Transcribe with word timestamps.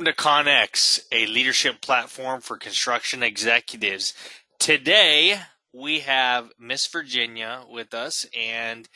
Welcome 0.00 0.14
to 0.14 0.22
ConX, 0.22 1.00
a 1.12 1.26
leadership 1.26 1.82
platform 1.82 2.40
for 2.40 2.56
construction 2.56 3.22
executives. 3.22 4.14
Today, 4.58 5.38
we 5.74 6.00
have 6.00 6.52
Miss 6.58 6.86
Virginia 6.86 7.64
with 7.68 7.92
us, 7.92 8.24
and 8.34 8.88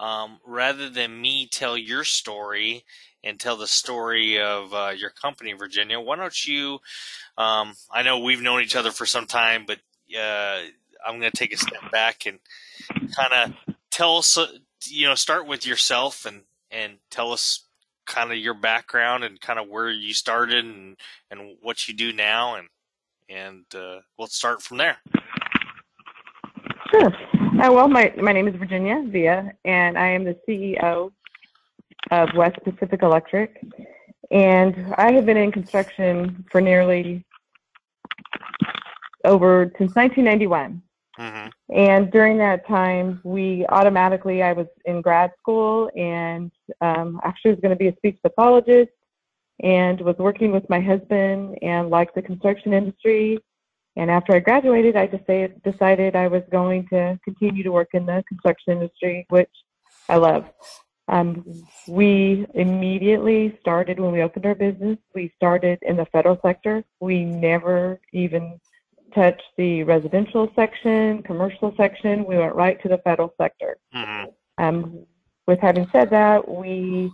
um, 0.00 0.40
rather 0.44 0.90
than 0.90 1.22
me 1.22 1.46
tell 1.46 1.78
your 1.78 2.02
story 2.02 2.84
and 3.22 3.38
tell 3.38 3.56
the 3.56 3.68
story 3.68 4.40
of 4.40 4.74
uh, 4.74 4.88
your 4.96 5.10
company, 5.10 5.52
Virginia, 5.52 6.00
why 6.00 6.16
don't 6.16 6.44
you? 6.44 6.80
Um, 7.36 7.74
I 7.92 8.02
know 8.02 8.18
we've 8.18 8.42
known 8.42 8.60
each 8.60 8.74
other 8.74 8.90
for 8.90 9.06
some 9.06 9.26
time, 9.26 9.64
but 9.64 9.78
uh, 10.18 10.58
I'm 11.06 11.20
going 11.20 11.30
to 11.30 11.38
take 11.38 11.52
a 11.52 11.56
step 11.56 11.92
back 11.92 12.26
and 12.26 12.40
kind 13.14 13.32
of 13.32 13.74
tell 13.92 14.16
us, 14.16 14.36
you 14.88 15.06
know, 15.06 15.14
start 15.14 15.46
with 15.46 15.64
yourself 15.64 16.26
and 16.26 16.42
and 16.72 16.94
tell 17.10 17.30
us 17.30 17.67
kind 18.08 18.32
of 18.32 18.38
your 18.38 18.54
background 18.54 19.22
and 19.22 19.40
kind 19.40 19.58
of 19.58 19.68
where 19.68 19.90
you 19.90 20.12
started 20.12 20.64
and 20.64 20.96
and 21.30 21.56
what 21.60 21.86
you 21.86 21.94
do 21.94 22.12
now 22.12 22.56
and 22.56 22.66
and 23.28 23.64
uh, 23.74 24.00
we'll 24.18 24.26
start 24.26 24.62
from 24.62 24.78
there. 24.78 24.96
Sure. 26.90 27.12
Uh, 27.62 27.70
well, 27.72 27.88
my 27.88 28.12
my 28.16 28.32
name 28.32 28.48
is 28.48 28.56
Virginia 28.56 29.04
Villa, 29.06 29.52
and 29.64 29.98
I 29.98 30.08
am 30.08 30.24
the 30.24 30.36
CEO 30.48 31.12
of 32.10 32.28
West 32.34 32.56
Pacific 32.64 33.02
Electric, 33.02 33.62
and 34.30 34.94
I 34.96 35.12
have 35.12 35.26
been 35.26 35.36
in 35.36 35.52
construction 35.52 36.44
for 36.50 36.60
nearly 36.60 37.24
over 39.24 39.70
since 39.76 39.94
1991. 39.94 40.82
Mm-hmm. 41.18 41.48
And 41.74 42.10
during 42.12 42.38
that 42.38 42.66
time, 42.66 43.20
we 43.24 43.66
automatically, 43.68 44.42
I 44.42 44.52
was 44.52 44.66
in 44.84 45.02
grad 45.02 45.32
school 45.38 45.90
and 45.96 46.50
um, 46.80 47.20
actually 47.24 47.52
was 47.52 47.60
going 47.60 47.70
to 47.70 47.76
be 47.76 47.88
a 47.88 47.96
speech 47.96 48.18
pathologist 48.22 48.92
and 49.60 50.00
was 50.00 50.16
working 50.18 50.52
with 50.52 50.68
my 50.70 50.80
husband 50.80 51.58
and 51.62 51.90
liked 51.90 52.14
the 52.14 52.22
construction 52.22 52.72
industry. 52.72 53.38
And 53.96 54.10
after 54.10 54.32
I 54.32 54.38
graduated, 54.38 54.94
I 54.94 55.06
decided, 55.06 55.60
decided 55.64 56.14
I 56.14 56.28
was 56.28 56.44
going 56.52 56.86
to 56.88 57.18
continue 57.24 57.64
to 57.64 57.72
work 57.72 57.88
in 57.94 58.06
the 58.06 58.22
construction 58.28 58.74
industry, 58.74 59.26
which 59.28 59.50
I 60.08 60.16
love. 60.16 60.44
Um, 61.08 61.44
we 61.88 62.46
immediately 62.54 63.58
started 63.60 63.98
when 63.98 64.12
we 64.12 64.22
opened 64.22 64.46
our 64.46 64.54
business. 64.54 64.98
We 65.14 65.32
started 65.34 65.78
in 65.82 65.96
the 65.96 66.06
federal 66.06 66.38
sector. 66.44 66.84
We 67.00 67.24
never 67.24 67.98
even 68.12 68.60
touch 69.14 69.40
the 69.56 69.82
residential 69.84 70.50
section, 70.54 71.22
commercial 71.22 71.74
section. 71.76 72.24
We 72.24 72.38
went 72.38 72.54
right 72.54 72.80
to 72.82 72.88
the 72.88 72.98
federal 72.98 73.34
sector. 73.40 73.78
Mm-hmm. 73.94 74.64
Um, 74.64 75.06
with 75.46 75.60
having 75.60 75.88
said 75.92 76.10
that, 76.10 76.48
we 76.48 77.10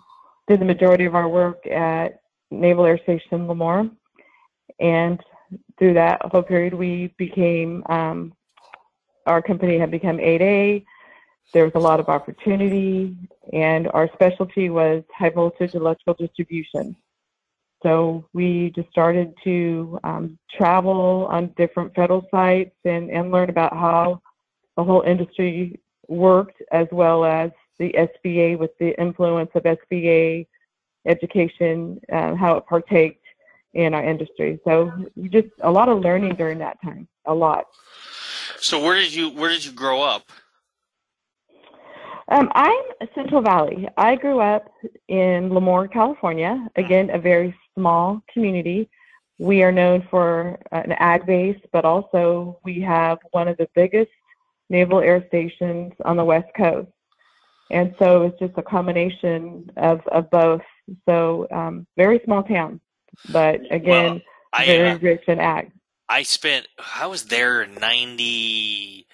did 0.48 0.60
the 0.60 0.64
majority 0.64 1.04
of 1.04 1.14
our 1.14 1.28
work 1.28 1.66
at 1.66 2.20
Naval 2.50 2.84
Air 2.84 2.98
Station 2.98 3.46
Lemoore, 3.46 3.90
and 4.80 5.20
through 5.78 5.94
that 5.94 6.20
whole 6.22 6.42
period, 6.42 6.74
we 6.74 7.14
became 7.18 7.82
um, 7.88 8.32
our 9.26 9.42
company 9.42 9.78
had 9.78 9.90
become 9.90 10.18
8A. 10.18 10.84
There 11.52 11.64
was 11.64 11.72
a 11.74 11.78
lot 11.78 12.00
of 12.00 12.08
opportunity, 12.08 13.16
and 13.52 13.88
our 13.92 14.08
specialty 14.14 14.70
was 14.70 15.02
high 15.16 15.30
voltage 15.30 15.74
electrical 15.74 16.14
distribution. 16.14 16.96
So 17.84 18.26
we 18.32 18.72
just 18.74 18.88
started 18.90 19.34
to 19.44 20.00
um, 20.04 20.38
travel 20.56 21.28
on 21.30 21.52
different 21.58 21.94
federal 21.94 22.26
sites 22.30 22.74
and, 22.86 23.10
and 23.10 23.30
learn 23.30 23.50
about 23.50 23.74
how 23.74 24.22
the 24.78 24.82
whole 24.82 25.02
industry 25.02 25.78
worked, 26.08 26.62
as 26.72 26.86
well 26.90 27.26
as 27.26 27.50
the 27.78 27.92
SBA 27.92 28.58
with 28.58 28.70
the 28.80 28.98
influence 28.98 29.50
of 29.54 29.64
SBA 29.64 30.46
education, 31.06 32.00
uh, 32.10 32.34
how 32.34 32.56
it 32.56 32.64
partaked 32.66 33.22
in 33.74 33.92
our 33.92 34.02
industry. 34.02 34.58
So 34.64 34.90
just 35.30 35.48
a 35.60 35.70
lot 35.70 35.90
of 35.90 36.00
learning 36.00 36.36
during 36.36 36.58
that 36.60 36.80
time, 36.82 37.06
a 37.26 37.34
lot. 37.34 37.66
So 38.60 38.82
where 38.82 38.94
did 38.94 39.14
you 39.14 39.28
where 39.28 39.50
did 39.50 39.62
you 39.62 39.72
grow 39.72 40.00
up? 40.00 40.30
Um, 42.28 42.50
I'm 42.54 42.82
Central 43.14 43.42
Valley. 43.42 43.86
I 43.98 44.16
grew 44.16 44.40
up 44.40 44.70
in 45.08 45.50
Lemoore, 45.50 45.92
California. 45.92 46.66
Again, 46.76 47.10
a 47.10 47.18
very 47.18 47.54
small 47.74 48.22
community. 48.32 48.88
We 49.38 49.62
are 49.62 49.72
known 49.72 50.06
for 50.10 50.58
an 50.70 50.92
ag 50.92 51.26
base, 51.26 51.60
but 51.72 51.84
also 51.84 52.60
we 52.64 52.80
have 52.80 53.18
one 53.32 53.48
of 53.48 53.56
the 53.56 53.68
biggest 53.74 54.10
naval 54.70 55.00
air 55.00 55.24
stations 55.28 55.92
on 56.04 56.16
the 56.16 56.24
West 56.24 56.48
Coast. 56.56 56.88
And 57.70 57.94
so 57.98 58.22
it's 58.22 58.38
just 58.38 58.52
a 58.56 58.62
combination 58.62 59.70
of, 59.76 60.06
of 60.08 60.30
both. 60.30 60.62
So 61.08 61.48
um, 61.50 61.86
very 61.96 62.20
small 62.24 62.42
town, 62.42 62.80
but 63.30 63.60
again, 63.70 64.12
well, 64.12 64.20
I, 64.52 64.66
very 64.66 64.90
uh, 64.90 64.98
rich 64.98 65.24
in 65.26 65.40
ag. 65.40 65.72
I 66.08 66.22
spent, 66.22 66.68
I 66.94 67.06
was 67.06 67.24
there 67.24 67.62
in 67.62 67.74
90, 67.76 69.06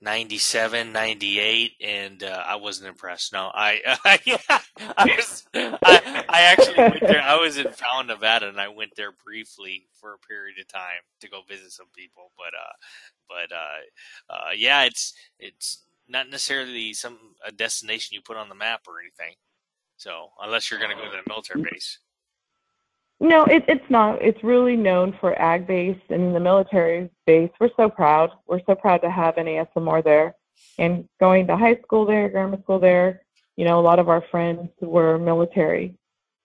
97, 0.00 0.92
98, 0.92 1.72
and 1.80 2.22
uh, 2.22 2.42
I 2.46 2.56
wasn't 2.56 2.88
impressed. 2.88 3.32
No, 3.32 3.50
I, 3.52 3.80
I, 4.04 4.40
I 4.96 5.16
was, 5.16 5.46
I, 5.54 6.24
I 6.28 6.42
actually 6.42 6.76
went 6.76 7.00
there. 7.00 7.20
I 7.20 7.36
was 7.36 7.58
in 7.58 7.68
Fallon, 7.72 8.06
Nevada, 8.06 8.48
and 8.48 8.60
I 8.60 8.68
went 8.68 8.92
there 8.96 9.12
briefly 9.12 9.86
for 10.00 10.14
a 10.14 10.18
period 10.18 10.58
of 10.60 10.68
time 10.68 11.02
to 11.20 11.28
go 11.28 11.40
visit 11.48 11.72
some 11.72 11.88
people. 11.96 12.30
But, 12.36 12.54
uh, 12.54 12.76
but, 13.28 13.56
uh, 13.56 14.32
uh, 14.32 14.50
yeah, 14.56 14.84
it's, 14.84 15.14
it's 15.38 15.84
not 16.08 16.30
necessarily 16.30 16.92
some 16.94 17.18
a 17.46 17.52
destination 17.52 18.14
you 18.14 18.22
put 18.22 18.36
on 18.36 18.48
the 18.48 18.54
map 18.54 18.82
or 18.86 19.00
anything. 19.00 19.34
So 19.96 20.28
unless 20.40 20.70
you're 20.70 20.80
going 20.80 20.96
to 20.96 21.02
go 21.02 21.10
to 21.10 21.16
the 21.16 21.28
military 21.28 21.62
base. 21.62 21.98
No, 23.20 23.44
it, 23.46 23.64
it's 23.66 23.90
not. 23.90 24.22
It's 24.22 24.42
really 24.44 24.76
known 24.76 25.16
for 25.20 25.40
ag 25.40 25.66
base 25.66 25.98
and 26.08 26.34
the 26.34 26.40
military 26.40 27.10
base. 27.26 27.50
We're 27.58 27.70
so 27.76 27.88
proud. 27.88 28.30
We're 28.46 28.60
so 28.66 28.74
proud 28.74 28.98
to 28.98 29.10
have 29.10 29.36
an 29.38 29.46
ASMR 29.46 30.04
there. 30.04 30.34
And 30.78 31.08
going 31.18 31.46
to 31.48 31.56
high 31.56 31.76
school 31.84 32.04
there, 32.06 32.28
grammar 32.28 32.60
school 32.62 32.78
there, 32.78 33.22
you 33.56 33.64
know, 33.64 33.80
a 33.80 33.82
lot 33.82 33.98
of 33.98 34.08
our 34.08 34.22
friends 34.30 34.70
were 34.80 35.18
military 35.18 35.96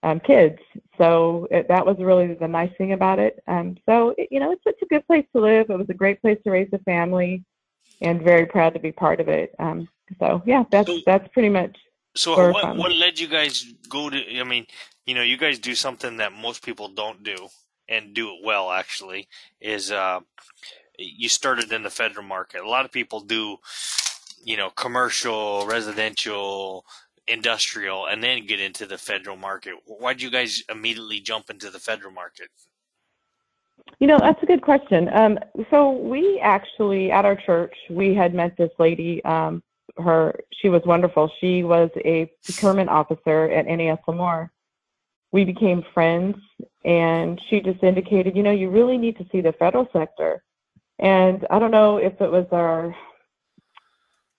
um, 0.02 0.20
kids. 0.20 0.58
So 0.98 1.46
it, 1.50 1.68
that 1.68 1.86
was 1.86 1.96
really 1.98 2.34
the 2.34 2.48
nice 2.48 2.72
thing 2.76 2.92
about 2.92 3.18
it. 3.18 3.42
Um, 3.46 3.76
so, 3.86 4.14
it, 4.18 4.28
you 4.30 4.40
know, 4.40 4.52
it's, 4.52 4.62
it's 4.66 4.82
a 4.82 4.86
good 4.86 5.06
place 5.06 5.26
to 5.34 5.40
live. 5.40 5.70
It 5.70 5.78
was 5.78 5.88
a 5.90 5.94
great 5.94 6.20
place 6.20 6.38
to 6.44 6.50
raise 6.50 6.68
a 6.72 6.78
family 6.78 7.44
and 8.00 8.20
very 8.20 8.46
proud 8.46 8.74
to 8.74 8.80
be 8.80 8.92
part 8.92 9.20
of 9.20 9.28
it. 9.28 9.54
Um, 9.60 9.88
so, 10.18 10.42
yeah, 10.44 10.64
that's, 10.70 10.88
so, 10.88 10.98
that's 11.06 11.26
pretty 11.28 11.48
much. 11.48 11.76
So 12.16 12.50
what, 12.52 12.76
what 12.76 12.92
led 12.92 13.18
you 13.18 13.28
guys 13.28 13.64
go 13.88 14.10
to, 14.10 14.38
I 14.38 14.44
mean, 14.44 14.66
you 15.06 15.14
know, 15.14 15.22
you 15.22 15.36
guys 15.36 15.58
do 15.58 15.74
something 15.74 16.16
that 16.18 16.32
most 16.32 16.64
people 16.64 16.88
don't 16.88 17.22
do 17.22 17.48
and 17.88 18.14
do 18.14 18.28
it 18.28 18.40
well 18.42 18.70
actually 18.70 19.28
is 19.60 19.92
uh, 19.92 20.20
you 20.98 21.28
started 21.28 21.72
in 21.72 21.82
the 21.82 21.90
federal 21.90 22.24
market. 22.24 22.62
A 22.62 22.68
lot 22.68 22.84
of 22.84 22.92
people 22.92 23.20
do, 23.20 23.58
you 24.42 24.56
know, 24.56 24.70
commercial, 24.70 25.66
residential, 25.66 26.84
industrial, 27.26 28.06
and 28.06 28.22
then 28.22 28.46
get 28.46 28.60
into 28.60 28.86
the 28.86 28.98
federal 28.98 29.36
market. 29.36 29.74
Why 29.86 30.12
did 30.14 30.22
you 30.22 30.30
guys 30.30 30.62
immediately 30.70 31.20
jump 31.20 31.50
into 31.50 31.70
the 31.70 31.78
federal 31.78 32.12
market? 32.12 32.48
You 33.98 34.06
know, 34.06 34.18
that's 34.18 34.42
a 34.42 34.46
good 34.46 34.62
question. 34.62 35.08
Um, 35.12 35.38
so 35.70 35.90
we 35.90 36.40
actually, 36.40 37.10
at 37.10 37.24
our 37.24 37.36
church, 37.36 37.74
we 37.90 38.14
had 38.14 38.34
met 38.34 38.56
this 38.56 38.70
lady. 38.78 39.24
Um, 39.24 39.62
her, 39.98 40.34
she 40.52 40.68
was 40.68 40.82
wonderful. 40.84 41.30
She 41.40 41.62
was 41.62 41.90
a 42.04 42.30
procurement 42.44 42.90
officer 42.90 43.50
at 43.50 43.66
NAS 43.66 43.98
Lemoore, 44.08 44.50
we 45.34 45.44
became 45.44 45.84
friends 45.92 46.36
and 46.84 47.42
she 47.48 47.60
just 47.60 47.82
indicated, 47.82 48.36
you 48.36 48.44
know, 48.44 48.52
you 48.52 48.70
really 48.70 48.96
need 48.96 49.18
to 49.18 49.26
see 49.32 49.40
the 49.40 49.52
federal 49.54 49.88
sector. 49.92 50.44
And 51.00 51.44
I 51.50 51.58
don't 51.58 51.72
know 51.72 51.96
if 51.96 52.20
it 52.20 52.30
was 52.30 52.46
our 52.52 52.94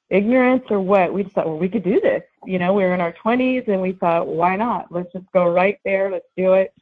ignorance 0.09 0.63
or 0.69 0.79
what, 0.79 1.13
we 1.13 1.23
just 1.23 1.35
thought, 1.35 1.47
well, 1.47 1.57
we 1.57 1.67
could 1.67 1.83
do 1.83 1.99
this. 1.99 2.23
You 2.45 2.59
know, 2.59 2.71
we 2.71 2.83
were 2.83 2.93
in 2.93 3.01
our 3.01 3.13
20s 3.25 3.67
and 3.67 3.81
we 3.81 3.91
thought, 3.91 4.25
why 4.25 4.55
not? 4.55 4.89
Let's 4.89 5.11
just 5.11 5.25
go 5.33 5.49
right 5.49 5.77
there. 5.83 6.09
Let's 6.09 6.29
do 6.37 6.53
it. 6.53 6.73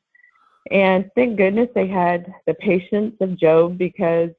And 0.69 1.10
thank 1.15 1.38
goodness 1.38 1.69
they 1.74 1.88
had 1.88 2.31
the 2.45 2.54
patience 2.54 3.15
of 3.19 3.36
Job 3.36 3.80
because 3.80 4.30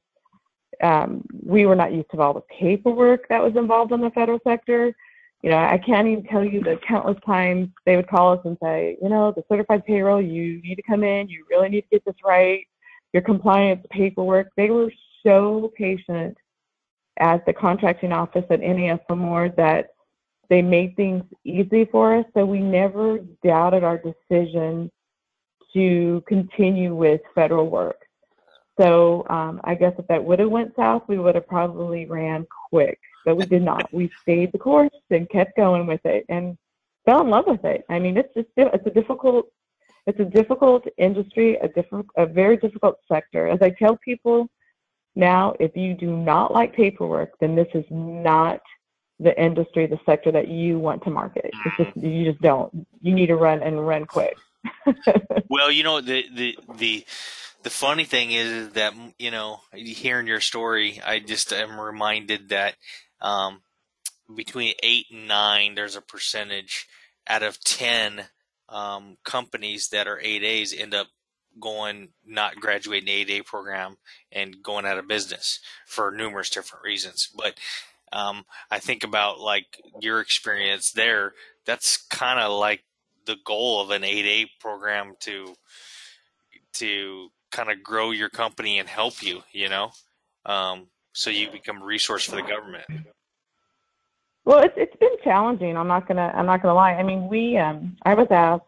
um, 0.83 1.25
we 1.43 1.65
were 1.65 1.75
not 1.75 1.91
used 1.91 2.11
to 2.11 2.21
all 2.21 2.33
the 2.33 2.43
paperwork 2.59 3.27
that 3.27 3.43
was 3.43 3.57
involved 3.57 3.91
in 3.91 3.99
the 3.99 4.11
federal 4.11 4.39
sector 4.47 4.95
you 5.45 5.51
know, 5.51 5.57
I 5.57 5.77
can't 5.77 6.07
even 6.07 6.23
tell 6.23 6.43
you 6.43 6.59
the 6.59 6.79
countless 6.87 7.19
times 7.23 7.69
they 7.85 7.95
would 7.95 8.07
call 8.07 8.33
us 8.33 8.39
and 8.45 8.57
say, 8.63 8.97
you 8.99 9.09
know, 9.09 9.31
the 9.31 9.43
certified 9.47 9.85
payroll, 9.85 10.19
you 10.19 10.59
need 10.63 10.73
to 10.73 10.81
come 10.81 11.03
in, 11.03 11.29
you 11.29 11.45
really 11.47 11.69
need 11.69 11.81
to 11.81 11.87
get 11.91 12.03
this 12.03 12.15
right, 12.25 12.65
your 13.13 13.21
compliance 13.21 13.85
paperwork. 13.91 14.49
They 14.57 14.71
were 14.71 14.91
so 15.23 15.71
patient 15.77 16.35
at 17.19 17.45
the 17.45 17.53
contracting 17.53 18.11
office 18.11 18.43
at 18.49 18.61
NAS 18.61 18.99
Lemoore 19.07 19.55
that 19.55 19.89
they 20.49 20.63
made 20.63 20.95
things 20.95 21.23
easy 21.43 21.85
for 21.91 22.15
us. 22.15 22.25
So 22.33 22.43
we 22.43 22.59
never 22.59 23.19
doubted 23.43 23.83
our 23.83 24.01
decision 24.01 24.91
to 25.75 26.23
continue 26.27 26.95
with 26.95 27.21
federal 27.35 27.69
work. 27.69 28.01
So 28.81 29.27
um, 29.29 29.61
I 29.63 29.75
guess 29.75 29.93
if 29.99 30.07
that 30.07 30.23
would 30.23 30.39
have 30.39 30.49
went 30.49 30.75
south, 30.75 31.03
we 31.07 31.19
would 31.19 31.35
have 31.35 31.47
probably 31.47 32.07
ran 32.07 32.47
quick 32.71 32.99
but 33.25 33.35
we 33.35 33.45
did 33.45 33.63
not. 33.63 33.91
We 33.91 34.11
stayed 34.21 34.51
the 34.51 34.59
course 34.59 34.91
and 35.09 35.29
kept 35.29 35.57
going 35.57 35.87
with 35.87 36.05
it 36.05 36.25
and 36.29 36.57
fell 37.05 37.21
in 37.21 37.29
love 37.29 37.47
with 37.47 37.65
it. 37.65 37.85
I 37.89 37.99
mean, 37.99 38.17
it's 38.17 38.33
just 38.33 38.47
it's 38.55 38.85
a 38.85 38.91
difficult 38.91 39.47
it's 40.07 40.19
a 40.19 40.25
difficult 40.25 40.85
industry, 40.97 41.55
a 41.55 41.67
different, 41.67 42.05
a 42.15 42.25
very 42.25 42.57
difficult 42.57 42.99
sector. 43.07 43.47
As 43.47 43.59
I 43.61 43.71
tell 43.71 43.97
people 43.97 44.47
now, 45.15 45.55
if 45.59 45.75
you 45.75 45.95
do 45.95 46.15
not 46.15 46.53
like 46.53 46.75
paperwork, 46.75 47.31
then 47.39 47.55
this 47.55 47.67
is 47.73 47.85
not 47.89 48.61
the 49.19 49.39
industry, 49.41 49.87
the 49.87 49.99
sector 50.05 50.31
that 50.31 50.47
you 50.47 50.77
want 50.77 51.03
to 51.05 51.09
market. 51.09 51.45
It's 51.45 51.77
just 51.77 51.89
mm-hmm. 51.97 52.05
you 52.05 52.31
just 52.31 52.41
don't. 52.41 52.85
You 53.01 53.13
need 53.13 53.27
to 53.27 53.35
run 53.35 53.63
and 53.63 53.87
run 53.87 54.05
quick. 54.05 54.37
well, 55.49 55.71
you 55.71 55.83
know 55.83 56.01
the 56.01 56.25
the 56.33 56.57
the 56.77 57.05
the 57.63 57.69
funny 57.69 58.03
thing 58.03 58.31
is 58.31 58.69
that 58.71 58.93
you 59.17 59.31
know 59.31 59.61
hearing 59.73 60.27
your 60.27 60.41
story, 60.41 61.01
I 61.03 61.19
just 61.19 61.51
am 61.53 61.79
reminded 61.79 62.49
that 62.49 62.75
um, 63.21 63.61
between 64.35 64.73
eight 64.83 65.07
and 65.11 65.27
nine, 65.27 65.75
there's 65.75 65.95
a 65.95 66.01
percentage 66.01 66.87
out 67.27 67.43
of 67.43 67.59
ten 67.63 68.25
um, 68.69 69.17
companies 69.23 69.89
that 69.89 70.07
are 70.07 70.19
8As 70.19 70.77
end 70.77 70.93
up 70.93 71.07
going 71.59 72.09
not 72.25 72.55
graduating 72.55 73.05
the 73.05 73.25
8A 73.25 73.45
program 73.45 73.97
and 74.31 74.61
going 74.61 74.85
out 74.85 74.97
of 74.97 75.07
business 75.07 75.59
for 75.85 76.11
numerous 76.11 76.49
different 76.49 76.83
reasons. 76.83 77.29
But 77.35 77.57
um, 78.11 78.45
I 78.69 78.79
think 78.79 79.03
about 79.03 79.39
like 79.39 79.81
your 79.99 80.19
experience 80.19 80.91
there. 80.91 81.33
That's 81.65 81.97
kind 81.97 82.39
of 82.39 82.51
like 82.51 82.83
the 83.25 83.37
goal 83.45 83.81
of 83.81 83.91
an 83.91 84.03
8A 84.03 84.47
program 84.59 85.13
to 85.21 85.55
to 86.73 87.29
kind 87.51 87.71
of 87.71 87.81
grow 87.81 88.11
your 88.11 88.29
company 88.29 88.79
and 88.79 88.89
help 88.89 89.23
you. 89.23 89.41
You 89.51 89.69
know, 89.69 89.91
um, 90.45 90.87
so 91.15 91.29
you 91.29 91.49
become 91.49 91.81
a 91.81 91.85
resource 91.85 92.25
for 92.25 92.35
the 92.35 92.41
government. 92.41 92.85
Well, 94.43 94.59
it's 94.59 94.73
it's 94.77 94.95
been 94.97 95.15
challenging. 95.23 95.75
I'm 95.75 95.87
not 95.87 96.07
gonna 96.07 96.31
I'm 96.35 96.45
not 96.45 96.61
gonna 96.61 96.75
lie. 96.75 96.93
I 96.93 97.03
mean, 97.03 97.27
we 97.27 97.57
um 97.57 97.97
I 98.03 98.13
was 98.13 98.27
asked 98.29 98.63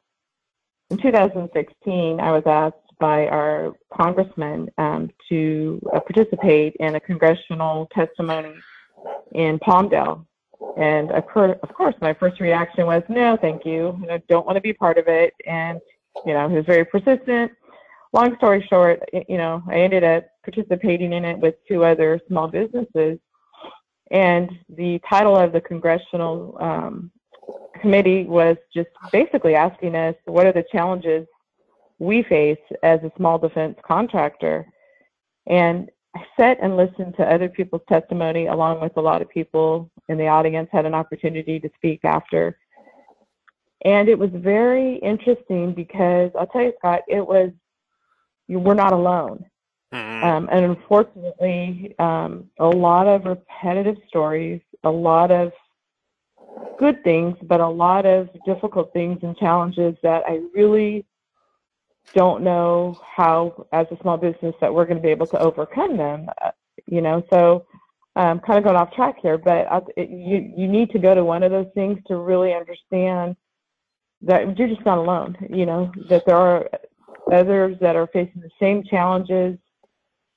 in 0.89 0.97
2016. 0.97 2.19
I 2.19 2.31
was 2.31 2.43
asked 2.45 2.75
by 2.99 3.27
our 3.27 3.73
congressman 3.93 4.69
um, 4.79 5.11
to 5.29 5.79
uh, 5.93 5.99
participate 5.99 6.75
in 6.79 6.95
a 6.95 6.99
congressional 6.99 7.87
testimony 7.93 8.53
in 9.33 9.59
Palmdale, 9.59 10.25
and 10.77 11.11
of 11.11 11.27
course, 11.27 11.55
of 11.61 11.73
course, 11.75 11.93
my 12.01 12.13
first 12.13 12.39
reaction 12.39 12.87
was 12.87 13.03
no, 13.09 13.37
thank 13.39 13.65
you. 13.65 14.01
I 14.09 14.21
don't 14.29 14.45
want 14.47 14.55
to 14.55 14.61
be 14.61 14.73
part 14.73 14.97
of 14.97 15.07
it. 15.07 15.33
And 15.45 15.79
you 16.25 16.33
know, 16.33 16.49
he 16.49 16.55
was 16.55 16.65
very 16.65 16.85
persistent. 16.85 17.51
Long 18.17 18.35
story 18.37 18.65
short, 18.67 18.99
you 19.29 19.37
know, 19.37 19.61
I 19.69 19.75
ended 19.75 20.03
up 20.03 20.25
participating 20.43 21.13
in 21.13 21.23
it 21.23 21.37
with 21.37 21.53
two 21.67 21.85
other 21.85 22.19
small 22.27 22.47
businesses 22.47 23.19
and 24.09 24.49
the 24.69 24.99
title 25.07 25.37
of 25.37 25.51
the 25.51 25.61
congressional 25.61 26.57
um, 26.59 27.11
committee 27.79 28.23
was 28.23 28.57
just 28.73 28.89
basically 29.11 29.53
asking 29.53 29.95
us 29.95 30.15
what 30.25 30.47
are 30.47 30.51
the 30.51 30.65
challenges 30.71 31.27
we 31.99 32.23
face 32.23 32.57
as 32.81 32.99
a 33.03 33.11
small 33.17 33.37
defense 33.37 33.77
contractor. 33.85 34.65
And 35.45 35.87
I 36.15 36.25
sat 36.39 36.57
and 36.59 36.75
listened 36.75 37.15
to 37.17 37.31
other 37.31 37.49
people's 37.49 37.83
testimony, 37.87 38.47
along 38.47 38.81
with 38.81 38.97
a 38.97 39.01
lot 39.01 39.21
of 39.21 39.29
people 39.29 39.91
in 40.09 40.17
the 40.17 40.27
audience 40.27 40.69
had 40.71 40.87
an 40.87 40.95
opportunity 40.95 41.59
to 41.59 41.69
speak 41.75 42.03
after. 42.03 42.57
And 43.85 44.09
it 44.09 44.17
was 44.17 44.31
very 44.33 44.95
interesting 44.95 45.75
because 45.75 46.31
I'll 46.35 46.47
tell 46.47 46.63
you, 46.63 46.73
Scott, 46.79 47.01
it 47.07 47.21
was, 47.25 47.51
we're 48.47 48.73
not 48.73 48.93
alone. 48.93 49.45
Mm-hmm. 49.93 50.23
Um, 50.23 50.49
and 50.51 50.65
unfortunately, 50.65 51.95
um, 51.99 52.49
a 52.59 52.67
lot 52.67 53.07
of 53.07 53.25
repetitive 53.25 53.97
stories, 54.07 54.61
a 54.83 54.89
lot 54.89 55.31
of 55.31 55.53
good 56.77 57.03
things, 57.03 57.35
but 57.43 57.61
a 57.61 57.67
lot 57.67 58.05
of 58.05 58.29
difficult 58.45 58.91
things 58.93 59.19
and 59.23 59.37
challenges 59.37 59.95
that 60.03 60.23
I 60.27 60.41
really 60.53 61.05
don't 62.13 62.43
know 62.43 62.99
how, 63.15 63.67
as 63.71 63.87
a 63.91 63.97
small 64.01 64.17
business, 64.17 64.55
that 64.61 64.73
we're 64.73 64.85
going 64.85 64.97
to 64.97 65.03
be 65.03 65.09
able 65.09 65.27
to 65.27 65.39
overcome 65.39 65.97
them. 65.97 66.29
Uh, 66.41 66.51
you 66.85 67.01
know, 67.01 67.23
so 67.29 67.65
um, 68.15 68.39
kind 68.39 68.57
of 68.57 68.63
going 68.63 68.75
off 68.75 68.93
track 68.93 69.17
here, 69.21 69.37
but 69.37 69.71
I, 69.71 69.81
it, 69.95 70.09
you 70.09 70.53
you 70.55 70.67
need 70.67 70.89
to 70.91 70.99
go 70.99 71.13
to 71.13 71.23
one 71.23 71.43
of 71.43 71.51
those 71.51 71.67
things 71.75 71.99
to 72.07 72.17
really 72.17 72.53
understand 72.53 73.35
that 74.21 74.57
you're 74.57 74.67
just 74.67 74.85
not 74.85 74.97
alone. 74.97 75.37
You 75.49 75.65
know, 75.65 75.91
that 76.09 76.25
there 76.25 76.35
are 76.35 76.67
others 77.31 77.77
that 77.81 77.95
are 77.95 78.07
facing 78.07 78.41
the 78.41 78.49
same 78.59 78.83
challenges 78.83 79.57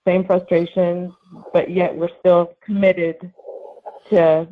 same 0.06 0.25
frustrations, 0.25 1.12
but 1.52 1.70
yet 1.70 1.94
we're 1.94 2.08
still 2.20 2.52
committed 2.64 3.16
to 4.08 4.48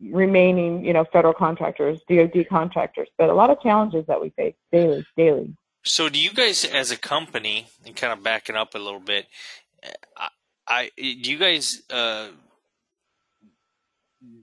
remaining, 0.00 0.84
you 0.84 0.92
know, 0.92 1.04
federal 1.12 1.34
contractors, 1.34 2.00
DoD 2.08 2.46
contractors, 2.48 3.08
but 3.18 3.28
a 3.28 3.34
lot 3.34 3.50
of 3.50 3.60
challenges 3.60 4.04
that 4.06 4.20
we 4.20 4.30
face 4.30 4.54
daily, 4.72 5.06
daily. 5.16 5.54
So, 5.84 6.08
do 6.08 6.18
you 6.18 6.32
guys, 6.32 6.64
as 6.64 6.90
a 6.90 6.96
company, 6.96 7.68
and 7.84 7.94
kind 7.94 8.12
of 8.12 8.22
backing 8.22 8.56
up 8.56 8.74
a 8.74 8.78
little 8.78 9.00
bit, 9.00 9.26
I, 10.16 10.28
I 10.66 10.90
do 10.96 11.30
you 11.30 11.38
guys 11.38 11.82
uh, 11.90 12.28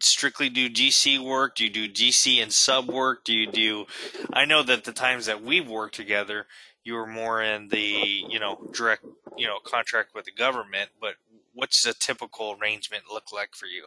strictly 0.01 0.49
do 0.49 0.69
GC 0.69 1.19
work? 1.19 1.55
Do 1.55 1.65
you 1.65 1.69
do 1.69 1.89
GC 1.89 2.41
and 2.41 2.53
sub 2.53 2.89
work? 2.89 3.25
Do 3.25 3.33
you 3.33 3.51
do? 3.51 3.87
I 4.31 4.45
know 4.45 4.63
that 4.63 4.85
the 4.85 4.93
times 4.93 5.25
that 5.25 5.43
we've 5.43 5.67
worked 5.67 5.95
together, 5.95 6.45
you 6.83 6.93
were 6.93 7.07
more 7.07 7.41
in 7.41 7.67
the 7.69 8.23
you 8.29 8.39
know 8.39 8.69
direct 8.73 9.05
you 9.37 9.47
know 9.47 9.59
contract 9.63 10.13
with 10.13 10.25
the 10.25 10.31
government 10.31 10.89
but 10.99 11.15
what's 11.53 11.85
a 11.85 11.93
typical 11.93 12.57
arrangement 12.59 13.03
look 13.11 13.31
like 13.31 13.55
for 13.55 13.65
you? 13.65 13.85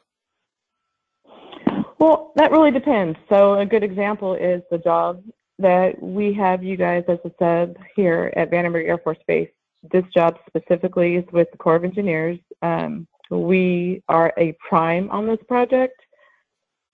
Well 1.98 2.32
that 2.36 2.50
really 2.50 2.70
depends. 2.70 3.18
So 3.28 3.58
a 3.58 3.66
good 3.66 3.82
example 3.82 4.34
is 4.34 4.62
the 4.70 4.78
job 4.78 5.22
that 5.58 6.00
we 6.02 6.32
have 6.34 6.62
you 6.62 6.76
guys 6.76 7.04
as 7.08 7.18
a 7.24 7.30
sub 7.38 7.76
here 7.94 8.32
at 8.36 8.50
vandenberg 8.50 8.86
air 8.86 8.98
force 8.98 9.18
base. 9.26 9.48
This 9.90 10.04
job 10.14 10.38
specifically 10.46 11.16
is 11.16 11.24
with 11.32 11.50
the 11.50 11.58
corps 11.58 11.76
of 11.76 11.84
engineers. 11.84 12.38
Um, 12.62 13.06
we 13.30 14.02
are 14.08 14.32
a 14.38 14.56
prime 14.68 15.10
on 15.10 15.26
this 15.26 15.38
project 15.48 16.00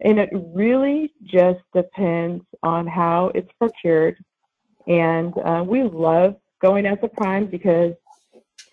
and 0.04 0.18
it 0.18 0.30
really 0.32 1.12
just 1.24 1.60
depends 1.74 2.44
on 2.62 2.86
how 2.86 3.30
it's 3.34 3.50
procured 3.58 4.16
and 4.86 5.32
uh, 5.38 5.64
we 5.66 5.82
love 5.82 6.36
going 6.60 6.86
as 6.86 6.98
a 7.02 7.08
prime 7.08 7.46
because, 7.46 7.94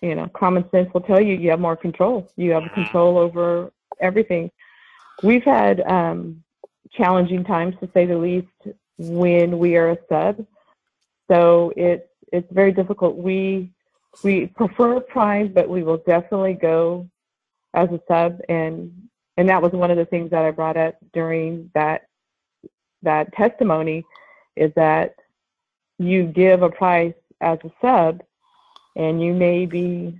you 0.00 0.14
know, 0.14 0.28
common 0.28 0.64
sense 0.70 0.92
will 0.92 1.00
tell 1.00 1.20
you 1.20 1.34
you 1.34 1.50
have 1.50 1.60
more 1.60 1.76
control. 1.76 2.30
You 2.36 2.52
have 2.52 2.64
control 2.74 3.18
over 3.18 3.72
everything. 4.00 4.50
We've 5.22 5.44
had 5.44 5.80
um, 5.82 6.42
challenging 6.92 7.44
times, 7.44 7.74
to 7.80 7.90
say 7.92 8.06
the 8.06 8.16
least, 8.16 8.48
when 8.98 9.58
we 9.58 9.76
are 9.76 9.90
a 9.90 9.98
sub. 10.08 10.46
So 11.30 11.72
it's 11.76 12.06
it's 12.32 12.50
very 12.52 12.72
difficult. 12.72 13.16
We 13.16 13.72
we 14.24 14.46
prefer 14.46 15.00
prime, 15.00 15.52
but 15.52 15.68
we 15.68 15.82
will 15.82 15.98
definitely 15.98 16.54
go 16.54 17.08
as 17.74 17.88
a 17.90 18.00
sub, 18.08 18.40
and 18.48 18.92
and 19.36 19.48
that 19.48 19.62
was 19.62 19.72
one 19.72 19.90
of 19.90 19.96
the 19.96 20.06
things 20.06 20.30
that 20.30 20.44
I 20.44 20.50
brought 20.50 20.76
up 20.76 20.96
during 21.12 21.70
that 21.74 22.06
that 23.02 23.32
testimony, 23.34 24.04
is 24.56 24.72
that 24.74 25.14
you 26.00 26.24
give 26.24 26.62
a 26.62 26.70
price 26.70 27.14
as 27.42 27.58
a 27.62 27.70
sub, 27.82 28.22
and 28.96 29.22
you 29.22 29.34
may 29.34 29.66
be 29.66 30.18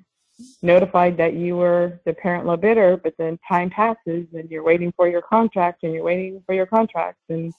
notified 0.62 1.16
that 1.16 1.34
you 1.34 1.56
were 1.56 1.98
the 2.04 2.10
apparent 2.10 2.46
low 2.46 2.56
bidder, 2.56 2.98
but 3.02 3.14
then 3.18 3.38
time 3.48 3.70
passes 3.70 4.26
and 4.34 4.50
you're 4.50 4.62
waiting 4.62 4.92
for 4.92 5.08
your 5.08 5.22
contract 5.22 5.82
and 5.82 5.94
you're 5.94 6.04
waiting 6.04 6.42
for 6.44 6.54
your 6.54 6.66
contract 6.66 7.18
and 7.30 7.52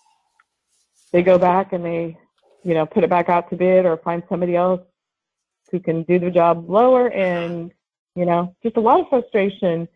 they 1.11 1.21
go 1.21 1.37
back 1.37 1.73
and 1.73 1.83
they, 1.83 2.17
you 2.63 2.73
know, 2.73 2.85
put 2.85 3.03
it 3.03 3.09
back 3.09 3.27
out 3.27 3.49
to 3.49 3.55
bid 3.55 3.85
or 3.85 3.97
find 3.97 4.23
somebody 4.29 4.55
else 4.55 4.81
who 5.71 5.79
can 5.79 6.03
do 6.03 6.19
the 6.19 6.31
job 6.31 6.69
lower 6.69 7.11
and, 7.11 7.71
you 8.15 8.25
know, 8.25 8.55
just 8.63 8.77
a 8.77 8.81
lot 8.81 8.99
of 8.99 9.09
frustration. 9.09 9.87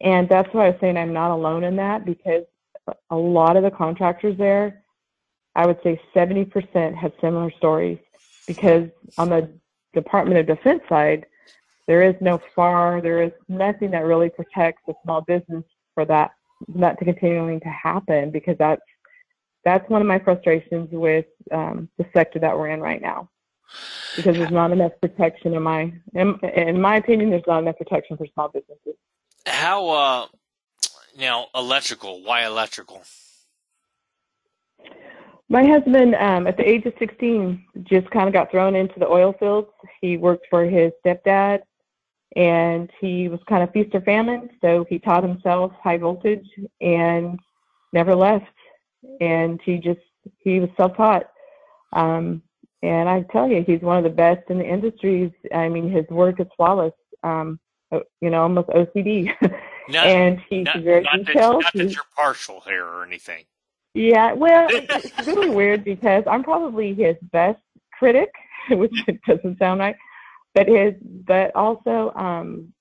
And 0.00 0.28
that's 0.28 0.52
why 0.52 0.66
I 0.66 0.70
was 0.70 0.78
saying 0.80 0.96
I'm 0.96 1.12
not 1.12 1.30
alone 1.30 1.64
in 1.64 1.76
that 1.76 2.04
because 2.04 2.44
a 3.10 3.16
lot 3.16 3.56
of 3.56 3.62
the 3.62 3.70
contractors 3.70 4.36
there 4.38 4.82
I 5.58 5.66
would 5.66 5.78
say 5.82 6.00
70% 6.14 6.94
have 6.94 7.12
similar 7.20 7.50
stories 7.50 7.98
because 8.46 8.88
on 9.18 9.28
the 9.28 9.50
Department 9.92 10.38
of 10.38 10.46
Defense 10.46 10.82
side, 10.88 11.26
there 11.88 12.04
is 12.04 12.14
no 12.20 12.40
FAR, 12.54 13.00
there 13.00 13.24
is 13.24 13.32
nothing 13.48 13.90
that 13.90 14.04
really 14.04 14.30
protects 14.30 14.82
a 14.88 14.92
small 15.02 15.20
business 15.22 15.64
for 15.94 16.04
that 16.04 16.30
not 16.68 16.96
to 17.00 17.04
continuing 17.04 17.58
to 17.58 17.68
happen 17.68 18.30
because 18.30 18.56
that's 18.56 18.82
that's 19.64 19.88
one 19.90 20.00
of 20.00 20.06
my 20.06 20.20
frustrations 20.20 20.90
with 20.92 21.26
um, 21.50 21.88
the 21.98 22.06
sector 22.12 22.38
that 22.38 22.56
we're 22.56 22.68
in 22.68 22.80
right 22.80 23.02
now. 23.02 23.28
Because 24.14 24.36
there's 24.36 24.52
not 24.52 24.70
enough 24.70 24.92
protection 25.02 25.54
in 25.54 25.62
my 25.64 25.92
in, 26.14 26.38
in 26.54 26.80
my 26.80 26.96
opinion 26.98 27.30
there's 27.30 27.42
not 27.48 27.64
enough 27.64 27.78
protection 27.78 28.16
for 28.16 28.28
small 28.32 28.48
businesses. 28.48 28.94
How 29.44 29.88
uh 29.88 30.26
now 31.18 31.48
electrical 31.52 32.22
why 32.22 32.46
electrical 32.46 33.02
my 35.48 35.66
husband, 35.66 36.14
um, 36.16 36.46
at 36.46 36.56
the 36.56 36.68
age 36.68 36.84
of 36.84 36.92
16, 36.98 37.64
just 37.84 38.10
kind 38.10 38.28
of 38.28 38.34
got 38.34 38.50
thrown 38.50 38.74
into 38.74 38.98
the 38.98 39.08
oil 39.08 39.34
fields. 39.38 39.68
He 40.00 40.16
worked 40.16 40.46
for 40.50 40.64
his 40.64 40.92
stepdad, 41.04 41.60
and 42.36 42.90
he 43.00 43.28
was 43.28 43.40
kind 43.48 43.62
of 43.62 43.72
feast 43.72 43.94
or 43.94 44.02
famine. 44.02 44.50
So 44.60 44.84
he 44.88 44.98
taught 44.98 45.24
himself 45.24 45.72
high 45.82 45.96
voltage 45.96 46.46
and 46.80 47.38
never 47.92 48.14
left. 48.14 48.46
And 49.20 49.60
he 49.64 49.78
just 49.78 50.00
he 50.40 50.60
was 50.60 50.68
self-taught. 50.76 51.30
Um, 51.94 52.42
and 52.82 53.08
I 53.08 53.22
tell 53.32 53.48
you, 53.48 53.64
he's 53.66 53.80
one 53.80 53.96
of 53.96 54.04
the 54.04 54.10
best 54.10 54.50
in 54.50 54.58
the 54.58 54.66
industries. 54.66 55.32
I 55.54 55.68
mean, 55.68 55.90
his 55.90 56.04
work 56.10 56.40
is 56.40 56.46
flawless. 56.56 56.92
Um, 57.22 57.58
you 58.20 58.28
know, 58.30 58.42
almost 58.42 58.68
OCD. 58.68 59.32
Not, 59.90 60.06
and 60.06 60.38
he's 60.50 60.66
not, 60.66 60.82
very 60.82 61.02
not 61.02 61.24
detailed. 61.24 61.62
That, 61.62 61.74
not 61.74 61.86
that 61.86 61.94
you're 61.94 62.02
partial 62.14 62.60
here 62.66 62.84
or 62.84 63.04
anything. 63.04 63.46
Yeah, 63.98 64.32
well, 64.32 64.68
it's 64.72 65.26
really 65.26 65.50
weird 65.50 65.84
because 65.84 66.24
I'm 66.26 66.44
probably 66.44 66.94
his 66.94 67.16
best 67.32 67.60
critic, 67.92 68.30
which 68.70 68.94
doesn't 69.26 69.58
sound 69.58 69.80
right. 69.80 69.96
But 70.54 70.68
his, 70.68 70.94
but 71.02 71.54
also, 71.56 72.12
um, 72.14 72.72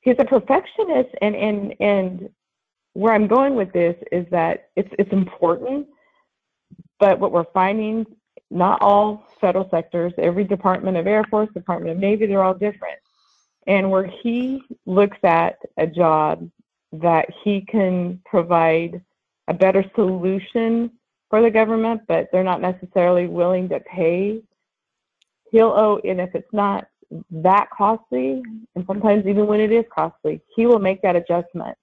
he's 0.00 0.16
a 0.18 0.24
perfectionist, 0.24 1.10
and 1.22 1.36
and 1.36 1.74
and 1.80 2.30
where 2.94 3.12
I'm 3.14 3.26
going 3.26 3.56
with 3.56 3.72
this 3.72 3.96
is 4.12 4.26
that 4.30 4.70
it's 4.76 4.90
it's 4.98 5.12
important, 5.12 5.88
but 7.00 7.18
what 7.20 7.32
we're 7.32 7.44
finding, 7.52 8.06
not 8.50 8.80
all 8.82 9.26
federal 9.40 9.68
sectors, 9.70 10.12
every 10.18 10.44
Department 10.44 10.96
of 10.96 11.06
Air 11.06 11.24
Force, 11.24 11.50
Department 11.54 11.92
of 11.92 11.98
Navy, 11.98 12.26
they're 12.26 12.44
all 12.44 12.54
different 12.54 12.98
and 13.66 13.90
where 13.90 14.06
he 14.06 14.62
looks 14.86 15.18
at 15.24 15.58
a 15.76 15.86
job 15.86 16.48
that 16.92 17.26
he 17.42 17.60
can 17.62 18.20
provide 18.24 19.02
a 19.48 19.54
better 19.54 19.84
solution 19.94 20.90
for 21.30 21.42
the 21.42 21.50
government, 21.50 22.02
but 22.06 22.28
they're 22.32 22.44
not 22.44 22.60
necessarily 22.60 23.26
willing 23.26 23.68
to 23.68 23.80
pay, 23.80 24.40
he'll 25.50 25.72
owe, 25.76 26.00
and 26.04 26.20
if 26.20 26.34
it's 26.34 26.52
not 26.52 26.86
that 27.30 27.68
costly, 27.70 28.42
and 28.74 28.84
sometimes 28.86 29.26
even 29.26 29.46
when 29.46 29.60
it 29.60 29.72
is 29.72 29.84
costly, 29.94 30.40
he 30.54 30.66
will 30.66 30.78
make 30.78 31.02
that 31.02 31.16
adjustment. 31.16 31.76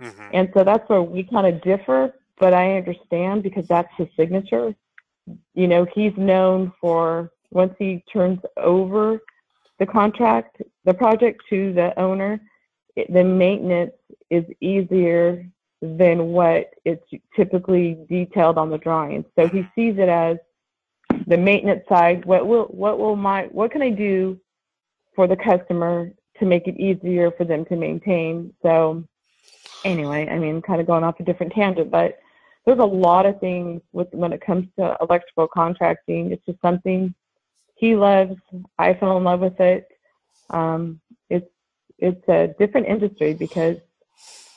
Mm-hmm. 0.00 0.30
And 0.32 0.50
so 0.54 0.64
that's 0.64 0.88
where 0.88 1.02
we 1.02 1.22
kind 1.24 1.46
of 1.46 1.60
differ, 1.62 2.14
but 2.38 2.54
I 2.54 2.76
understand 2.76 3.42
because 3.42 3.66
that's 3.68 3.92
his 3.96 4.08
signature. 4.16 4.74
You 5.54 5.68
know, 5.68 5.86
he's 5.94 6.16
known 6.16 6.72
for 6.80 7.30
once 7.50 7.74
he 7.78 8.02
turns 8.12 8.40
over 8.56 9.20
the 9.78 9.86
contract, 9.86 10.62
the 10.84 10.94
project 10.94 11.42
to 11.50 11.72
the 11.72 11.98
owner, 11.98 12.40
it, 12.96 13.12
the 13.12 13.24
maintenance 13.24 13.92
is 14.30 14.44
easier 14.60 15.46
than 15.82 16.26
what 16.28 16.70
it's 16.84 17.04
typically 17.34 17.98
detailed 18.08 18.58
on 18.58 18.70
the 18.70 18.78
drawings. 18.78 19.24
So 19.36 19.48
he 19.48 19.62
sees 19.74 19.98
it 19.98 20.08
as 20.08 20.36
the 21.26 21.36
maintenance 21.36 21.84
side. 21.88 22.24
What 22.24 22.46
will 22.46 22.64
what 22.64 22.98
will 22.98 23.16
my 23.16 23.44
what 23.44 23.70
can 23.70 23.82
I 23.82 23.90
do 23.90 24.38
for 25.14 25.26
the 25.26 25.36
customer 25.36 26.10
to 26.38 26.46
make 26.46 26.66
it 26.66 26.78
easier 26.78 27.30
for 27.30 27.44
them 27.44 27.64
to 27.66 27.76
maintain? 27.76 28.52
So 28.62 29.04
anyway, 29.84 30.28
I 30.30 30.38
mean, 30.38 30.62
kind 30.62 30.80
of 30.80 30.86
going 30.86 31.04
off 31.04 31.20
a 31.20 31.24
different 31.24 31.52
tangent, 31.52 31.90
but 31.90 32.18
there's 32.66 32.78
a 32.78 32.84
lot 32.84 33.26
of 33.26 33.40
things 33.40 33.80
with 33.92 34.08
when 34.12 34.32
it 34.32 34.44
comes 34.44 34.66
to 34.78 34.96
electrical 35.00 35.48
contracting. 35.48 36.30
It's 36.30 36.44
just 36.44 36.60
something 36.60 37.14
he 37.74 37.96
loves. 37.96 38.36
I 38.78 38.94
fell 38.94 39.16
in 39.16 39.24
love 39.24 39.40
with 39.40 39.58
it. 39.60 39.88
Um, 40.50 41.00
it's 41.30 41.48
it's 41.98 42.28
a 42.28 42.54
different 42.58 42.86
industry 42.86 43.34
because 43.34 43.76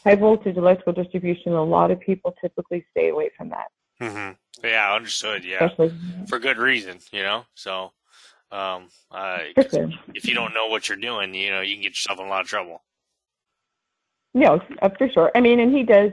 high 0.04 0.16
voltage 0.16 0.58
electrical 0.58 0.94
distribution. 0.94 1.54
A 1.54 1.64
lot 1.64 1.92
of 1.92 2.00
people 2.00 2.36
typically 2.42 2.86
stay 2.92 3.10
away 3.10 3.30
from 3.38 3.50
that. 3.50 3.68
Mm-hmm. 4.02 4.66
Yeah, 4.66 4.94
understood. 4.94 5.44
Yeah, 5.44 5.66
Especially, 5.66 5.94
for 6.28 6.40
good 6.40 6.58
reason. 6.58 7.00
You 7.12 7.24
know, 7.24 7.46
so 7.56 7.92
um, 8.52 8.88
uh, 9.12 9.40
sure. 9.72 9.90
if 10.14 10.28
you 10.28 10.34
don't 10.34 10.54
know 10.54 10.68
what 10.68 10.90
you're 10.90 10.98
doing, 10.98 11.34
you 11.34 11.52
know, 11.52 11.62
you 11.62 11.76
can 11.76 11.84
get 11.84 11.92
yourself 11.92 12.20
in 12.20 12.26
a 12.26 12.30
lot 12.30 12.42
of 12.42 12.48
trouble. 12.48 12.82
No, 14.34 14.62
uh, 14.82 14.90
for 14.98 15.10
sure. 15.10 15.32
I 15.36 15.42
mean, 15.42 15.60
and 15.60 15.76
he 15.76 15.84
does 15.84 16.12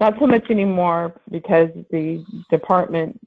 not 0.00 0.14
so 0.18 0.26
much 0.26 0.50
anymore 0.50 1.14
because 1.30 1.68
the 1.90 2.24
department 2.50 3.20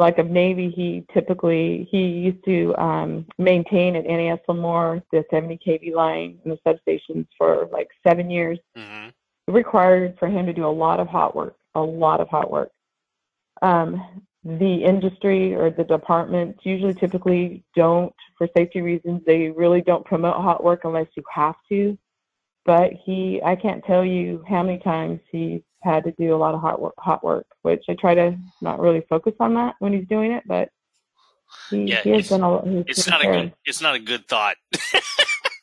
like 0.00 0.18
of 0.18 0.30
Navy, 0.30 0.70
he 0.74 1.04
typically 1.12 1.86
he 1.90 2.08
used 2.08 2.42
to 2.46 2.74
um, 2.76 3.26
maintain 3.38 3.94
at 3.96 4.06
NAS 4.06 4.38
Lemoore 4.48 5.02
the 5.12 5.24
70 5.30 5.60
kV 5.64 5.94
line 5.94 6.38
and 6.42 6.56
the 6.56 6.58
substations 6.66 7.26
for 7.36 7.68
like 7.70 7.88
seven 8.04 8.30
years. 8.30 8.58
Mm-hmm. 8.76 9.10
It 9.50 9.52
required 9.52 10.16
for 10.20 10.28
him 10.28 10.46
to 10.46 10.52
do 10.52 10.64
a 10.64 10.70
lot 10.70 11.00
of 11.00 11.08
hot 11.08 11.34
work, 11.34 11.56
a 11.74 11.80
lot 11.80 12.20
of 12.20 12.28
hot 12.28 12.52
work. 12.52 12.70
Um, 13.62 14.22
the 14.44 14.84
industry 14.84 15.56
or 15.56 15.70
the 15.70 15.82
departments 15.82 16.60
usually 16.62 16.94
typically 16.94 17.64
don't, 17.74 18.14
for 18.38 18.48
safety 18.56 18.80
reasons, 18.80 19.22
they 19.26 19.48
really 19.48 19.80
don't 19.80 20.04
promote 20.04 20.36
hot 20.36 20.62
work 20.62 20.82
unless 20.84 21.08
you 21.16 21.24
have 21.34 21.56
to. 21.68 21.98
But 22.64 22.92
he, 23.04 23.40
I 23.44 23.56
can't 23.56 23.84
tell 23.84 24.04
you 24.04 24.44
how 24.48 24.62
many 24.62 24.78
times 24.78 25.18
he's 25.32 25.62
had 25.82 26.04
to 26.04 26.12
do 26.12 26.32
a 26.32 26.38
lot 26.38 26.54
of 26.54 26.60
hot 26.60 26.80
work, 26.80 26.94
hot 26.98 27.24
work, 27.24 27.46
which 27.62 27.82
I 27.88 27.94
try 27.94 28.14
to 28.14 28.38
not 28.60 28.78
really 28.78 29.04
focus 29.08 29.34
on 29.40 29.54
that 29.54 29.74
when 29.80 29.92
he's 29.92 30.06
doing 30.06 30.30
it, 30.30 30.44
but 30.46 30.68
he, 31.70 31.86
yeah, 31.86 32.02
he 32.02 32.10
has 32.10 32.28
done 32.28 32.42
a 32.42 32.52
lot. 32.52 32.68
It's 32.86 33.08
not 33.08 33.24
a 33.24 33.26
good. 33.26 33.52
It's 33.64 33.80
not 33.80 33.96
a 33.96 33.98
good 33.98 34.28
thought. 34.28 34.58
I 34.74 35.00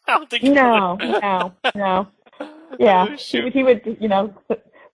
don't 0.08 0.30
think. 0.30 0.44
No, 0.44 0.96
no, 0.96 1.54
no. 1.74 2.08
Yeah, 2.80 3.16
he 3.16 3.42
would, 3.42 3.54
he 3.54 3.64
would, 3.64 3.98
you 4.00 4.08
know, 4.08 4.34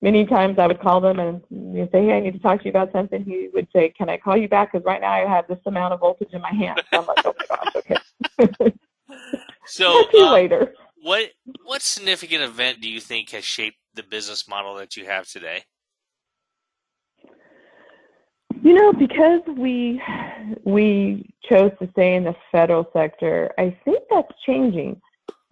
many 0.02 0.26
times 0.26 0.60
I 0.60 0.68
would 0.68 0.80
call 0.80 1.02
them 1.02 1.20
and 1.20 1.42
you 1.50 1.88
say, 1.92 2.06
"Hey, 2.06 2.18
I 2.18 2.20
need 2.20 2.34
to 2.34 2.40
talk 2.40 2.60
to 2.60 2.66
you 2.66 2.72
about 2.72 2.92
something." 2.92 3.24
He 3.24 3.50
would 3.54 3.68
say, 3.74 3.90
"Can 3.90 4.10
I 4.10 4.18
call 4.18 4.38
you 4.38 4.48
back? 4.48 4.72
Because 4.72 4.86
right 4.86 5.02
now 5.02 5.12
I 5.12 5.28
have 5.28 5.48
this 5.48 5.60
amount 5.66 5.94
of 5.94 6.02
voltage 6.02 6.30
in 6.34 6.42
my 6.42 6.52
hand." 6.52 6.82
So 6.92 7.00
I'm 7.00 7.08
like, 7.08 7.26
"Oh 7.26 7.34
my 7.40 7.56
gosh, 7.56 7.76
okay." 7.76 8.74
so 9.66 10.04
uh, 10.14 10.32
later. 10.32 10.74
What 11.02 11.32
what 11.64 11.82
significant 11.82 12.44
event 12.44 12.82
do 12.82 12.90
you 12.90 13.00
think 13.00 13.32
has 13.32 13.44
shaped 13.44 13.78
the 13.94 14.04
business 14.04 14.48
model 14.48 14.76
that 14.76 14.96
you 14.96 15.06
have 15.06 15.28
today? 15.28 15.64
You 18.62 18.74
know, 18.74 18.94
because 18.94 19.42
we 19.58 20.02
we 20.64 21.34
chose 21.50 21.72
to 21.82 21.90
stay 21.92 22.16
in 22.16 22.24
the 22.24 22.36
federal 22.52 22.90
sector, 22.94 23.52
I 23.58 23.78
think 23.84 24.00
that's 24.10 24.32
changing. 24.46 25.02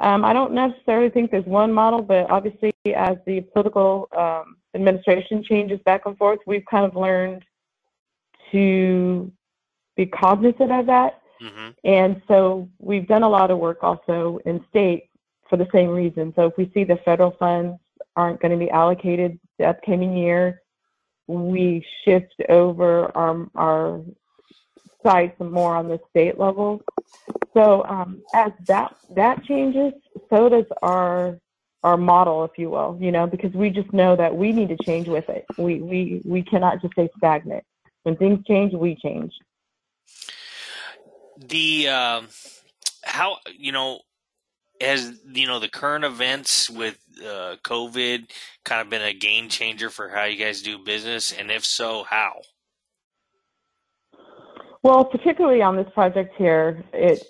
Um, 0.02 0.26
I 0.26 0.34
don't 0.34 0.54
necessarily 0.54 1.10
think 1.10 1.30
there's 1.30 1.46
one 1.46 1.72
model, 1.72 2.02
but 2.02 2.30
obviously, 2.30 2.74
as 2.96 3.18
the 3.28 3.42
political 3.42 4.10
um, 4.18 4.58
administration 4.74 5.44
changes 5.44 5.80
back 5.86 6.08
and 6.08 6.18
forth, 6.18 6.40
we've 6.48 6.66
kind 6.70 6.86
of 6.86 6.96
learned 6.96 7.46
to 8.52 9.32
be 9.96 10.08
cognizant 10.08 10.72
of 10.72 10.88
that. 10.88 11.22
Mm-hmm. 11.42 11.70
And 11.84 12.22
so 12.28 12.68
we've 12.80 13.08
done 13.08 13.24
a 13.24 13.30
lot 13.30 13.52
of 13.52 13.60
work 13.60 13.80
also 13.84 14.40
in 14.46 14.66
state 14.70 15.10
for 15.50 15.58
the 15.58 15.68
same 15.72 15.90
reason. 15.90 16.34
So 16.36 16.48
if 16.48 16.58
we 16.58 16.72
see 16.74 16.84
the 16.84 16.98
federal 16.98 17.32
funds 17.32 17.80
aren't 18.16 18.42
going 18.42 18.52
to 18.52 18.58
be 18.58 18.70
allocated 18.72 19.40
the 19.60 19.66
upcoming 19.66 20.18
year, 20.18 20.62
we 21.28 21.86
shift 22.04 22.34
over 22.50 23.16
our, 23.16 23.48
our 23.56 24.02
sights 25.04 25.40
more 25.40 25.76
on 25.76 25.88
the 25.88 26.00
state 26.10 26.40
level. 26.40 26.82
So 27.54 27.84
um, 27.86 28.22
as 28.34 28.52
that 28.68 28.96
that 29.16 29.44
changes, 29.44 29.94
so 30.30 30.50
does 30.50 30.66
our 30.82 31.38
our 31.84 31.98
model, 31.98 32.44
if 32.44 32.52
you 32.58 32.70
will. 32.70 32.98
You 33.00 33.12
know, 33.12 33.28
because 33.28 33.54
we 33.54 33.70
just 33.70 33.92
know 33.94 34.16
that 34.16 34.36
we 34.36 34.52
need 34.52 34.70
to 34.70 34.78
change 34.84 35.08
with 35.08 35.28
it. 35.30 35.46
We 35.58 35.82
we 35.82 36.22
we 36.24 36.44
cannot 36.44 36.82
just 36.82 36.94
stay 36.94 37.10
stagnant. 37.18 37.64
When 38.04 38.16
things 38.16 38.46
change, 38.48 38.74
we 38.74 38.96
change. 38.96 39.34
The 41.38 41.90
um, 41.90 42.28
how 43.04 43.38
you 43.58 43.72
know 43.72 44.00
has 44.80 45.20
you 45.26 45.48
know 45.48 45.60
the 45.60 45.70
current 45.70 46.06
events 46.06 46.70
with 46.70 46.98
uh, 47.20 47.58
COVID 47.64 48.30
kind 48.64 48.82
of 48.82 48.90
been 48.90 49.02
a 49.02 49.14
game 49.14 49.50
changer 49.50 49.90
for 49.90 50.10
how 50.10 50.24
you 50.24 50.38
guys 50.38 50.62
do 50.62 50.78
business, 50.78 51.32
and 51.32 51.52
if 51.52 51.66
so, 51.66 52.04
how? 52.04 52.42
Well, 54.84 55.06
particularly 55.06 55.62
on 55.62 55.76
this 55.76 55.88
project 55.94 56.36
here, 56.38 56.84
it 56.94 57.24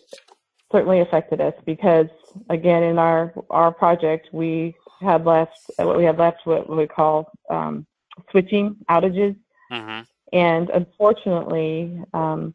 certainly 0.71 1.01
affected 1.01 1.41
us 1.41 1.53
because, 1.65 2.07
again, 2.49 2.83
in 2.83 2.97
our 2.97 3.33
our 3.49 3.71
project, 3.71 4.29
we 4.31 4.75
had 5.01 5.25
left 5.25 5.57
what 5.77 5.97
we 5.97 6.03
had 6.03 6.17
left 6.17 6.45
what 6.45 6.69
we 6.69 6.87
call 6.87 7.31
um, 7.49 7.85
switching 8.29 8.77
outages, 8.89 9.35
mm-hmm. 9.71 10.01
and 10.31 10.69
unfortunately, 10.69 12.01
um, 12.13 12.53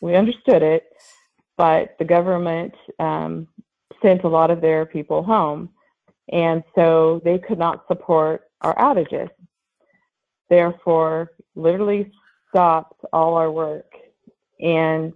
we 0.00 0.14
understood 0.14 0.62
it, 0.62 0.84
but 1.56 1.96
the 1.98 2.04
government 2.04 2.74
um, 2.98 3.48
sent 4.02 4.24
a 4.24 4.28
lot 4.28 4.50
of 4.50 4.60
their 4.60 4.86
people 4.86 5.22
home. 5.22 5.70
And 6.32 6.64
so 6.74 7.20
they 7.24 7.38
could 7.38 7.58
not 7.58 7.86
support 7.86 8.42
our 8.60 8.74
outages. 8.76 9.30
Therefore, 10.50 11.32
literally 11.54 12.10
stopped 12.48 13.00
all 13.12 13.34
our 13.34 13.50
work. 13.50 13.85
And 14.60 15.12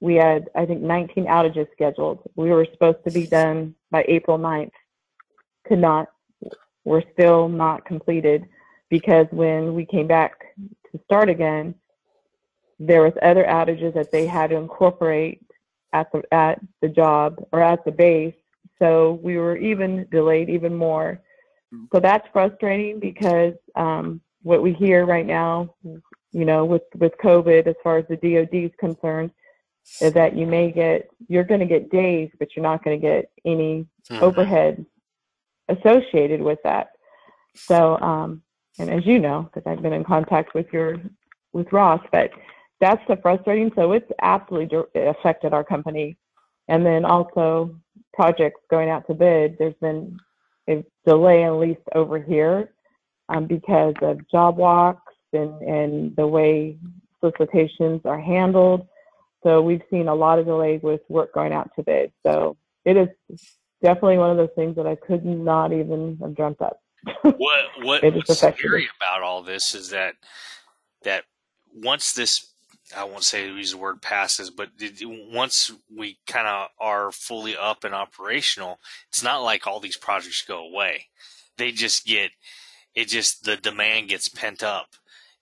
we 0.00 0.16
had, 0.16 0.48
I 0.54 0.66
think, 0.66 0.82
19 0.82 1.26
outages 1.26 1.70
scheduled. 1.72 2.28
We 2.34 2.50
were 2.50 2.66
supposed 2.72 2.98
to 3.06 3.12
be 3.12 3.26
done 3.26 3.74
by 3.90 4.04
April 4.08 4.38
9th. 4.38 4.72
Could 5.66 5.78
not, 5.78 6.08
we're 6.84 7.04
still 7.12 7.48
not 7.48 7.84
completed 7.84 8.44
because 8.90 9.26
when 9.30 9.74
we 9.74 9.86
came 9.86 10.06
back 10.06 10.32
to 10.90 11.00
start 11.04 11.30
again, 11.30 11.74
there 12.78 13.02
was 13.02 13.12
other 13.22 13.44
outages 13.44 13.94
that 13.94 14.10
they 14.10 14.26
had 14.26 14.50
to 14.50 14.56
incorporate 14.56 15.40
at 15.92 16.10
the 16.10 16.22
at 16.32 16.60
the 16.80 16.88
job 16.88 17.36
or 17.52 17.62
at 17.62 17.84
the 17.84 17.92
base. 17.92 18.34
So 18.78 19.20
we 19.22 19.36
were 19.36 19.56
even 19.56 20.06
delayed 20.10 20.50
even 20.50 20.74
more. 20.74 21.20
So 21.92 22.00
that's 22.00 22.26
frustrating 22.32 23.00
because 23.00 23.54
um, 23.76 24.20
what 24.42 24.62
we 24.62 24.72
hear 24.74 25.06
right 25.06 25.24
now, 25.24 25.74
you 26.32 26.44
know, 26.44 26.64
with 26.64 26.82
with 26.96 27.12
COVID, 27.22 27.66
as 27.66 27.74
far 27.82 27.98
as 27.98 28.06
the 28.08 28.16
DoD 28.16 28.54
is 28.54 28.70
concerned, 28.78 29.30
is 30.00 30.12
that 30.14 30.36
you 30.36 30.46
may 30.46 30.70
get 30.70 31.08
you're 31.28 31.44
going 31.44 31.60
to 31.60 31.66
get 31.66 31.90
days, 31.90 32.30
but 32.38 32.54
you're 32.54 32.62
not 32.62 32.82
going 32.82 32.98
to 32.98 33.06
get 33.06 33.30
any 33.44 33.86
mm-hmm. 34.10 34.22
overhead 34.22 34.84
associated 35.68 36.40
with 36.40 36.58
that. 36.64 36.90
So, 37.54 37.98
um, 37.98 38.42
and 38.78 38.90
as 38.90 39.06
you 39.06 39.18
know, 39.18 39.50
because 39.52 39.70
I've 39.70 39.82
been 39.82 39.92
in 39.92 40.04
contact 40.04 40.54
with 40.54 40.66
your 40.72 40.96
with 41.52 41.70
Ross, 41.72 42.00
but 42.10 42.30
that's 42.80 43.02
the 43.08 43.16
frustrating. 43.16 43.70
So 43.76 43.92
it's 43.92 44.10
absolutely 44.22 44.78
affected 44.94 45.52
our 45.52 45.64
company, 45.64 46.16
and 46.68 46.84
then 46.84 47.04
also 47.04 47.76
projects 48.14 48.60
going 48.70 48.88
out 48.88 49.06
to 49.08 49.14
bid. 49.14 49.56
There's 49.58 49.74
been 49.80 50.18
a 50.68 50.84
delay, 51.06 51.44
at 51.44 51.52
least 51.52 51.82
over 51.94 52.18
here, 52.18 52.72
um, 53.28 53.46
because 53.46 53.94
of 54.00 54.20
job 54.30 54.56
walks 54.56 55.01
and 55.32 55.60
and 55.62 56.16
the 56.16 56.26
way 56.26 56.78
solicitations 57.20 58.02
are 58.04 58.20
handled. 58.20 58.86
So 59.42 59.60
we've 59.60 59.82
seen 59.90 60.08
a 60.08 60.14
lot 60.14 60.38
of 60.38 60.46
delays 60.46 60.80
with 60.82 61.00
work 61.08 61.34
going 61.34 61.52
out 61.52 61.70
to 61.76 61.82
bid. 61.82 62.12
So 62.24 62.56
it 62.84 62.96
is 62.96 63.08
definitely 63.82 64.18
one 64.18 64.30
of 64.30 64.36
those 64.36 64.54
things 64.54 64.76
that 64.76 64.86
I 64.86 64.94
could 64.94 65.24
not 65.24 65.72
even 65.72 66.18
have 66.20 66.34
dreamt 66.34 66.60
up. 66.60 66.80
what 67.22 67.64
what 67.82 68.04
what's 68.04 68.38
scary 68.38 68.88
about 69.00 69.22
all 69.22 69.42
this 69.42 69.74
is 69.74 69.90
that 69.90 70.14
that 71.02 71.24
once 71.74 72.12
this 72.12 72.52
I 72.96 73.04
won't 73.04 73.24
say 73.24 73.46
use 73.48 73.72
the 73.72 73.78
word 73.78 74.02
passes, 74.02 74.50
but 74.50 74.70
once 75.32 75.72
we 75.96 76.18
kind 76.26 76.46
of 76.46 76.68
are 76.78 77.10
fully 77.10 77.56
up 77.56 77.84
and 77.84 77.94
operational, 77.94 78.78
it's 79.08 79.22
not 79.22 79.42
like 79.42 79.66
all 79.66 79.80
these 79.80 79.96
projects 79.96 80.44
go 80.46 80.66
away. 80.66 81.06
They 81.56 81.72
just 81.72 82.06
get 82.06 82.30
it 82.94 83.08
just 83.08 83.44
the 83.44 83.56
demand 83.56 84.08
gets 84.08 84.28
pent 84.28 84.62
up 84.62 84.88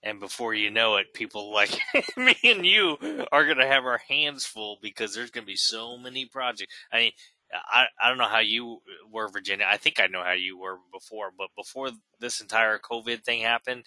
and 0.03 0.19
before 0.19 0.53
you 0.53 0.71
know 0.71 0.95
it, 0.95 1.13
people 1.13 1.53
like 1.53 1.77
me 2.17 2.35
and 2.43 2.65
you 2.65 2.97
are 3.31 3.45
going 3.45 3.57
to 3.57 3.67
have 3.67 3.85
our 3.85 4.01
hands 4.09 4.45
full 4.45 4.77
because 4.81 5.13
there's 5.13 5.31
going 5.31 5.43
to 5.43 5.51
be 5.51 5.55
so 5.55 5.97
many 5.97 6.25
projects. 6.25 6.73
I 6.91 6.97
mean, 6.97 7.11
I, 7.53 7.85
I 8.01 8.09
don't 8.09 8.17
know 8.17 8.27
how 8.27 8.39
you 8.39 8.81
were, 9.11 9.29
Virginia. 9.29 9.65
I 9.69 9.77
think 9.77 9.99
I 9.99 10.07
know 10.07 10.23
how 10.23 10.33
you 10.33 10.57
were 10.57 10.77
before, 10.93 11.31
but 11.37 11.49
before 11.55 11.89
this 12.19 12.39
entire 12.39 12.79
COVID 12.79 13.23
thing 13.23 13.41
happened, 13.41 13.83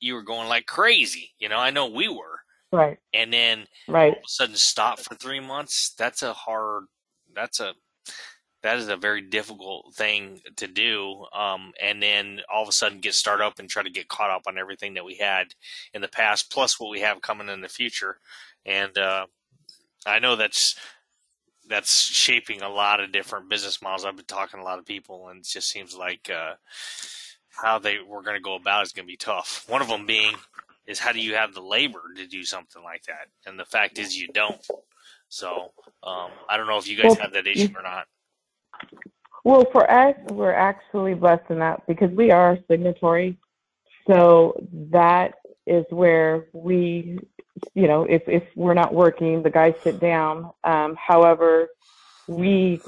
you 0.00 0.14
were 0.14 0.22
going 0.22 0.48
like 0.48 0.66
crazy. 0.66 1.32
You 1.38 1.48
know, 1.48 1.58
I 1.58 1.70
know 1.70 1.86
we 1.86 2.08
were. 2.08 2.40
Right. 2.70 2.98
And 3.12 3.32
then 3.32 3.66
right. 3.88 4.12
all 4.12 4.18
of 4.18 4.24
a 4.24 4.28
sudden 4.28 4.56
stop 4.56 5.00
for 5.00 5.14
three 5.14 5.40
months. 5.40 5.94
That's 5.98 6.22
a 6.22 6.32
hard, 6.32 6.84
that's 7.34 7.60
a, 7.60 7.74
that 8.62 8.78
is 8.78 8.88
a 8.88 8.96
very 8.96 9.20
difficult 9.20 9.94
thing 9.94 10.40
to 10.56 10.66
do. 10.66 11.24
Um, 11.36 11.72
and 11.80 12.02
then 12.02 12.40
all 12.52 12.62
of 12.62 12.68
a 12.68 12.72
sudden 12.72 13.00
get 13.00 13.14
started 13.14 13.44
up 13.44 13.58
and 13.58 13.68
try 13.68 13.82
to 13.82 13.90
get 13.90 14.08
caught 14.08 14.30
up 14.30 14.42
on 14.46 14.58
everything 14.58 14.94
that 14.94 15.04
we 15.04 15.16
had 15.16 15.48
in 15.94 16.02
the 16.02 16.08
past, 16.08 16.50
plus 16.50 16.80
what 16.80 16.90
we 16.90 17.00
have 17.00 17.22
coming 17.22 17.48
in 17.48 17.60
the 17.60 17.68
future. 17.68 18.18
And 18.66 18.96
uh, 18.98 19.26
I 20.06 20.18
know 20.18 20.36
that's 20.36 20.74
that's 21.68 22.00
shaping 22.00 22.62
a 22.62 22.68
lot 22.68 23.00
of 23.00 23.12
different 23.12 23.50
business 23.50 23.82
models. 23.82 24.04
I've 24.04 24.16
been 24.16 24.24
talking 24.24 24.58
to 24.58 24.64
a 24.64 24.66
lot 24.66 24.78
of 24.78 24.86
people, 24.86 25.28
and 25.28 25.40
it 25.40 25.46
just 25.46 25.68
seems 25.68 25.94
like 25.94 26.30
uh, 26.30 26.54
how 27.50 27.78
they 27.78 27.98
were 27.98 28.22
going 28.22 28.36
to 28.36 28.42
go 28.42 28.54
about 28.54 28.84
is 28.84 28.92
going 28.92 29.06
to 29.06 29.12
be 29.12 29.16
tough. 29.16 29.64
One 29.68 29.82
of 29.82 29.88
them 29.88 30.06
being 30.06 30.34
is 30.86 30.98
how 30.98 31.12
do 31.12 31.20
you 31.20 31.34
have 31.34 31.52
the 31.54 31.60
labor 31.60 32.02
to 32.16 32.26
do 32.26 32.42
something 32.42 32.82
like 32.82 33.04
that? 33.04 33.28
And 33.46 33.58
the 33.58 33.66
fact 33.66 33.98
is 33.98 34.16
you 34.16 34.28
don't. 34.28 34.66
So 35.28 35.72
um, 36.02 36.30
I 36.48 36.56
don't 36.56 36.66
know 36.66 36.78
if 36.78 36.88
you 36.88 36.96
guys 36.96 37.10
well, 37.10 37.16
have 37.16 37.32
that 37.34 37.46
issue 37.46 37.74
or 37.76 37.82
not. 37.82 38.06
Well, 39.44 39.64
for 39.72 39.90
us, 39.90 40.16
we're 40.30 40.52
actually 40.52 41.14
blessed 41.14 41.50
in 41.50 41.58
that 41.60 41.86
because 41.86 42.10
we 42.10 42.30
are 42.30 42.58
signatory. 42.68 43.38
So 44.06 44.62
that 44.90 45.34
is 45.66 45.84
where 45.90 46.46
we, 46.52 47.18
you 47.74 47.86
know, 47.86 48.04
if, 48.04 48.22
if 48.26 48.42
we're 48.56 48.74
not 48.74 48.92
working, 48.94 49.42
the 49.42 49.50
guys 49.50 49.74
sit 49.82 50.00
down. 50.00 50.50
Um, 50.64 50.96
however, 50.96 51.68
we 52.26 52.80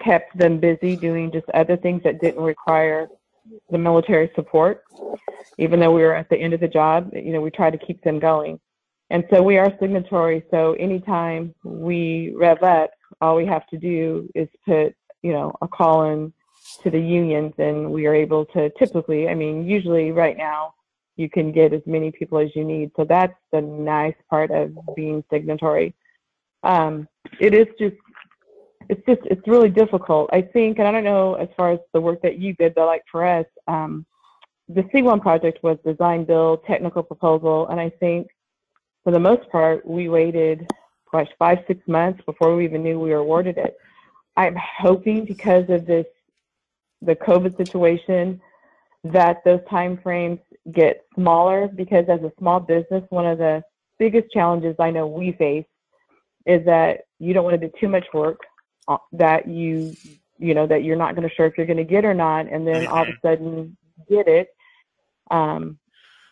kept 0.00 0.36
them 0.36 0.58
busy 0.58 0.96
doing 0.96 1.32
just 1.32 1.48
other 1.50 1.76
things 1.76 2.02
that 2.04 2.20
didn't 2.20 2.42
require 2.42 3.08
the 3.70 3.78
military 3.78 4.30
support. 4.34 4.84
Even 5.58 5.80
though 5.80 5.92
we 5.92 6.02
were 6.02 6.14
at 6.14 6.28
the 6.30 6.36
end 6.36 6.54
of 6.54 6.60
the 6.60 6.68
job, 6.68 7.10
you 7.12 7.32
know, 7.32 7.40
we 7.40 7.50
tried 7.50 7.72
to 7.72 7.78
keep 7.78 8.02
them 8.02 8.18
going. 8.18 8.58
And 9.10 9.24
so 9.30 9.42
we 9.42 9.58
are 9.58 9.72
signatory. 9.80 10.44
So 10.50 10.72
anytime 10.74 11.54
we 11.62 12.32
rev 12.36 12.62
up, 12.62 12.90
all 13.20 13.36
we 13.36 13.46
have 13.46 13.66
to 13.68 13.78
do 13.78 14.28
is 14.34 14.48
put, 14.64 14.94
you 15.22 15.32
know, 15.32 15.54
a 15.62 15.68
call 15.68 16.04
in 16.04 16.32
to 16.82 16.90
the 16.90 17.00
unions 17.00 17.52
and 17.58 17.90
we 17.90 18.06
are 18.06 18.14
able 18.14 18.46
to 18.46 18.70
typically, 18.78 19.28
I 19.28 19.34
mean, 19.34 19.66
usually 19.66 20.10
right 20.10 20.36
now 20.36 20.74
you 21.16 21.28
can 21.28 21.52
get 21.52 21.72
as 21.72 21.82
many 21.86 22.10
people 22.10 22.38
as 22.38 22.50
you 22.56 22.64
need. 22.64 22.90
So 22.96 23.04
that's 23.04 23.34
the 23.52 23.60
nice 23.60 24.16
part 24.28 24.50
of 24.50 24.72
being 24.96 25.22
signatory. 25.30 25.94
Um, 26.62 27.06
it 27.40 27.54
is 27.54 27.66
just, 27.78 27.96
it's 28.88 29.04
just, 29.06 29.20
it's 29.24 29.46
really 29.46 29.70
difficult. 29.70 30.30
I 30.32 30.42
think, 30.42 30.78
and 30.78 30.88
I 30.88 30.92
don't 30.92 31.04
know 31.04 31.34
as 31.34 31.48
far 31.56 31.72
as 31.72 31.78
the 31.92 32.00
work 32.00 32.20
that 32.22 32.38
you 32.38 32.54
did, 32.54 32.74
but 32.74 32.86
like 32.86 33.02
for 33.10 33.24
us, 33.24 33.46
um, 33.68 34.04
the 34.68 34.82
C1 34.82 35.20
project 35.20 35.62
was 35.62 35.78
design, 35.84 36.24
build, 36.24 36.64
technical 36.64 37.02
proposal, 37.02 37.68
and 37.68 37.78
I 37.78 37.90
think 37.90 38.28
for 39.04 39.10
the 39.10 39.20
most 39.20 39.48
part, 39.50 39.86
we 39.86 40.08
waited, 40.08 40.66
gosh, 41.12 41.28
five, 41.38 41.58
six 41.66 41.86
months 41.86 42.22
before 42.24 42.56
we 42.56 42.64
even 42.64 42.82
knew 42.82 42.98
we 42.98 43.10
were 43.10 43.18
awarded 43.18 43.58
it. 43.58 43.76
I'm 44.36 44.56
hoping 44.56 45.26
because 45.26 45.68
of 45.68 45.86
this, 45.86 46.06
the 47.02 47.14
COVID 47.14 47.56
situation, 47.56 48.40
that 49.04 49.44
those 49.44 49.60
time 49.68 49.98
frames 50.02 50.40
get 50.72 51.04
smaller 51.14 51.68
because 51.68 52.06
as 52.08 52.22
a 52.22 52.32
small 52.38 52.58
business, 52.58 53.04
one 53.10 53.26
of 53.26 53.36
the 53.36 53.62
biggest 53.98 54.32
challenges 54.32 54.74
I 54.78 54.90
know 54.90 55.06
we 55.06 55.32
face 55.32 55.66
is 56.46 56.64
that 56.64 57.02
you 57.18 57.34
don't 57.34 57.44
want 57.44 57.60
to 57.60 57.68
do 57.68 57.72
too 57.78 57.88
much 57.88 58.06
work 58.12 58.40
uh, 58.88 58.98
that 59.12 59.46
you 59.46 59.94
you 60.38 60.52
know 60.52 60.66
that 60.66 60.82
you're 60.84 60.96
not 60.96 61.14
going 61.14 61.26
to 61.28 61.34
sure 61.34 61.46
if 61.46 61.56
you're 61.56 61.66
going 61.66 61.76
to 61.76 61.84
get 61.84 62.04
or 62.04 62.14
not 62.14 62.46
and 62.50 62.66
then 62.66 62.86
all 62.86 63.02
of 63.02 63.08
a 63.08 63.12
mm-hmm. 63.12 63.26
sudden 63.26 63.76
get 64.08 64.26
it 64.26 64.48
um, 65.30 65.78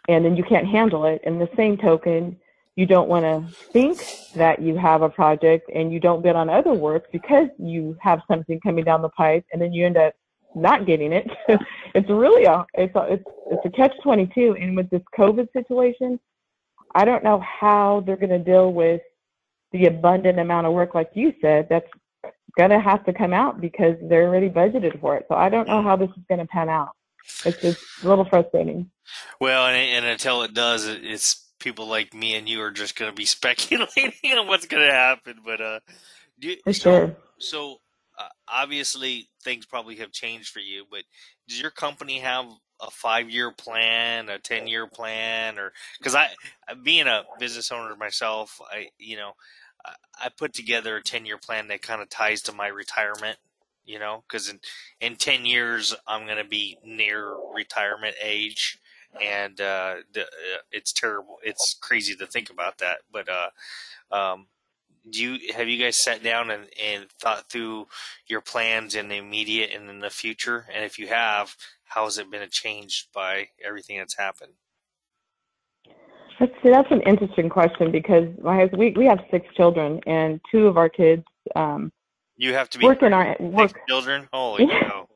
and 0.08 0.24
then 0.24 0.36
you 0.36 0.42
can't 0.42 0.66
handle 0.66 1.04
it 1.04 1.20
and 1.24 1.40
the 1.40 1.48
same 1.56 1.76
token 1.76 2.36
you 2.76 2.86
don't 2.86 3.08
want 3.08 3.24
to 3.24 3.54
think 3.72 4.02
that 4.34 4.62
you 4.62 4.76
have 4.76 5.02
a 5.02 5.08
project 5.08 5.70
and 5.74 5.92
you 5.92 6.00
don't 6.00 6.22
bid 6.22 6.36
on 6.36 6.48
other 6.48 6.72
work 6.72 7.10
because 7.12 7.48
you 7.58 7.96
have 8.00 8.20
something 8.28 8.58
coming 8.60 8.84
down 8.84 9.02
the 9.02 9.08
pipe 9.10 9.44
and 9.52 9.60
then 9.60 9.72
you 9.72 9.84
end 9.84 9.96
up 9.96 10.14
not 10.54 10.86
getting 10.86 11.12
it. 11.12 11.30
it's 11.94 12.08
really 12.08 12.44
a 12.44 12.64
it's 12.74 12.94
a 12.94 13.12
it's, 13.12 13.24
it's 13.50 13.66
a 13.66 13.70
catch 13.70 13.92
22 14.02 14.56
and 14.58 14.76
with 14.76 14.88
this 14.90 15.02
covid 15.18 15.46
situation 15.52 16.18
i 16.94 17.04
don't 17.04 17.24
know 17.24 17.40
how 17.40 18.02
they're 18.06 18.16
going 18.16 18.30
to 18.30 18.38
deal 18.38 18.72
with 18.72 19.00
the 19.72 19.86
abundant 19.86 20.38
amount 20.38 20.66
of 20.66 20.72
work 20.72 20.94
like 20.94 21.10
you 21.14 21.32
said 21.40 21.66
that's 21.68 21.88
going 22.56 22.70
to 22.70 22.80
have 22.80 23.04
to 23.04 23.12
come 23.12 23.32
out 23.32 23.60
because 23.60 23.96
they're 24.02 24.26
already 24.26 24.50
budgeted 24.50 25.00
for 25.00 25.16
it. 25.16 25.26
So 25.28 25.34
i 25.34 25.48
don't 25.48 25.68
know 25.68 25.82
how 25.82 25.96
this 25.96 26.10
is 26.10 26.24
going 26.28 26.40
to 26.40 26.46
pan 26.46 26.68
out. 26.68 26.90
It's 27.44 27.60
just 27.60 27.80
a 28.02 28.08
little 28.08 28.24
frustrating. 28.24 28.90
Well 29.40 29.66
and, 29.66 29.76
and 29.76 30.06
until 30.06 30.42
it 30.42 30.54
does 30.54 30.86
it's 30.86 31.51
people 31.62 31.86
like 31.86 32.12
me 32.12 32.34
and 32.34 32.48
you 32.48 32.60
are 32.62 32.70
just 32.70 32.98
going 32.98 33.10
to 33.10 33.14
be 33.14 33.24
speculating 33.26 34.38
on 34.38 34.46
what's 34.46 34.66
going 34.66 34.86
to 34.86 34.92
happen. 34.92 35.36
But 35.44 35.60
uh, 35.60 35.80
for 36.64 36.72
so, 36.72 36.82
sure. 36.82 37.16
So 37.38 37.76
uh, 38.18 38.28
obviously 38.48 39.28
things 39.42 39.66
probably 39.66 39.96
have 39.96 40.12
changed 40.12 40.50
for 40.50 40.60
you. 40.60 40.84
But 40.90 41.02
does 41.48 41.60
your 41.60 41.70
company 41.70 42.18
have 42.18 42.46
a 42.80 42.90
five-year 42.90 43.52
plan, 43.52 44.28
a 44.28 44.38
ten-year 44.38 44.88
plan, 44.88 45.58
or 45.58 45.72
because 45.98 46.16
I, 46.16 46.28
being 46.82 47.06
a 47.06 47.22
business 47.38 47.70
owner 47.70 47.94
myself, 47.96 48.60
I 48.70 48.88
you 48.98 49.16
know. 49.16 49.32
I 50.24 50.28
put 50.28 50.52
together 50.52 50.96
a 50.96 51.02
10 51.02 51.26
year 51.26 51.38
plan 51.38 51.66
that 51.66 51.82
kind 51.82 52.00
of 52.00 52.08
ties 52.08 52.42
to 52.42 52.52
my 52.52 52.68
retirement 52.68 53.36
you 53.84 53.98
know, 53.98 54.22
because 54.26 54.48
in 54.48 54.60
in 55.00 55.16
ten 55.16 55.44
years 55.44 55.94
I'm 56.06 56.26
going 56.26 56.42
to 56.42 56.48
be 56.48 56.78
near 56.84 57.34
retirement 57.54 58.14
age, 58.22 58.78
and 59.20 59.60
uh, 59.60 59.96
the, 60.12 60.22
uh, 60.22 60.62
it's 60.70 60.92
terrible. 60.92 61.38
It's 61.42 61.76
crazy 61.80 62.14
to 62.16 62.26
think 62.26 62.50
about 62.50 62.78
that. 62.78 62.98
But 63.12 63.28
uh, 63.28 63.50
um, 64.14 64.46
do 65.10 65.22
you 65.22 65.52
have 65.54 65.68
you 65.68 65.82
guys 65.82 65.96
sat 65.96 66.22
down 66.22 66.50
and, 66.50 66.66
and 66.82 67.06
thought 67.20 67.50
through 67.50 67.88
your 68.26 68.40
plans 68.40 68.94
in 68.94 69.08
the 69.08 69.16
immediate 69.16 69.70
and 69.74 69.88
in 69.90 70.00
the 70.00 70.10
future? 70.10 70.66
And 70.72 70.84
if 70.84 70.98
you 70.98 71.08
have, 71.08 71.56
how 71.84 72.04
has 72.04 72.18
it 72.18 72.30
been 72.30 72.46
changed 72.50 73.08
by 73.12 73.48
everything 73.64 73.98
that's 73.98 74.16
happened? 74.16 74.52
That's 76.38 76.52
that's 76.64 76.90
an 76.90 77.02
interesting 77.02 77.48
question 77.48 77.92
because 77.92 78.28
my 78.42 78.64
we 78.76 78.92
we 78.92 79.06
have 79.06 79.20
six 79.30 79.46
children 79.54 80.00
and 80.06 80.40
two 80.50 80.66
of 80.66 80.76
our 80.76 80.88
kids. 80.88 81.24
Um, 81.54 81.92
you 82.36 82.54
have 82.54 82.70
to 82.70 82.78
be 82.78 82.84
working 82.84 83.12
our 83.12 83.36
work 83.38 83.78
children. 83.88 84.28
Holy 84.32 84.66
cow! 84.80 85.08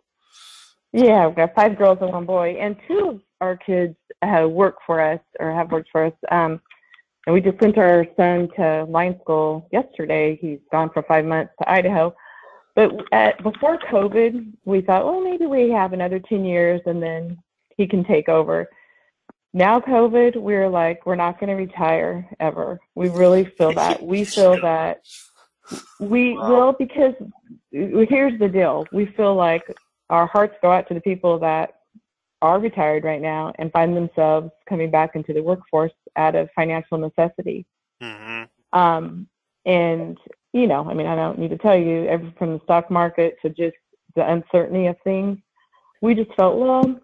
Yeah, 0.93 1.27
we've 1.27 1.37
got 1.37 1.55
five 1.55 1.79
girls 1.79 1.99
and 2.01 2.13
one 2.13 2.27
boy, 2.27 2.57
and 2.61 2.77
two 2.87 3.09
of 3.09 3.21
our 3.41 3.57
kids 3.57 3.97
have 4.23 4.51
worked 4.51 4.83
for 4.87 5.01
us 5.01 5.21
or 5.41 5.53
have 5.53 5.71
worked 5.71 5.91
for 5.91 6.07
us. 6.07 6.13
Um, 6.31 6.61
and 7.27 7.35
we 7.35 7.41
just 7.41 7.61
sent 7.61 7.77
our 7.77 8.07
son 8.17 8.49
to 8.57 8.85
line 8.85 9.19
school 9.21 9.69
yesterday. 9.73 10.39
He's 10.41 10.61
gone 10.71 10.91
for 10.91 11.03
five 11.03 11.25
months 11.25 11.53
to 11.61 11.71
Idaho. 11.71 12.15
But 12.77 12.93
at, 13.11 13.43
before 13.43 13.79
COVID, 13.79 14.53
we 14.65 14.81
thought, 14.81 15.07
well, 15.07 15.21
maybe 15.21 15.47
we 15.47 15.71
have 15.71 15.93
another 15.93 16.21
10 16.21 16.45
years 16.45 16.81
and 16.87 17.03
then 17.03 17.39
he 17.77 17.87
can 17.87 18.05
take 18.05 18.29
over. 18.29 18.69
now 19.53 19.81
COVID, 19.81 20.37
we're 20.37 20.69
like, 20.69 21.05
we're 21.05 21.17
not 21.17 21.41
going 21.41 21.49
to 21.49 21.57
retire 21.57 22.29
ever. 22.39 22.79
We 22.95 23.09
really 23.09 23.45
feel 23.45 23.73
that. 23.73 24.03
We 24.03 24.25
feel 24.25 24.61
that 24.61 25.01
we 25.99 26.37
wow. 26.37 26.49
will 26.49 26.73
because 26.73 27.15
here's 27.73 28.39
the 28.39 28.49
deal. 28.49 28.87
We 28.93 29.07
feel 29.07 29.35
like 29.35 29.63
our 30.11 30.27
hearts 30.27 30.55
go 30.63 30.71
out 30.71 30.87
to 30.89 30.95
the 30.95 31.01
people 31.01 31.39
that 31.41 31.81
are 32.43 32.59
retired 32.59 33.05
right 33.05 33.21
now 33.21 33.53
and 33.59 33.73
find 33.73 33.97
themselves 33.97 34.51
coming 34.69 34.91
back 34.91 35.15
into 35.15 35.33
the 35.33 35.43
workforce 35.43 35.93
out 36.17 36.35
of 36.35 36.49
financial 36.55 36.99
necessity. 36.99 37.67
Mm-hmm. 38.03 38.79
Um, 38.79 39.27
and 39.65 40.19
you 40.53 40.67
know, 40.67 40.89
I 40.89 40.95
mean, 40.95 41.07
I 41.07 41.15
don't 41.15 41.39
need 41.39 41.51
to 41.51 41.59
tell 41.59 41.77
you, 41.77 42.07
every, 42.07 42.35
from 42.39 42.55
the 42.55 42.61
stock 42.65 42.91
market 42.91 43.37
to 43.43 43.51
just 43.51 43.77
the 44.15 44.31
uncertainty 44.31 44.87
of 44.87 44.97
things, 45.05 45.39
we 46.01 46.15
just 46.15 46.33
felt, 46.35 46.59
well, 46.59 46.99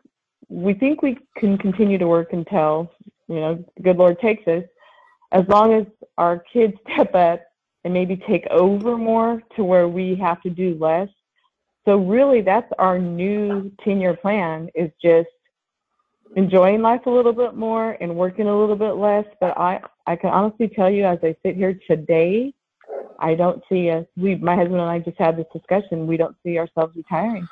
we 0.49 0.75
think 0.75 1.03
we 1.03 1.19
can 1.37 1.59
continue 1.59 1.99
to 1.99 2.07
work 2.07 2.33
until 2.33 2.91
you 3.29 3.37
know 3.37 3.65
the 3.77 3.83
good 3.83 3.97
Lord 3.97 4.19
takes 4.21 4.47
us, 4.49 4.65
as 5.33 5.47
long 5.49 5.75
as 5.75 5.87
our 6.19 6.43
kids 6.53 6.75
step 6.93 7.15
up 7.15 7.43
and 7.85 7.93
maybe 7.93 8.17
take 8.17 8.47
over 8.51 8.97
more 8.97 9.43
to 9.57 9.65
where 9.65 9.89
we 9.89 10.15
have 10.17 10.41
to 10.43 10.51
do 10.51 10.77
less. 10.79 11.09
So 11.85 11.97
really, 11.97 12.43
that's 12.43 12.71
our 12.79 12.99
new 12.99 13.73
10-year 13.85 14.17
plan: 14.17 14.69
is 14.75 14.91
just 15.03 15.29
enjoying 16.37 16.81
life 16.83 17.03
a 17.07 17.11
little 17.11 17.33
bit 17.33 17.55
more 17.55 17.97
and 18.01 18.15
working 18.17 18.47
a 18.47 18.59
little 18.59 18.77
bit 18.77 18.93
less. 18.93 19.25
But 19.41 19.57
I, 19.59 19.81
I 20.07 20.17
can 20.17 20.31
honestly 20.31 20.69
tell 20.69 20.91
you, 20.91 21.05
as 21.05 21.19
I 21.23 21.37
sit 21.45 21.57
here 21.57 21.79
today, 21.87 22.53
I 23.19 23.35
don't 23.35 23.63
see 23.69 23.91
us. 23.91 24.05
We, 24.17 24.35
my 24.37 24.57
husband 24.57 24.81
and 24.81 24.91
I, 24.91 24.99
just 24.99 25.19
had 25.19 25.37
this 25.37 25.47
discussion. 25.53 26.07
We 26.07 26.17
don't 26.17 26.37
see 26.45 26.59
ourselves 26.59 26.97
retiring. 26.97 27.49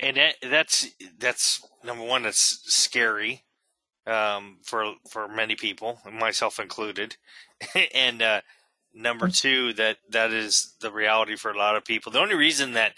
And 0.00 0.16
that, 0.16 0.34
that's 0.42 0.88
that's 1.18 1.66
number 1.82 2.04
one. 2.04 2.24
That's 2.24 2.60
scary 2.66 3.44
um, 4.06 4.58
for 4.62 4.94
for 5.08 5.28
many 5.28 5.54
people, 5.54 5.98
myself 6.12 6.58
included. 6.58 7.16
and 7.94 8.20
uh, 8.20 8.40
number 8.96 9.28
two, 9.28 9.72
that 9.74 9.98
that 10.10 10.32
is 10.32 10.74
the 10.80 10.90
reality 10.90 11.36
for 11.36 11.50
a 11.50 11.58
lot 11.58 11.76
of 11.76 11.84
people. 11.84 12.10
The 12.10 12.20
only 12.20 12.34
reason 12.34 12.72
that 12.72 12.94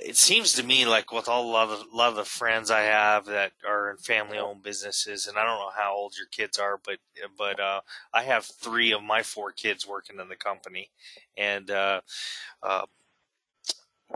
it 0.00 0.16
seems 0.16 0.54
to 0.54 0.62
me 0.62 0.86
like 0.86 1.12
with 1.12 1.28
all 1.28 1.44
a 1.44 1.52
lot 1.52 1.68
of 1.68 1.86
a 1.92 1.96
lot 1.96 2.08
of 2.08 2.16
the 2.16 2.24
friends 2.24 2.70
I 2.70 2.82
have 2.82 3.26
that 3.26 3.52
are 3.66 3.90
in 3.90 3.98
family 3.98 4.38
owned 4.38 4.62
businesses, 4.62 5.26
and 5.26 5.38
I 5.38 5.44
don't 5.44 5.58
know 5.58 5.70
how 5.76 5.94
old 5.94 6.14
your 6.16 6.26
kids 6.28 6.58
are, 6.58 6.80
but 6.84 6.98
but 7.36 7.60
uh, 7.60 7.80
I 8.12 8.22
have 8.22 8.44
three 8.44 8.92
of 8.92 9.02
my 9.02 9.22
four 9.22 9.52
kids 9.52 9.86
working 9.86 10.18
in 10.18 10.28
the 10.28 10.36
company, 10.36 10.90
and 11.36 11.70
uh, 11.70 12.00
uh, 12.62 12.86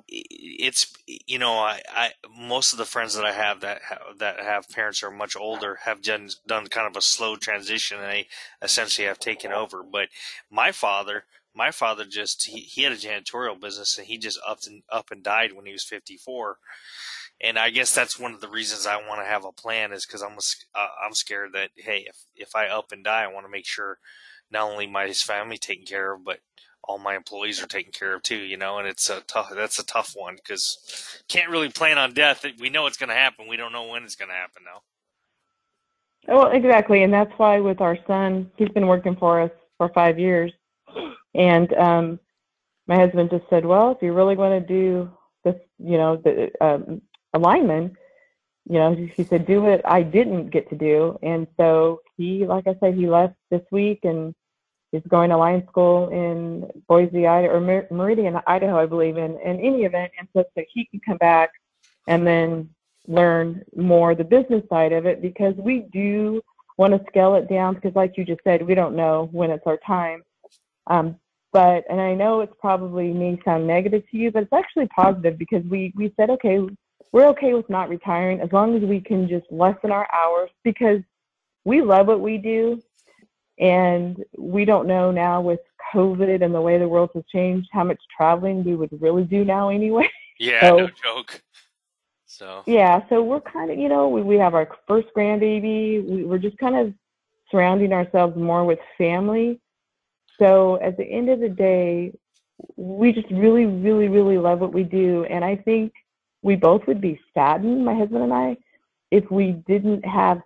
it's 0.08 0.92
you 1.06 1.38
know 1.38 1.54
I, 1.54 1.80
I 1.94 2.10
most 2.36 2.72
of 2.72 2.78
the 2.78 2.84
friends 2.84 3.14
that 3.14 3.24
I 3.24 3.32
have 3.32 3.60
that 3.60 3.82
have, 3.82 4.18
that 4.18 4.40
have 4.40 4.68
parents 4.68 5.02
are 5.02 5.10
much 5.10 5.36
older 5.36 5.78
have 5.84 6.02
done 6.02 6.28
done 6.46 6.66
kind 6.68 6.86
of 6.86 6.96
a 6.96 7.02
slow 7.02 7.36
transition, 7.36 7.98
and 7.98 8.10
they 8.10 8.28
essentially 8.62 9.06
have 9.06 9.18
taken 9.18 9.52
over. 9.52 9.82
But 9.82 10.08
my 10.50 10.72
father 10.72 11.24
my 11.56 11.70
father 11.70 12.04
just 12.04 12.46
he, 12.46 12.60
he 12.60 12.82
had 12.82 12.92
a 12.92 12.96
janitorial 12.96 13.58
business 13.58 13.96
and 13.96 14.06
he 14.06 14.18
just 14.18 14.38
up 14.46 14.60
and 14.66 14.82
up 14.90 15.10
and 15.10 15.22
died 15.22 15.52
when 15.52 15.66
he 15.66 15.72
was 15.72 15.82
54 15.84 16.58
and 17.40 17.58
I 17.58 17.70
guess 17.70 17.94
that's 17.94 18.18
one 18.18 18.34
of 18.34 18.40
the 18.40 18.48
reasons 18.48 18.86
I 18.86 18.96
want 18.96 19.20
to 19.20 19.26
have 19.26 19.44
a 19.44 19.52
plan 19.52 19.92
is 19.92 20.06
because 20.06 20.22
I'm 20.22 20.36
uh, 20.74 20.88
I'm 21.04 21.14
scared 21.14 21.52
that 21.54 21.70
hey 21.76 22.04
if 22.06 22.16
if 22.34 22.54
I 22.54 22.68
up 22.68 22.92
and 22.92 23.02
die 23.02 23.24
I 23.24 23.32
want 23.32 23.46
to 23.46 23.50
make 23.50 23.66
sure 23.66 23.98
not 24.50 24.70
only 24.70 24.86
my 24.86 25.10
family 25.12 25.58
taken 25.58 25.86
care 25.86 26.12
of 26.12 26.24
but 26.24 26.40
all 26.86 26.98
my 26.98 27.16
employees 27.16 27.62
are 27.62 27.66
taken 27.66 27.92
care 27.92 28.14
of 28.14 28.22
too 28.22 28.36
you 28.36 28.56
know 28.56 28.78
and 28.78 28.86
it's 28.88 29.10
a 29.10 29.20
tough 29.22 29.50
that's 29.54 29.78
a 29.78 29.86
tough 29.86 30.12
one 30.14 30.36
because 30.36 31.22
can't 31.28 31.50
really 31.50 31.68
plan 31.68 31.98
on 31.98 32.12
death 32.12 32.44
we 32.60 32.70
know 32.70 32.86
it's 32.86 32.96
going 32.96 33.08
to 33.08 33.14
happen 33.14 33.48
we 33.48 33.56
don't 33.56 33.72
know 33.72 33.86
when 33.86 34.04
it's 34.04 34.16
going 34.16 34.28
to 34.30 34.34
happen 34.34 34.62
though. 34.64 34.82
Well, 36.28 36.50
exactly, 36.50 37.04
and 37.04 37.12
that's 37.12 37.32
why 37.36 37.60
with 37.60 37.80
our 37.80 37.96
son, 38.06 38.50
he's 38.56 38.68
been 38.70 38.88
working 38.88 39.14
for 39.14 39.40
us 39.40 39.50
for 39.78 39.88
five 39.90 40.18
years, 40.18 40.52
and 41.34 41.72
um, 41.74 42.18
my 42.86 42.96
husband 42.96 43.30
just 43.30 43.48
said, 43.48 43.64
well, 43.64 43.92
if 43.92 44.02
you 44.02 44.12
really 44.12 44.36
want 44.36 44.60
to 44.60 44.74
do 44.74 45.10
this, 45.44 45.54
you 45.78 45.98
know, 45.98 46.16
the 46.16 46.50
um, 46.60 47.02
a 47.32 47.38
lineman, 47.38 47.96
you 48.68 48.78
know, 48.78 48.94
he 48.94 49.24
said, 49.24 49.46
do 49.46 49.62
what 49.62 49.88
I 49.88 50.02
didn't 50.02 50.50
get 50.50 50.68
to 50.70 50.76
do. 50.76 51.18
And 51.22 51.46
so 51.56 52.00
he, 52.16 52.44
like 52.46 52.66
I 52.66 52.76
said, 52.80 52.94
he 52.94 53.06
left 53.06 53.34
this 53.50 53.62
week 53.70 54.00
and 54.02 54.34
he's 54.92 55.02
going 55.08 55.30
to 55.30 55.36
line 55.36 55.66
school 55.68 56.08
in 56.08 56.68
Boise, 56.88 57.26
Idaho, 57.26 57.54
or 57.54 57.60
Mer- 57.60 57.88
Meridian, 57.90 58.38
Idaho, 58.46 58.78
I 58.78 58.86
believe, 58.86 59.16
in, 59.16 59.38
in 59.40 59.60
any 59.60 59.84
event. 59.84 60.12
And 60.18 60.28
so, 60.34 60.44
so 60.56 60.64
he 60.72 60.86
can 60.86 61.00
come 61.00 61.18
back 61.18 61.50
and 62.06 62.26
then 62.26 62.70
learn 63.08 63.64
more 63.76 64.14
the 64.14 64.24
business 64.24 64.62
side 64.68 64.92
of 64.92 65.06
it 65.06 65.22
because 65.22 65.54
we 65.56 65.86
do 65.92 66.40
want 66.78 66.92
to 66.92 67.04
scale 67.08 67.34
it 67.36 67.48
down 67.48 67.74
because 67.74 67.94
like 67.94 68.16
you 68.16 68.24
just 68.24 68.40
said, 68.44 68.66
we 68.66 68.74
don't 68.74 68.96
know 68.96 69.28
when 69.32 69.50
it's 69.50 69.66
our 69.66 69.78
time. 69.78 70.22
Um, 70.88 71.16
but 71.52 71.84
and 71.88 72.00
I 72.00 72.14
know 72.14 72.40
it's 72.40 72.52
probably 72.60 73.12
may 73.12 73.38
sound 73.44 73.66
negative 73.66 74.02
to 74.10 74.16
you, 74.16 74.30
but 74.30 74.42
it's 74.42 74.52
actually 74.52 74.88
positive 74.88 75.38
because 75.38 75.64
we 75.64 75.92
we 75.96 76.12
said 76.16 76.28
okay, 76.30 76.60
we're 77.12 77.28
okay 77.28 77.54
with 77.54 77.68
not 77.70 77.88
retiring 77.88 78.40
as 78.40 78.52
long 78.52 78.76
as 78.76 78.82
we 78.82 79.00
can 79.00 79.28
just 79.28 79.46
lessen 79.50 79.90
our 79.90 80.06
hours 80.12 80.50
because 80.64 81.00
we 81.64 81.80
love 81.80 82.08
what 82.08 82.20
we 82.20 82.36
do, 82.36 82.82
and 83.58 84.22
we 84.36 84.64
don't 84.64 84.86
know 84.86 85.10
now 85.10 85.40
with 85.40 85.60
COVID 85.94 86.42
and 86.42 86.54
the 86.54 86.60
way 86.60 86.78
the 86.78 86.88
world 86.88 87.10
has 87.14 87.24
changed 87.32 87.68
how 87.72 87.84
much 87.84 88.00
traveling 88.16 88.64
we 88.64 88.74
would 88.74 88.90
really 89.00 89.24
do 89.24 89.44
now 89.44 89.68
anyway. 89.68 90.08
Yeah, 90.38 90.68
so, 90.68 90.76
no 90.76 90.88
joke. 91.02 91.42
So 92.26 92.62
yeah, 92.66 93.00
so 93.08 93.22
we're 93.22 93.40
kind 93.40 93.70
of 93.70 93.78
you 93.78 93.88
know 93.88 94.06
we 94.10 94.20
we 94.20 94.36
have 94.36 94.54
our 94.54 94.68
first 94.86 95.08
grandbaby. 95.16 96.06
We, 96.06 96.24
we're 96.24 96.36
just 96.36 96.58
kind 96.58 96.76
of 96.76 96.92
surrounding 97.50 97.94
ourselves 97.94 98.36
more 98.36 98.66
with 98.66 98.78
family 98.98 99.58
so 100.38 100.80
at 100.80 100.96
the 100.96 101.04
end 101.04 101.30
of 101.30 101.40
the 101.40 101.48
day, 101.48 102.12
we 102.76 103.12
just 103.12 103.30
really, 103.30 103.66
really, 103.66 104.08
really 104.08 104.38
love 104.38 104.60
what 104.60 104.72
we 104.72 104.82
do. 104.82 105.24
And 105.24 105.44
I 105.44 105.56
think 105.56 105.92
we 106.42 106.56
both 106.56 106.86
would 106.86 107.00
be 107.00 107.20
saddened, 107.34 107.84
my 107.84 107.94
husband 107.94 108.24
and 108.24 108.32
I, 108.32 108.56
if 109.10 109.30
we 109.30 109.52
didn't 109.66 110.04
have, 110.04 110.40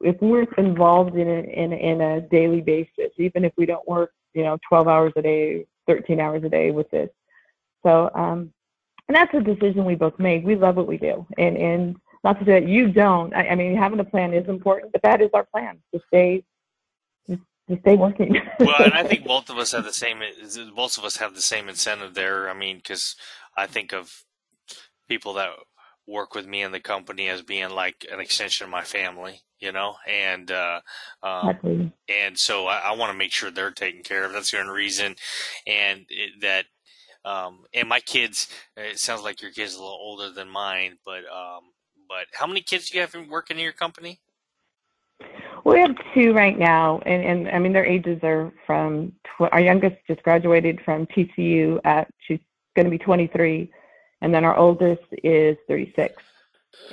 if 0.00 0.20
we 0.20 0.28
weren't 0.28 0.56
involved 0.58 1.16
in 1.16 1.28
a, 1.28 1.40
in, 1.40 1.72
in 1.72 2.00
a 2.00 2.20
daily 2.20 2.60
basis, 2.60 3.10
even 3.18 3.44
if 3.44 3.52
we 3.56 3.66
don't 3.66 3.86
work, 3.86 4.12
you 4.34 4.42
know, 4.42 4.58
12 4.68 4.88
hours 4.88 5.12
a 5.16 5.22
day, 5.22 5.66
13 5.86 6.20
hours 6.20 6.42
a 6.44 6.48
day 6.48 6.70
with 6.70 6.90
this. 6.90 7.10
So, 7.82 8.10
um, 8.14 8.52
and 9.08 9.16
that's 9.16 9.34
a 9.34 9.40
decision 9.40 9.84
we 9.84 9.96
both 9.96 10.18
made. 10.18 10.44
We 10.44 10.54
love 10.54 10.76
what 10.76 10.86
we 10.86 10.96
do. 10.96 11.26
And, 11.36 11.56
and 11.56 11.96
not 12.22 12.38
to 12.38 12.44
say 12.44 12.60
that 12.60 12.68
you 12.68 12.92
don't. 12.92 13.34
I, 13.34 13.48
I 13.48 13.54
mean, 13.54 13.76
having 13.76 14.00
a 14.00 14.04
plan 14.04 14.34
is 14.34 14.48
important, 14.48 14.92
but 14.92 15.02
that 15.02 15.20
is 15.20 15.30
our 15.34 15.44
plan 15.44 15.78
to 15.92 16.00
stay 16.08 16.44
to 17.70 17.78
stay 17.80 17.96
working. 17.96 18.36
well, 18.60 18.82
and 18.82 18.92
I 18.92 19.04
think 19.04 19.24
both 19.24 19.48
of 19.48 19.56
us 19.56 19.72
have 19.72 19.84
the 19.84 19.92
same. 19.92 20.20
Both 20.74 20.98
of 20.98 21.04
us 21.04 21.16
have 21.16 21.34
the 21.34 21.40
same 21.40 21.68
incentive 21.68 22.14
there. 22.14 22.50
I 22.50 22.54
mean, 22.54 22.78
because 22.78 23.16
I 23.56 23.66
think 23.66 23.92
of 23.92 24.24
people 25.08 25.34
that 25.34 25.50
work 26.06 26.34
with 26.34 26.46
me 26.46 26.62
in 26.62 26.72
the 26.72 26.80
company 26.80 27.28
as 27.28 27.42
being 27.42 27.70
like 27.70 28.06
an 28.10 28.20
extension 28.20 28.64
of 28.64 28.70
my 28.70 28.82
family, 28.82 29.42
you 29.60 29.72
know, 29.72 29.96
and 30.08 30.50
uh, 30.50 30.80
um, 31.22 31.92
and 32.08 32.38
so 32.38 32.66
I, 32.66 32.78
I 32.78 32.92
want 32.92 33.12
to 33.12 33.18
make 33.18 33.32
sure 33.32 33.50
they're 33.50 33.70
taken 33.70 34.02
care 34.02 34.24
of. 34.24 34.32
That's 34.32 34.50
the 34.50 34.60
only 34.60 34.72
reason, 34.72 35.16
and 35.66 36.06
it, 36.08 36.40
that. 36.40 36.64
Um, 37.22 37.64
and 37.74 37.86
my 37.86 38.00
kids, 38.00 38.48
it 38.78 38.98
sounds 38.98 39.22
like 39.22 39.42
your 39.42 39.50
kids 39.50 39.74
are 39.74 39.80
a 39.80 39.82
little 39.82 39.98
older 40.00 40.30
than 40.30 40.48
mine, 40.48 40.96
but 41.04 41.18
um, 41.30 41.64
but 42.08 42.26
how 42.32 42.46
many 42.46 42.62
kids 42.62 42.88
do 42.88 42.96
you 42.96 43.02
have 43.02 43.14
working 43.28 43.58
in 43.58 43.62
your 43.62 43.72
company? 43.72 44.20
We 45.64 45.78
have 45.80 45.94
two 46.14 46.32
right 46.32 46.58
now, 46.58 47.00
and, 47.04 47.22
and 47.22 47.48
I 47.54 47.58
mean 47.58 47.72
their 47.72 47.84
ages 47.84 48.20
are 48.22 48.52
from 48.66 49.12
tw- 49.24 49.52
our 49.52 49.60
youngest 49.60 49.96
just 50.06 50.22
graduated 50.22 50.80
from 50.84 51.06
TCU 51.06 51.80
at 51.84 52.08
she's 52.26 52.40
going 52.74 52.86
to 52.86 52.90
be 52.90 52.98
23, 52.98 53.70
and 54.22 54.34
then 54.34 54.44
our 54.44 54.56
oldest 54.56 55.02
is 55.22 55.56
36, 55.68 56.22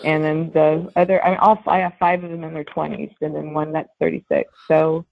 and 0.04 0.24
then 0.24 0.52
the 0.54 0.92
other 0.96 1.24
I 1.24 1.32
mean 1.32 1.40
all 1.40 1.62
I 1.68 1.80
have 1.80 1.94
five 2.00 2.24
of 2.24 2.32
them 2.32 2.44
in 2.44 2.54
their 2.54 2.64
20s, 2.64 3.14
and 3.22 3.36
then 3.36 3.54
one 3.54 3.72
that's 3.72 3.90
36. 4.00 4.52
So 4.68 5.06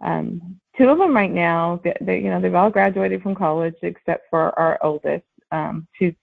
um, 0.00 0.60
two 0.76 0.88
of 0.88 0.98
them 0.98 1.14
right 1.14 1.30
now, 1.30 1.80
they, 1.84 1.96
they, 2.00 2.18
you 2.18 2.30
know 2.30 2.40
they've 2.40 2.54
all 2.54 2.70
graduated 2.70 3.22
from 3.22 3.34
college 3.34 3.76
except 3.82 4.28
for 4.30 4.58
our 4.58 4.78
oldest. 4.82 5.24
Um, 5.50 5.86
she's 5.92 6.14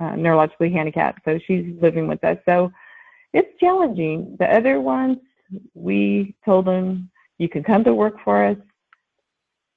uh, 0.00 0.12
neurologically 0.12 0.72
handicapped, 0.72 1.20
so 1.24 1.38
she's 1.46 1.74
living 1.80 2.08
with 2.08 2.22
us. 2.24 2.38
So 2.46 2.72
it's 3.32 3.58
challenging. 3.58 4.36
The 4.38 4.46
other 4.54 4.80
ones 4.80 5.18
we 5.74 6.34
told 6.44 6.66
them 6.66 7.10
you 7.38 7.48
can 7.48 7.62
come 7.62 7.84
to 7.84 7.94
work 7.94 8.16
for 8.24 8.44
us, 8.44 8.56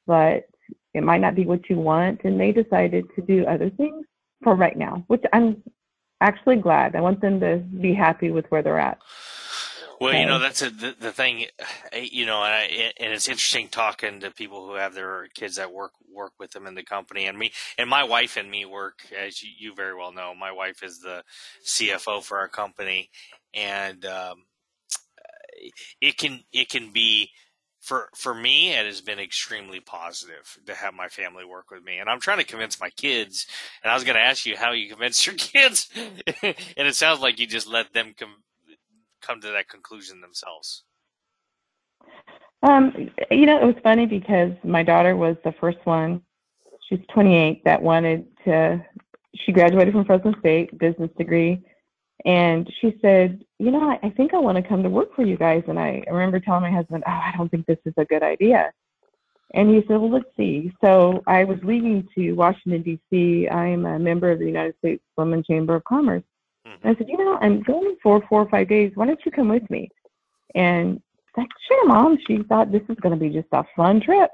but 0.05 0.47
it 0.93 1.03
might 1.03 1.21
not 1.21 1.35
be 1.35 1.45
what 1.45 1.69
you 1.69 1.77
want. 1.77 2.21
And 2.23 2.39
they 2.39 2.51
decided 2.51 3.05
to 3.15 3.21
do 3.21 3.45
other 3.45 3.69
things 3.69 4.05
for 4.43 4.55
right 4.55 4.77
now, 4.77 5.03
which 5.07 5.23
I'm 5.33 5.61
actually 6.25 6.57
glad. 6.57 6.95
I 6.95 7.01
want 7.01 7.21
them 7.21 7.39
to 7.39 7.57
be 7.57 7.93
happy 7.93 8.31
with 8.31 8.45
where 8.47 8.61
they're 8.61 8.79
at. 8.79 8.99
Well, 10.01 10.13
you 10.13 10.25
know 10.25 10.39
that's 10.39 10.61
a, 10.61 10.69
the, 10.69 10.93
the 10.99 11.11
thing, 11.11 11.45
eh, 11.93 12.07
you 12.11 12.25
know, 12.25 12.43
and, 12.43 12.53
I, 12.53 12.91
and 12.99 13.13
it's 13.13 13.29
interesting 13.29 13.69
talking 13.69 14.19
to 14.19 14.31
people 14.31 14.67
who 14.67 14.75
have 14.75 14.93
their 14.93 15.27
kids 15.33 15.55
that 15.55 15.71
work 15.71 15.91
work 16.13 16.33
with 16.37 16.51
them 16.51 16.67
in 16.67 16.75
the 16.75 16.83
company, 16.83 17.27
and 17.27 17.37
me 17.37 17.53
and 17.77 17.89
my 17.89 18.03
wife 18.03 18.35
and 18.35 18.51
me 18.51 18.65
work, 18.65 18.99
as 19.17 19.41
you, 19.41 19.51
you 19.57 19.73
very 19.73 19.95
well 19.95 20.11
know. 20.11 20.33
My 20.35 20.51
wife 20.51 20.83
is 20.83 20.99
the 20.99 21.23
CFO 21.65 22.21
for 22.21 22.37
our 22.39 22.49
company, 22.49 23.09
and 23.53 24.05
um, 24.05 24.43
it 26.01 26.17
can 26.17 26.41
it 26.51 26.69
can 26.69 26.91
be 26.91 27.29
for 27.85 28.09
for 28.15 28.33
me 28.33 28.73
it 28.73 28.85
has 28.85 29.01
been 29.01 29.19
extremely 29.19 29.79
positive 29.79 30.57
to 30.65 30.73
have 30.73 30.93
my 30.93 31.07
family 31.07 31.45
work 31.45 31.71
with 31.71 31.83
me. 31.83 31.99
And 31.99 32.09
i'm 32.09 32.19
trying 32.19 32.39
to 32.39 32.43
convince 32.43 32.79
my 32.79 32.89
kids 32.91 33.47
and 33.83 33.91
i 33.91 33.95
was 33.95 34.03
going 34.03 34.15
to 34.15 34.21
ask 34.21 34.45
you 34.45 34.57
how 34.57 34.71
you 34.71 34.89
convince 34.89 35.25
your 35.25 35.35
kids. 35.37 35.89
And 36.43 36.87
it 36.87 36.95
sounds 36.95 37.21
like 37.21 37.39
you 37.39 37.47
just 37.47 37.67
let 37.67 37.93
them 37.93 38.13
come 38.17 38.43
come 39.21 39.41
to 39.41 39.51
that 39.51 39.69
conclusion 39.69 40.21
themselves. 40.21 40.83
Um 42.63 43.09
you 43.31 43.45
know 43.45 43.61
it 43.61 43.65
was 43.65 43.81
funny 43.83 44.05
because 44.05 44.51
my 44.63 44.83
daughter 44.83 45.15
was 45.15 45.37
the 45.43 45.53
first 45.59 45.79
one 45.85 46.21
she's 46.89 46.99
28 47.13 47.63
that 47.65 47.81
wanted 47.81 48.27
to 48.45 48.83
she 49.35 49.51
graduated 49.51 49.93
from 49.93 50.05
fresno 50.05 50.33
state 50.39 50.77
business 50.77 51.09
degree. 51.17 51.63
And 52.25 52.69
she 52.81 52.97
said, 53.01 53.43
You 53.59 53.71
know, 53.71 53.89
I, 53.89 53.99
I 54.07 54.09
think 54.11 54.33
I 54.33 54.37
want 54.37 54.57
to 54.57 54.67
come 54.67 54.83
to 54.83 54.89
work 54.89 55.15
for 55.15 55.23
you 55.23 55.37
guys. 55.37 55.63
And 55.67 55.79
I, 55.79 56.03
I 56.07 56.11
remember 56.11 56.39
telling 56.39 56.63
my 56.63 56.71
husband, 56.71 57.03
Oh, 57.07 57.11
I 57.11 57.33
don't 57.37 57.49
think 57.49 57.65
this 57.65 57.79
is 57.85 57.93
a 57.97 58.05
good 58.05 58.23
idea. 58.23 58.71
And 59.53 59.69
he 59.69 59.81
said, 59.81 59.97
Well, 59.97 60.11
let's 60.11 60.25
see. 60.35 60.73
So 60.83 61.23
I 61.27 61.43
was 61.43 61.57
leaving 61.63 62.07
to 62.15 62.33
Washington, 62.33 62.81
D.C. 62.81 63.47
I'm 63.49 63.85
a 63.85 63.97
member 63.97 64.31
of 64.31 64.39
the 64.39 64.45
United 64.45 64.75
States 64.79 65.03
Women 65.17 65.43
Chamber 65.43 65.75
of 65.75 65.83
Commerce. 65.85 66.23
Mm-hmm. 66.67 66.87
And 66.87 66.95
I 66.95 66.97
said, 66.99 67.07
You 67.09 67.17
know, 67.17 67.37
I'm 67.41 67.63
going 67.63 67.95
for 68.03 68.21
four 68.27 68.41
or 68.41 68.49
five 68.49 68.67
days. 68.67 68.91
Why 68.95 69.05
don't 69.05 69.23
you 69.25 69.31
come 69.31 69.49
with 69.49 69.69
me? 69.69 69.89
And 70.53 71.01
like, 71.37 71.49
Sure, 71.67 71.87
mom. 71.87 72.17
She 72.27 72.43
thought 72.43 72.71
this 72.71 72.83
is 72.89 72.97
going 72.97 73.17
to 73.17 73.23
be 73.23 73.29
just 73.29 73.47
a 73.53 73.63
fun 73.75 74.01
trip. 74.01 74.29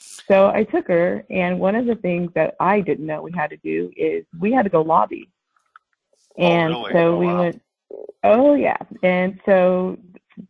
So 0.00 0.48
I 0.48 0.64
took 0.64 0.88
her. 0.88 1.24
And 1.28 1.60
one 1.60 1.74
of 1.74 1.86
the 1.86 1.96
things 1.96 2.30
that 2.34 2.54
I 2.60 2.80
didn't 2.80 3.06
know 3.06 3.20
we 3.20 3.32
had 3.32 3.50
to 3.50 3.56
do 3.58 3.90
is 3.96 4.24
we 4.40 4.52
had 4.52 4.62
to 4.62 4.70
go 4.70 4.80
lobby 4.80 5.28
Oh, 6.38 6.42
and 6.44 6.74
oh, 6.74 6.82
really? 6.82 6.92
so 6.92 6.98
oh, 6.98 7.18
we 7.18 7.26
wow. 7.26 7.40
went, 7.40 7.62
oh, 8.24 8.54
yeah. 8.54 8.76
And 9.02 9.38
so 9.46 9.98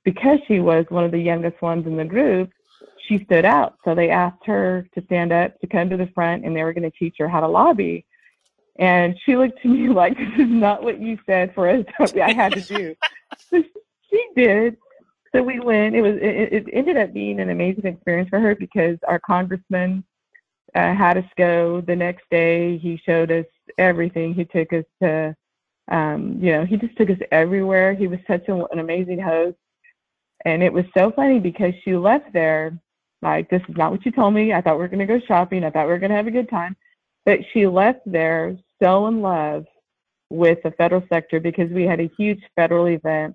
because 0.04 0.38
she 0.46 0.60
was 0.60 0.84
one 0.88 1.04
of 1.04 1.10
the 1.10 1.18
youngest 1.18 1.60
ones 1.62 1.86
in 1.86 1.96
the 1.96 2.04
group, 2.04 2.50
she 3.06 3.24
stood 3.24 3.44
out. 3.44 3.76
So 3.84 3.94
they 3.94 4.10
asked 4.10 4.44
her 4.44 4.86
to 4.94 5.04
stand 5.04 5.32
up, 5.32 5.58
to 5.60 5.66
come 5.66 5.88
to 5.90 5.96
the 5.96 6.10
front, 6.14 6.44
and 6.44 6.54
they 6.54 6.62
were 6.62 6.72
going 6.72 6.90
to 6.90 6.98
teach 6.98 7.16
her 7.18 7.28
how 7.28 7.40
to 7.40 7.48
lobby. 7.48 8.04
And 8.78 9.18
she 9.24 9.36
looked 9.36 9.62
to 9.62 9.68
me 9.68 9.88
like, 9.92 10.16
this 10.16 10.46
is 10.46 10.50
not 10.50 10.82
what 10.82 11.00
you 11.00 11.18
said 11.26 11.54
for 11.54 11.68
us. 11.68 11.84
I 12.00 12.32
had 12.32 12.52
to 12.52 12.60
do. 12.60 12.94
she 14.10 14.26
did. 14.36 14.76
So 15.34 15.42
we 15.42 15.60
went. 15.60 15.94
It 15.94 16.02
was. 16.02 16.16
It, 16.16 16.52
it 16.52 16.64
ended 16.72 16.96
up 16.96 17.12
being 17.12 17.38
an 17.40 17.50
amazing 17.50 17.84
experience 17.84 18.30
for 18.30 18.40
her 18.40 18.54
because 18.54 18.96
our 19.06 19.18
congressman 19.18 20.02
uh, 20.74 20.94
had 20.94 21.18
us 21.18 21.24
go 21.36 21.82
the 21.82 21.94
next 21.94 22.24
day. 22.30 22.78
He 22.78 22.98
showed 23.04 23.30
us 23.30 23.44
everything. 23.76 24.32
He 24.32 24.46
took 24.46 24.72
us 24.72 24.84
to 25.02 25.36
um, 25.88 26.38
you 26.40 26.52
know, 26.52 26.64
he 26.64 26.76
just 26.76 26.96
took 26.96 27.10
us 27.10 27.18
everywhere. 27.32 27.94
He 27.94 28.06
was 28.06 28.18
such 28.26 28.48
a, 28.48 28.54
an 28.54 28.78
amazing 28.78 29.20
host. 29.20 29.56
And 30.44 30.62
it 30.62 30.72
was 30.72 30.84
so 30.96 31.10
funny 31.10 31.40
because 31.40 31.72
she 31.84 31.96
left 31.96 32.32
there 32.32 32.78
like, 33.22 33.50
this 33.50 33.62
is 33.68 33.76
not 33.76 33.90
what 33.90 34.04
you 34.04 34.12
told 34.12 34.34
me. 34.34 34.52
I 34.52 34.60
thought 34.60 34.76
we 34.76 34.82
were 34.82 34.88
going 34.88 35.06
to 35.06 35.06
go 35.06 35.20
shopping. 35.26 35.64
I 35.64 35.70
thought 35.70 35.86
we 35.86 35.92
were 35.92 35.98
going 35.98 36.10
to 36.10 36.16
have 36.16 36.28
a 36.28 36.32
good 36.32 36.48
time. 36.48 36.76
But 37.26 37.40
she 37.52 37.66
left 37.66 38.00
there 38.06 38.56
so 38.80 39.06
in 39.08 39.20
love 39.20 39.66
with 40.30 40.58
the 40.62 40.70
federal 40.72 41.02
sector 41.08 41.40
because 41.40 41.70
we 41.70 41.84
had 41.84 42.00
a 42.00 42.10
huge 42.16 42.40
federal 42.54 42.86
event 42.86 43.34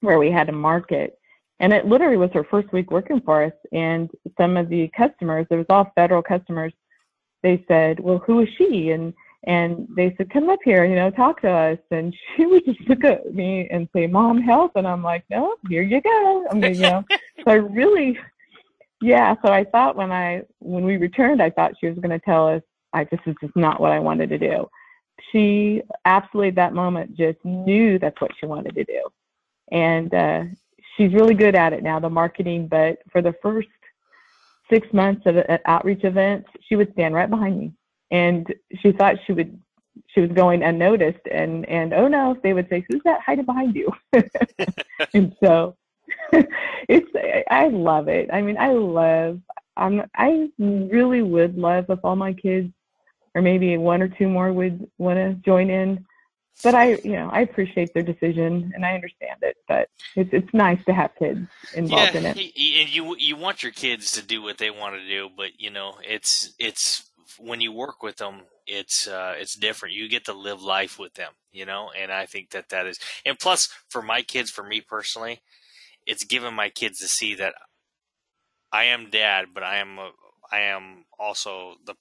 where 0.00 0.18
we 0.18 0.30
had 0.30 0.48
a 0.48 0.52
market. 0.52 1.18
And 1.60 1.72
it 1.72 1.86
literally 1.86 2.16
was 2.16 2.30
her 2.34 2.44
first 2.44 2.72
week 2.72 2.90
working 2.90 3.20
for 3.20 3.44
us. 3.44 3.52
And 3.72 4.10
some 4.36 4.56
of 4.56 4.68
the 4.68 4.90
customers, 4.96 5.46
it 5.50 5.56
was 5.56 5.66
all 5.70 5.92
federal 5.94 6.22
customers, 6.22 6.72
they 7.42 7.64
said, 7.68 8.00
well, 8.00 8.18
who 8.18 8.40
is 8.40 8.48
she? 8.56 8.90
And 8.90 9.14
and 9.44 9.88
they 9.96 10.14
said, 10.16 10.30
"Come 10.30 10.48
up 10.48 10.60
here, 10.64 10.84
you 10.84 10.94
know, 10.94 11.10
talk 11.10 11.40
to 11.42 11.50
us." 11.50 11.78
And 11.90 12.14
she 12.36 12.46
would 12.46 12.64
just 12.64 12.80
look 12.88 13.04
at 13.04 13.34
me 13.34 13.68
and 13.70 13.88
say, 13.92 14.06
"Mom, 14.06 14.40
help!" 14.40 14.72
And 14.76 14.86
I'm 14.86 15.02
like, 15.02 15.24
"No, 15.30 15.56
here 15.68 15.82
you 15.82 16.00
go." 16.00 16.46
I 16.50 16.68
you 16.68 16.80
know, 16.80 17.04
so 17.10 17.44
I 17.46 17.54
really, 17.54 18.18
yeah. 19.00 19.34
So 19.44 19.52
I 19.52 19.64
thought 19.64 19.96
when 19.96 20.12
I 20.12 20.42
when 20.60 20.84
we 20.84 20.96
returned, 20.96 21.42
I 21.42 21.50
thought 21.50 21.72
she 21.80 21.88
was 21.88 21.98
going 21.98 22.10
to 22.10 22.24
tell 22.24 22.48
us, 22.48 22.62
"I 22.92 23.04
this 23.04 23.20
is 23.26 23.34
just 23.40 23.56
not 23.56 23.80
what 23.80 23.92
I 23.92 23.98
wanted 23.98 24.28
to 24.30 24.38
do." 24.38 24.68
She 25.30 25.82
absolutely 26.04 26.48
at 26.48 26.54
that 26.56 26.74
moment 26.74 27.16
just 27.16 27.38
knew 27.44 27.98
that's 27.98 28.20
what 28.20 28.32
she 28.38 28.46
wanted 28.46 28.74
to 28.74 28.84
do, 28.84 29.02
and 29.72 30.14
uh, 30.14 30.44
she's 30.96 31.12
really 31.12 31.34
good 31.34 31.54
at 31.54 31.72
it 31.72 31.82
now, 31.82 31.98
the 31.98 32.10
marketing. 32.10 32.68
But 32.68 32.98
for 33.10 33.22
the 33.22 33.34
first 33.42 33.68
six 34.72 34.86
months 34.92 35.22
of 35.26 35.36
uh, 35.36 35.58
outreach 35.66 36.04
events, 36.04 36.48
she 36.68 36.76
would 36.76 36.92
stand 36.92 37.14
right 37.14 37.28
behind 37.28 37.58
me 37.58 37.72
and 38.12 38.54
she 38.80 38.92
thought 38.92 39.16
she 39.26 39.32
would 39.32 39.58
she 40.06 40.20
was 40.20 40.30
going 40.30 40.62
unnoticed 40.62 41.26
and 41.30 41.68
and 41.68 41.92
oh 41.92 42.06
no 42.06 42.36
they 42.42 42.52
would 42.52 42.68
say 42.68 42.84
who's 42.88 43.00
that 43.04 43.20
hiding 43.20 43.46
behind 43.46 43.74
you? 43.74 43.90
And 45.14 45.34
so 45.42 45.76
it's 46.32 47.10
i 47.50 47.68
love 47.68 48.08
it. 48.08 48.30
I 48.32 48.42
mean 48.42 48.56
i 48.58 48.72
love 48.72 49.40
i'm 49.76 50.02
i 50.14 50.48
really 50.58 51.22
would 51.22 51.56
love 51.56 51.86
if 51.88 51.98
all 52.04 52.16
my 52.16 52.34
kids 52.34 52.72
or 53.34 53.42
maybe 53.42 53.76
one 53.78 54.02
or 54.02 54.08
two 54.08 54.28
more 54.28 54.52
would 54.52 54.88
want 54.98 55.16
to 55.16 55.34
join 55.44 55.70
in. 55.70 56.04
But 56.62 56.74
i 56.74 56.94
you 56.96 57.12
know 57.12 57.30
i 57.32 57.40
appreciate 57.40 57.94
their 57.94 58.02
decision 58.02 58.72
and 58.74 58.84
i 58.84 58.94
understand 58.94 59.38
it 59.40 59.56
but 59.66 59.88
it's 60.14 60.30
it's 60.32 60.52
nice 60.52 60.84
to 60.84 60.92
have 60.92 61.10
kids 61.18 61.48
involved 61.74 62.14
yeah, 62.14 62.20
in 62.20 62.26
it. 62.26 62.36
and 62.36 62.94
you 62.94 63.16
you 63.18 63.36
want 63.36 63.62
your 63.62 63.72
kids 63.72 64.12
to 64.12 64.22
do 64.22 64.42
what 64.42 64.58
they 64.58 64.70
want 64.70 64.94
to 64.94 65.08
do 65.08 65.30
but 65.34 65.58
you 65.58 65.70
know 65.70 65.96
it's 66.04 66.52
it's 66.58 67.10
when 67.38 67.60
you 67.60 67.72
work 67.72 68.02
with 68.02 68.16
them, 68.16 68.42
it's 68.66 69.08
uh, 69.08 69.34
it's 69.36 69.54
different. 69.54 69.94
You 69.94 70.08
get 70.08 70.24
to 70.26 70.32
live 70.32 70.62
life 70.62 70.98
with 70.98 71.14
them, 71.14 71.32
you 71.52 71.66
know. 71.66 71.90
And 71.98 72.12
I 72.12 72.26
think 72.26 72.50
that 72.50 72.68
that 72.70 72.86
is, 72.86 72.98
and 73.24 73.38
plus 73.38 73.68
for 73.88 74.02
my 74.02 74.22
kids, 74.22 74.50
for 74.50 74.62
me 74.62 74.80
personally, 74.80 75.40
it's 76.06 76.24
given 76.24 76.54
my 76.54 76.68
kids 76.68 76.98
to 77.00 77.08
see 77.08 77.34
that 77.36 77.54
I 78.72 78.84
am 78.84 79.10
dad, 79.10 79.46
but 79.52 79.62
I 79.62 79.76
am 79.76 79.98
a, 79.98 80.10
I 80.50 80.60
am 80.60 81.04
also 81.18 81.74
the 81.84 81.94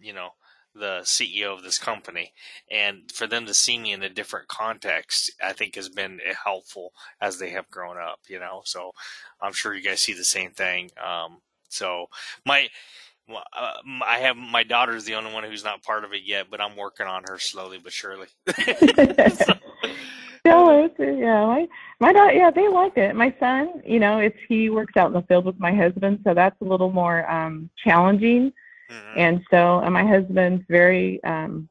you 0.00 0.12
know 0.12 0.30
the 0.74 1.00
CEO 1.04 1.54
of 1.54 1.62
this 1.62 1.78
company, 1.78 2.32
and 2.70 3.10
for 3.12 3.26
them 3.26 3.46
to 3.46 3.54
see 3.54 3.78
me 3.78 3.92
in 3.92 4.02
a 4.02 4.10
different 4.10 4.48
context, 4.48 5.32
I 5.42 5.52
think 5.52 5.76
has 5.76 5.88
been 5.88 6.20
helpful 6.44 6.92
as 7.20 7.38
they 7.38 7.50
have 7.50 7.70
grown 7.70 7.96
up. 7.98 8.20
You 8.28 8.40
know, 8.40 8.62
so 8.64 8.92
I'm 9.40 9.52
sure 9.52 9.74
you 9.74 9.82
guys 9.82 10.00
see 10.00 10.12
the 10.14 10.24
same 10.24 10.50
thing. 10.50 10.90
Um, 11.04 11.38
so 11.68 12.06
my 12.44 12.68
well, 13.28 13.44
uh, 13.52 13.74
I 14.04 14.18
have 14.18 14.36
my 14.36 14.62
daughter's 14.62 15.04
the 15.04 15.14
only 15.14 15.32
one 15.32 15.44
who's 15.44 15.64
not 15.64 15.82
part 15.82 16.04
of 16.04 16.12
it 16.12 16.22
yet, 16.24 16.46
but 16.50 16.60
I'm 16.60 16.76
working 16.76 17.06
on 17.06 17.24
her 17.28 17.38
slowly 17.38 17.78
but 17.82 17.92
surely. 17.92 18.28
so, 20.46 20.92
yeah, 20.98 21.46
my 21.46 21.66
my 22.00 22.12
daughter, 22.12 22.32
yeah, 22.32 22.50
they 22.50 22.68
like 22.68 22.96
it. 22.96 23.16
My 23.16 23.34
son, 23.40 23.82
you 23.84 23.98
know, 23.98 24.18
it's 24.18 24.36
he 24.48 24.70
works 24.70 24.96
out 24.96 25.08
in 25.08 25.12
the 25.14 25.22
field 25.22 25.44
with 25.44 25.58
my 25.58 25.74
husband, 25.74 26.20
so 26.24 26.34
that's 26.34 26.60
a 26.60 26.64
little 26.64 26.90
more 26.90 27.28
um 27.30 27.68
challenging. 27.82 28.52
Mm-hmm. 28.90 29.18
And 29.18 29.44
so, 29.50 29.80
and 29.80 29.92
my 29.92 30.06
husband's 30.06 30.64
very, 30.68 31.22
um 31.24 31.68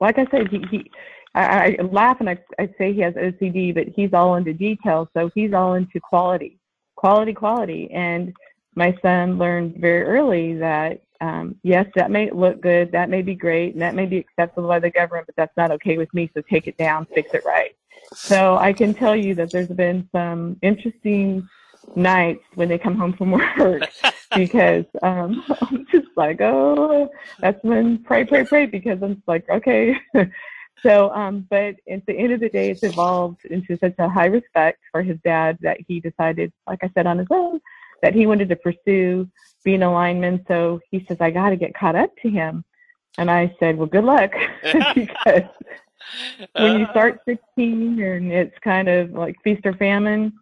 like 0.00 0.18
I 0.18 0.26
said, 0.30 0.48
he 0.48 0.64
he. 0.70 0.90
I, 1.34 1.76
I 1.78 1.82
laugh 1.82 2.16
and 2.20 2.30
I, 2.30 2.38
I 2.58 2.70
say 2.78 2.94
he 2.94 3.00
has 3.00 3.12
OCD, 3.12 3.74
but 3.74 3.88
he's 3.94 4.14
all 4.14 4.36
into 4.36 4.54
details. 4.54 5.08
So 5.14 5.30
he's 5.34 5.52
all 5.52 5.74
into 5.74 6.00
quality, 6.00 6.58
quality, 6.96 7.34
quality. 7.34 7.90
And 7.92 8.32
my 8.76 8.96
son 9.02 9.38
learned 9.38 9.76
very 9.78 10.02
early 10.02 10.54
that 10.54 11.00
um, 11.20 11.56
yes, 11.62 11.86
that 11.94 12.10
may 12.10 12.30
look 12.30 12.60
good, 12.60 12.92
that 12.92 13.08
may 13.08 13.22
be 13.22 13.34
great, 13.34 13.72
and 13.72 13.82
that 13.82 13.94
may 13.94 14.06
be 14.06 14.18
acceptable 14.18 14.68
by 14.68 14.78
the 14.78 14.90
government, 14.90 15.26
but 15.26 15.34
that's 15.34 15.56
not 15.56 15.70
okay 15.72 15.96
with 15.96 16.12
me. 16.12 16.30
So 16.34 16.42
take 16.42 16.66
it 16.66 16.76
down, 16.76 17.06
fix 17.14 17.32
it 17.32 17.42
right. 17.44 17.74
So 18.12 18.56
I 18.58 18.72
can 18.72 18.94
tell 18.94 19.16
you 19.16 19.34
that 19.36 19.50
there's 19.50 19.68
been 19.68 20.08
some 20.12 20.58
interesting 20.62 21.48
nights 21.94 22.44
when 22.54 22.68
they 22.68 22.78
come 22.78 22.96
home 22.96 23.14
from 23.14 23.30
work 23.58 23.88
because 24.34 24.84
um, 25.02 25.42
I'm 25.62 25.86
just 25.90 26.08
like, 26.16 26.40
oh, 26.40 27.08
that's 27.40 27.62
when 27.64 28.02
pray, 28.04 28.24
pray, 28.24 28.44
pray 28.44 28.66
because 28.66 29.02
I'm 29.02 29.22
like, 29.26 29.48
okay. 29.48 29.96
so, 30.82 31.10
um, 31.12 31.46
but 31.48 31.76
at 31.90 32.04
the 32.06 32.16
end 32.16 32.32
of 32.32 32.40
the 32.40 32.50
day, 32.50 32.70
it's 32.70 32.82
evolved 32.82 33.44
into 33.46 33.78
such 33.78 33.94
a 33.98 34.08
high 34.08 34.26
respect 34.26 34.80
for 34.92 35.02
his 35.02 35.16
dad 35.24 35.56
that 35.62 35.78
he 35.88 36.00
decided, 36.00 36.52
like 36.66 36.80
I 36.82 36.90
said, 36.94 37.06
on 37.06 37.18
his 37.18 37.28
own 37.30 37.60
that 38.06 38.14
he 38.14 38.24
wanted 38.24 38.48
to 38.48 38.54
pursue 38.54 39.28
being 39.64 39.82
a 39.82 39.92
lineman. 39.92 40.44
So 40.46 40.78
he 40.92 41.04
says, 41.08 41.16
I 41.20 41.32
got 41.32 41.50
to 41.50 41.56
get 41.56 41.74
caught 41.74 41.96
up 41.96 42.16
to 42.22 42.30
him. 42.30 42.64
And 43.18 43.28
I 43.28 43.52
said, 43.58 43.76
well, 43.76 43.88
good 43.88 44.04
luck. 44.04 44.32
because 44.94 45.42
when 46.52 46.78
you 46.78 46.86
start 46.92 47.18
16 47.28 48.00
and 48.00 48.30
it's 48.30 48.56
kind 48.60 48.88
of 48.88 49.10
like 49.10 49.34
feast 49.42 49.62
or 49.66 49.72
famine, 49.72 50.34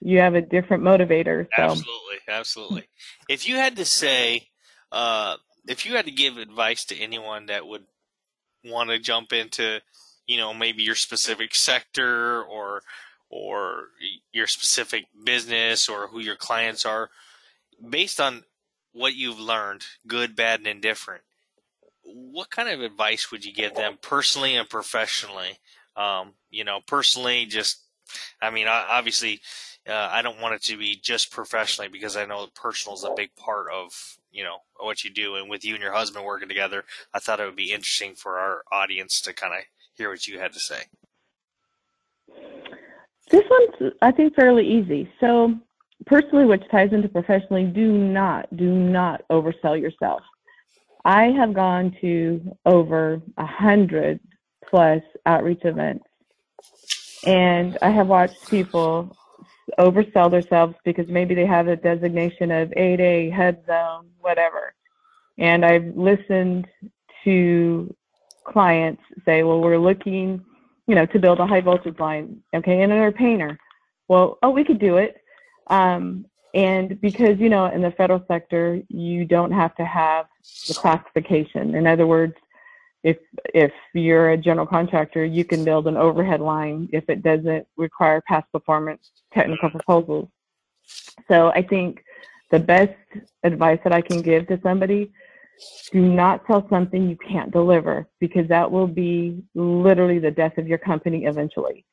you 0.00 0.18
have 0.18 0.34
a 0.34 0.40
different 0.40 0.82
motivator. 0.82 1.46
So. 1.56 1.62
Absolutely. 1.62 2.16
Absolutely. 2.26 2.88
If 3.28 3.46
you 3.46 3.54
had 3.54 3.76
to 3.76 3.84
say, 3.84 4.48
uh, 4.90 5.36
if 5.68 5.86
you 5.86 5.94
had 5.94 6.06
to 6.06 6.10
give 6.10 6.38
advice 6.38 6.84
to 6.86 6.98
anyone 6.98 7.46
that 7.46 7.64
would 7.64 7.84
want 8.64 8.90
to 8.90 8.98
jump 8.98 9.32
into, 9.32 9.80
you 10.26 10.38
know, 10.38 10.52
maybe 10.52 10.82
your 10.82 10.96
specific 10.96 11.54
sector 11.54 12.42
or 12.42 12.82
or 13.32 13.88
your 14.32 14.46
specific 14.46 15.06
business 15.24 15.88
or 15.88 16.08
who 16.08 16.20
your 16.20 16.36
clients 16.36 16.84
are 16.84 17.10
based 17.88 18.20
on 18.20 18.44
what 18.92 19.14
you've 19.14 19.40
learned 19.40 19.82
good 20.06 20.36
bad 20.36 20.60
and 20.60 20.68
indifferent 20.68 21.22
what 22.04 22.50
kind 22.50 22.68
of 22.68 22.80
advice 22.80 23.30
would 23.30 23.44
you 23.44 23.52
give 23.52 23.74
them 23.74 23.96
personally 24.02 24.54
and 24.54 24.68
professionally 24.68 25.58
um, 25.96 26.34
you 26.50 26.62
know 26.62 26.80
personally 26.86 27.46
just 27.46 27.82
I 28.40 28.50
mean, 28.50 28.66
obviously, 28.68 29.40
uh, 29.88 30.08
I 30.10 30.22
don't 30.22 30.40
want 30.40 30.54
it 30.54 30.62
to 30.64 30.76
be 30.76 30.96
just 30.96 31.30
professionally 31.30 31.88
because 31.88 32.16
I 32.16 32.24
know 32.24 32.46
personal 32.54 32.96
is 32.96 33.04
a 33.04 33.14
big 33.16 33.34
part 33.36 33.66
of 33.72 33.92
you 34.30 34.44
know 34.44 34.58
what 34.78 35.04
you 35.04 35.10
do. 35.10 35.36
And 35.36 35.48
with 35.50 35.64
you 35.64 35.74
and 35.74 35.82
your 35.82 35.92
husband 35.92 36.24
working 36.24 36.48
together, 36.48 36.84
I 37.12 37.18
thought 37.18 37.40
it 37.40 37.46
would 37.46 37.56
be 37.56 37.72
interesting 37.72 38.14
for 38.14 38.38
our 38.38 38.62
audience 38.70 39.20
to 39.22 39.32
kind 39.32 39.54
of 39.54 39.60
hear 39.94 40.10
what 40.10 40.26
you 40.26 40.38
had 40.38 40.52
to 40.52 40.60
say. 40.60 40.84
This 43.32 43.44
one's, 43.50 43.94
I 44.02 44.12
think, 44.12 44.34
fairly 44.34 44.68
easy. 44.68 45.10
So, 45.18 45.54
personally, 46.06 46.44
which 46.44 46.62
ties 46.70 46.92
into 46.92 47.08
professionally, 47.08 47.64
do 47.64 47.90
not, 47.90 48.54
do 48.56 48.70
not 48.70 49.22
oversell 49.30 49.80
yourself. 49.80 50.22
I 51.04 51.30
have 51.30 51.54
gone 51.54 51.96
to 52.02 52.56
over 52.66 53.20
a 53.38 53.46
hundred 53.46 54.20
plus 54.68 55.02
outreach 55.26 55.64
events, 55.64 56.04
and 57.26 57.78
I 57.80 57.88
have 57.88 58.06
watched 58.06 58.48
people 58.48 59.16
oversell 59.78 60.30
themselves 60.30 60.74
because 60.84 61.08
maybe 61.08 61.34
they 61.34 61.46
have 61.46 61.68
a 61.68 61.76
designation 61.76 62.50
of 62.50 62.68
8A, 62.70 63.32
HUBZone, 63.32 64.06
whatever. 64.20 64.74
And 65.38 65.64
I've 65.64 65.96
listened 65.96 66.66
to 67.24 67.94
clients 68.44 69.02
say, 69.24 69.42
well, 69.42 69.60
we're 69.60 69.78
looking, 69.78 70.44
you 70.86 70.94
know, 70.94 71.06
to 71.06 71.18
build 71.18 71.40
a 71.40 71.46
high 71.46 71.60
voltage 71.60 71.98
line. 71.98 72.42
Okay, 72.54 72.82
and 72.82 72.90
they're 72.90 73.08
a 73.08 73.12
painter. 73.12 73.58
Well, 74.08 74.38
oh, 74.42 74.50
we 74.50 74.64
could 74.64 74.78
do 74.78 74.96
it. 74.96 75.16
Um, 75.68 76.26
and 76.54 77.00
because, 77.00 77.38
you 77.38 77.48
know, 77.48 77.66
in 77.66 77.80
the 77.80 77.92
federal 77.92 78.22
sector, 78.28 78.82
you 78.88 79.24
don't 79.24 79.52
have 79.52 79.74
to 79.76 79.84
have 79.84 80.26
the 80.68 80.74
classification. 80.74 81.74
In 81.74 81.86
other 81.86 82.06
words, 82.06 82.34
if 83.02 83.16
if 83.54 83.72
you're 83.94 84.30
a 84.30 84.36
general 84.36 84.66
contractor, 84.66 85.24
you 85.24 85.44
can 85.44 85.64
build 85.64 85.86
an 85.86 85.96
overhead 85.96 86.40
line 86.40 86.88
if 86.92 87.08
it 87.08 87.22
doesn't 87.22 87.66
require 87.76 88.22
past 88.28 88.50
performance 88.52 89.10
technical 89.32 89.70
proposals. 89.70 90.28
So 91.28 91.48
I 91.48 91.62
think 91.62 92.04
the 92.50 92.60
best 92.60 92.94
advice 93.42 93.80
that 93.82 93.92
I 93.92 94.02
can 94.02 94.20
give 94.20 94.46
to 94.48 94.60
somebody 94.62 95.10
do 95.92 96.00
not 96.00 96.42
sell 96.46 96.66
something 96.68 97.08
you 97.08 97.16
can't 97.16 97.52
deliver 97.52 98.08
because 98.20 98.48
that 98.48 98.70
will 98.70 98.86
be 98.86 99.42
literally 99.54 100.18
the 100.18 100.30
death 100.30 100.58
of 100.58 100.66
your 100.66 100.78
company 100.78 101.24
eventually. 101.24 101.84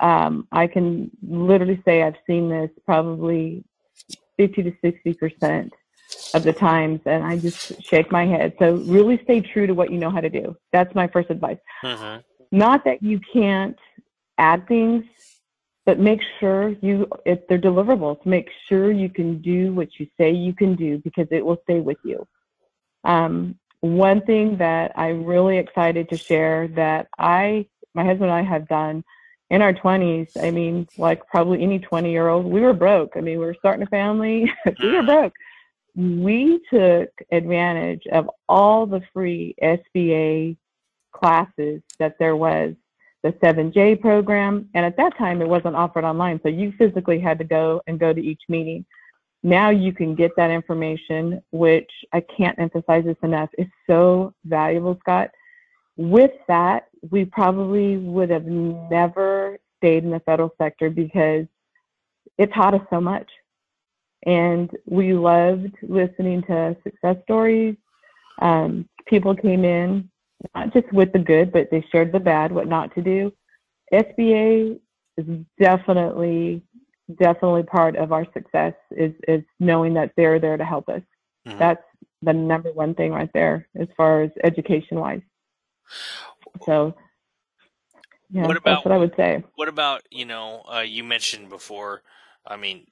Um, 0.00 0.48
I 0.52 0.66
can 0.66 1.10
literally 1.22 1.80
say 1.84 2.02
I've 2.02 2.16
seen 2.26 2.48
this 2.48 2.70
probably 2.86 3.64
50 4.38 4.62
to 4.62 4.72
60 4.82 5.14
percent 5.14 5.72
of 6.34 6.42
the 6.42 6.52
times, 6.52 7.00
and 7.06 7.24
I 7.24 7.38
just 7.38 7.82
shake 7.82 8.10
my 8.10 8.26
head. 8.26 8.54
So 8.58 8.76
really 8.76 9.20
stay 9.24 9.40
true 9.40 9.66
to 9.66 9.74
what 9.74 9.90
you 9.90 9.98
know 9.98 10.10
how 10.10 10.20
to 10.20 10.30
do. 10.30 10.56
That's 10.72 10.94
my 10.94 11.06
first 11.08 11.30
advice. 11.30 11.58
Mm-hmm. 11.84 12.20
Not 12.56 12.84
that 12.84 13.02
you 13.02 13.20
can't 13.32 13.78
add 14.38 14.66
things, 14.66 15.04
but 15.86 15.98
make 15.98 16.20
sure 16.38 16.70
you 16.82 17.06
if 17.26 17.46
they're 17.48 17.58
deliverables. 17.58 18.24
Make 18.26 18.48
sure 18.68 18.90
you 18.90 19.08
can 19.08 19.40
do 19.40 19.72
what 19.72 19.88
you 19.98 20.06
say 20.18 20.32
you 20.32 20.54
can 20.54 20.74
do 20.74 20.98
because 20.98 21.26
it 21.30 21.44
will 21.44 21.58
stay 21.64 21.80
with 21.80 21.98
you. 22.04 22.26
Um, 23.04 23.58
one 23.80 24.20
thing 24.22 24.58
that 24.58 24.92
I'm 24.96 25.24
really 25.24 25.56
excited 25.56 26.08
to 26.10 26.16
share 26.16 26.68
that 26.68 27.08
I, 27.18 27.66
my 27.94 28.04
husband 28.04 28.30
and 28.30 28.32
I 28.32 28.42
have 28.42 28.68
done 28.68 29.02
in 29.50 29.62
our 29.62 29.72
20s, 29.72 30.30
I 30.40 30.50
mean, 30.50 30.86
like 30.96 31.26
probably 31.26 31.62
any 31.62 31.78
20 31.78 32.10
year 32.10 32.28
old, 32.28 32.46
we 32.46 32.60
were 32.60 32.72
broke. 32.72 33.12
I 33.16 33.20
mean, 33.20 33.38
we 33.38 33.46
were 33.46 33.56
starting 33.58 33.82
a 33.82 33.86
family, 33.86 34.50
we 34.82 34.92
were 34.92 35.02
broke. 35.02 35.32
We 35.96 36.60
took 36.72 37.10
advantage 37.32 38.06
of 38.12 38.30
all 38.48 38.86
the 38.86 39.02
free 39.12 39.54
SBA 39.62 40.56
classes 41.12 41.82
that 41.98 42.16
there 42.18 42.36
was, 42.36 42.74
the 43.22 43.32
7J 43.32 44.00
program. 44.00 44.68
And 44.74 44.86
at 44.86 44.96
that 44.98 45.18
time, 45.18 45.42
it 45.42 45.48
wasn't 45.48 45.74
offered 45.74 46.04
online. 46.04 46.40
So 46.42 46.48
you 46.48 46.72
physically 46.78 47.18
had 47.18 47.38
to 47.38 47.44
go 47.44 47.82
and 47.86 47.98
go 47.98 48.12
to 48.12 48.20
each 48.20 48.42
meeting 48.48 48.84
now 49.42 49.70
you 49.70 49.92
can 49.92 50.14
get 50.14 50.32
that 50.36 50.50
information, 50.50 51.42
which 51.50 51.90
I 52.12 52.20
can't 52.20 52.58
emphasize 52.58 53.04
this 53.04 53.16
enough, 53.22 53.48
is 53.56 53.66
so 53.88 54.34
valuable, 54.44 54.98
Scott. 55.00 55.30
With 55.96 56.32
that, 56.48 56.88
we 57.10 57.24
probably 57.24 57.96
would 57.96 58.30
have 58.30 58.44
never 58.44 59.58
stayed 59.78 60.04
in 60.04 60.10
the 60.10 60.20
federal 60.20 60.54
sector 60.58 60.90
because 60.90 61.46
it 62.36 62.52
taught 62.52 62.74
us 62.74 62.86
so 62.90 63.00
much. 63.00 63.28
And 64.26 64.70
we 64.84 65.14
loved 65.14 65.74
listening 65.82 66.42
to 66.42 66.76
success 66.84 67.16
stories. 67.24 67.76
Um, 68.42 68.86
people 69.06 69.34
came 69.34 69.64
in, 69.64 70.10
not 70.54 70.72
just 70.74 70.92
with 70.92 71.12
the 71.12 71.18
good, 71.18 71.52
but 71.52 71.70
they 71.70 71.84
shared 71.90 72.12
the 72.12 72.20
bad, 72.20 72.52
what 72.52 72.68
not 72.68 72.94
to 72.94 73.02
do. 73.02 73.32
SBA 73.92 74.78
is 75.16 75.26
definitely 75.58 76.62
definitely 77.18 77.62
part 77.62 77.96
of 77.96 78.12
our 78.12 78.26
success 78.32 78.74
is 78.90 79.12
is 79.28 79.42
knowing 79.58 79.94
that 79.94 80.12
they're 80.16 80.38
there 80.38 80.56
to 80.56 80.64
help 80.64 80.88
us. 80.88 81.02
Mm-hmm. 81.46 81.58
That's 81.58 81.82
the 82.22 82.32
number 82.32 82.72
one 82.72 82.94
thing 82.94 83.12
right 83.12 83.30
there 83.32 83.68
as 83.78 83.88
far 83.96 84.22
as 84.22 84.30
education 84.44 85.00
wise. 85.00 85.22
So 86.66 86.94
yeah, 88.30 88.46
what 88.46 88.56
about, 88.56 88.76
that's 88.76 88.84
what 88.84 88.94
I 88.94 88.98
would 88.98 89.16
say. 89.16 89.42
What 89.56 89.68
about, 89.68 90.02
you 90.10 90.24
know, 90.24 90.62
uh, 90.72 90.80
you 90.80 91.02
mentioned 91.02 91.48
before, 91.48 92.02
I 92.46 92.56
mean, 92.56 92.86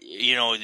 you 0.00 0.34
know, 0.36 0.56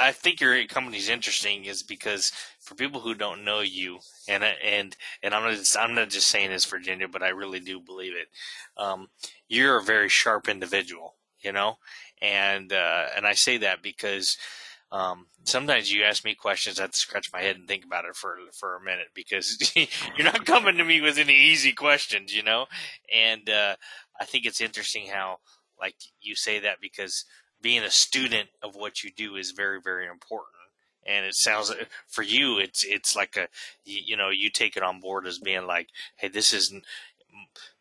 I 0.00 0.12
think 0.12 0.40
your 0.40 0.64
company's 0.66 1.10
interesting 1.10 1.66
is 1.66 1.82
because 1.82 2.32
for 2.60 2.74
people 2.74 3.00
who 3.00 3.14
don't 3.14 3.44
know 3.44 3.60
you, 3.60 3.98
and 4.26 4.42
and 4.42 4.96
and 5.22 5.34
I'm 5.34 5.42
not 5.42 5.56
just, 5.58 5.76
I'm 5.76 5.94
not 5.94 6.08
just 6.08 6.28
saying 6.28 6.48
this 6.48 6.64
Virginia, 6.64 7.08
but 7.08 7.22
I 7.22 7.30
really 7.30 7.60
do 7.60 7.78
believe 7.80 8.14
it. 8.14 8.28
Um, 8.76 9.08
you're 9.48 9.76
a 9.76 9.82
very 9.82 10.08
sharp 10.08 10.48
individual, 10.48 11.16
you 11.42 11.52
know, 11.52 11.78
and 12.20 12.72
uh, 12.72 13.06
and 13.16 13.26
I 13.26 13.34
say 13.34 13.58
that 13.58 13.82
because 13.82 14.36
um, 14.92 15.26
sometimes 15.44 15.92
you 15.92 16.02
ask 16.02 16.24
me 16.24 16.34
questions, 16.34 16.78
I 16.78 16.82
have 16.82 16.90
to 16.92 16.98
scratch 16.98 17.32
my 17.32 17.40
head 17.40 17.56
and 17.56 17.68
think 17.68 17.84
about 17.84 18.04
it 18.04 18.16
for 18.16 18.36
for 18.52 18.76
a 18.76 18.82
minute 18.82 19.08
because 19.14 19.72
you're 20.16 20.24
not 20.24 20.44
coming 20.46 20.76
to 20.76 20.84
me 20.84 21.00
with 21.00 21.18
any 21.18 21.34
easy 21.34 21.72
questions, 21.72 22.34
you 22.34 22.42
know. 22.42 22.66
And 23.14 23.48
uh, 23.48 23.76
I 24.20 24.24
think 24.24 24.46
it's 24.46 24.60
interesting 24.60 25.06
how 25.06 25.38
like 25.80 25.94
you 26.20 26.34
say 26.34 26.58
that 26.60 26.80
because 26.80 27.24
being 27.62 27.82
a 27.82 27.90
student 27.90 28.48
of 28.62 28.74
what 28.74 29.04
you 29.04 29.10
do 29.16 29.36
is 29.36 29.52
very 29.52 29.80
very 29.80 30.06
important. 30.06 30.54
And 31.06 31.24
it 31.24 31.34
sounds 31.34 31.72
for 32.08 32.22
you, 32.22 32.58
it's 32.58 32.84
it's 32.84 33.16
like 33.16 33.36
a 33.36 33.48
you, 33.84 34.00
you 34.06 34.16
know 34.16 34.30
you 34.30 34.50
take 34.50 34.76
it 34.76 34.82
on 34.82 35.00
board 35.00 35.26
as 35.26 35.38
being 35.38 35.66
like, 35.66 35.88
hey, 36.16 36.28
this 36.28 36.52
isn't 36.52 36.84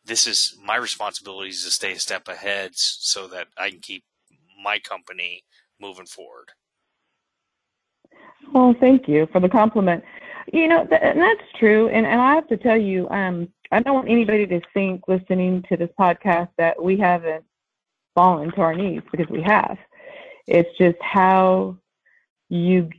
this 0.05 0.27
is 0.27 0.57
my 0.63 0.75
responsibility 0.75 1.49
is 1.49 1.63
to 1.63 1.71
stay 1.71 1.93
a 1.93 1.99
step 1.99 2.27
ahead 2.27 2.71
so 2.73 3.27
that 3.27 3.47
I 3.57 3.69
can 3.69 3.79
keep 3.79 4.03
my 4.63 4.79
company 4.79 5.43
moving 5.79 6.05
forward. 6.05 6.51
Well, 8.53 8.73
thank 8.79 9.07
you 9.07 9.27
for 9.31 9.39
the 9.39 9.49
compliment. 9.49 10.03
You 10.51 10.67
know, 10.67 10.85
th- 10.85 11.01
and 11.03 11.19
that's 11.19 11.41
true. 11.59 11.89
And, 11.89 12.05
and 12.05 12.19
I 12.19 12.33
have 12.35 12.47
to 12.47 12.57
tell 12.57 12.77
you, 12.77 13.07
um, 13.09 13.47
I 13.71 13.81
don't 13.81 13.93
want 13.93 14.09
anybody 14.09 14.47
to 14.47 14.61
think 14.73 15.03
listening 15.07 15.63
to 15.69 15.77
this 15.77 15.89
podcast 15.99 16.49
that 16.57 16.81
we 16.81 16.97
haven't 16.97 17.45
fallen 18.15 18.51
to 18.51 18.61
our 18.61 18.73
knees 18.73 19.01
because 19.11 19.27
we 19.29 19.43
have. 19.43 19.77
It's 20.47 20.75
just 20.77 20.97
how 21.01 21.77
you 22.49 22.89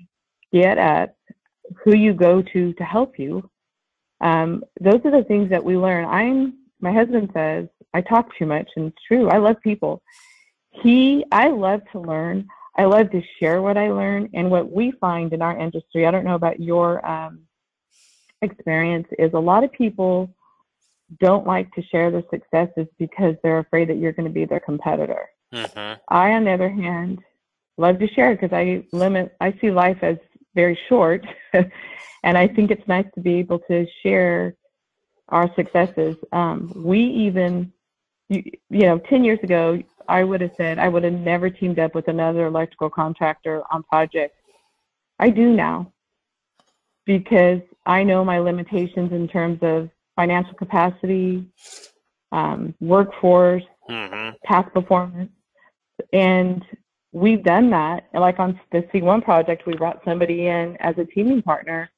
get 0.52 0.78
at 0.78 1.16
who 1.84 1.96
you 1.96 2.14
go 2.14 2.42
to 2.42 2.72
to 2.74 2.84
help 2.84 3.18
you. 3.18 3.50
Um, 4.20 4.62
those 4.80 5.00
are 5.04 5.10
the 5.10 5.24
things 5.26 5.50
that 5.50 5.64
we 5.64 5.76
learn. 5.76 6.04
I'm 6.04 6.59
my 6.80 6.92
husband 6.92 7.30
says 7.32 7.68
I 7.94 8.00
talk 8.00 8.36
too 8.36 8.46
much, 8.46 8.68
and 8.76 8.86
it's 8.86 9.02
true. 9.06 9.28
I 9.28 9.38
love 9.38 9.60
people. 9.62 10.02
He, 10.70 11.24
I 11.32 11.48
love 11.48 11.80
to 11.92 12.00
learn. 12.00 12.46
I 12.76 12.84
love 12.84 13.10
to 13.10 13.22
share 13.38 13.60
what 13.62 13.76
I 13.76 13.90
learn, 13.90 14.30
and 14.34 14.50
what 14.50 14.70
we 14.70 14.92
find 14.92 15.32
in 15.32 15.42
our 15.42 15.58
industry. 15.58 16.06
I 16.06 16.10
don't 16.10 16.24
know 16.24 16.36
about 16.36 16.60
your 16.60 17.04
um, 17.06 17.40
experience. 18.42 19.08
Is 19.18 19.32
a 19.34 19.38
lot 19.38 19.64
of 19.64 19.72
people 19.72 20.32
don't 21.18 21.46
like 21.46 21.72
to 21.72 21.82
share 21.82 22.10
their 22.10 22.22
successes 22.30 22.86
because 22.98 23.34
they're 23.42 23.58
afraid 23.58 23.88
that 23.88 23.96
you're 23.96 24.12
going 24.12 24.28
to 24.28 24.32
be 24.32 24.44
their 24.44 24.60
competitor. 24.60 25.28
Mm-hmm. 25.52 26.00
I, 26.08 26.32
on 26.32 26.44
the 26.44 26.52
other 26.52 26.68
hand, 26.68 27.18
love 27.76 27.98
to 27.98 28.06
share 28.08 28.36
because 28.36 28.52
I 28.52 28.84
limit. 28.92 29.34
I 29.40 29.52
see 29.60 29.72
life 29.72 29.98
as 30.02 30.16
very 30.54 30.78
short, 30.88 31.26
and 31.52 32.38
I 32.38 32.46
think 32.46 32.70
it's 32.70 32.86
nice 32.86 33.06
to 33.16 33.20
be 33.20 33.34
able 33.34 33.58
to 33.70 33.86
share 34.04 34.54
our 35.30 35.52
successes. 35.54 36.16
Um, 36.32 36.72
we 36.74 37.00
even, 37.00 37.72
you, 38.28 38.42
you 38.68 38.82
know, 38.82 38.98
10 38.98 39.24
years 39.24 39.38
ago, 39.42 39.82
I 40.08 40.24
would 40.24 40.40
have 40.40 40.52
said 40.56 40.78
I 40.78 40.88
would 40.88 41.04
have 41.04 41.12
never 41.12 41.50
teamed 41.50 41.78
up 41.78 41.94
with 41.94 42.08
another 42.08 42.46
electrical 42.46 42.90
contractor 42.90 43.62
on 43.70 43.82
projects. 43.84 44.36
I 45.18 45.30
do 45.30 45.52
now 45.52 45.92
because 47.06 47.60
I 47.86 48.02
know 48.02 48.24
my 48.24 48.38
limitations 48.38 49.12
in 49.12 49.28
terms 49.28 49.58
of 49.62 49.88
financial 50.16 50.54
capacity, 50.54 51.46
um, 52.32 52.74
workforce, 52.80 53.62
mm-hmm. 53.88 54.30
past 54.44 54.72
performance. 54.72 55.30
And 56.12 56.64
we've 57.12 57.42
done 57.42 57.70
that. 57.70 58.08
Like 58.12 58.38
on 58.38 58.58
the 58.72 58.82
C1 58.94 59.24
project, 59.24 59.66
we 59.66 59.74
brought 59.74 60.02
somebody 60.04 60.46
in 60.46 60.76
as 60.80 60.96
a 60.98 61.04
teaming 61.04 61.42
partner 61.42 61.90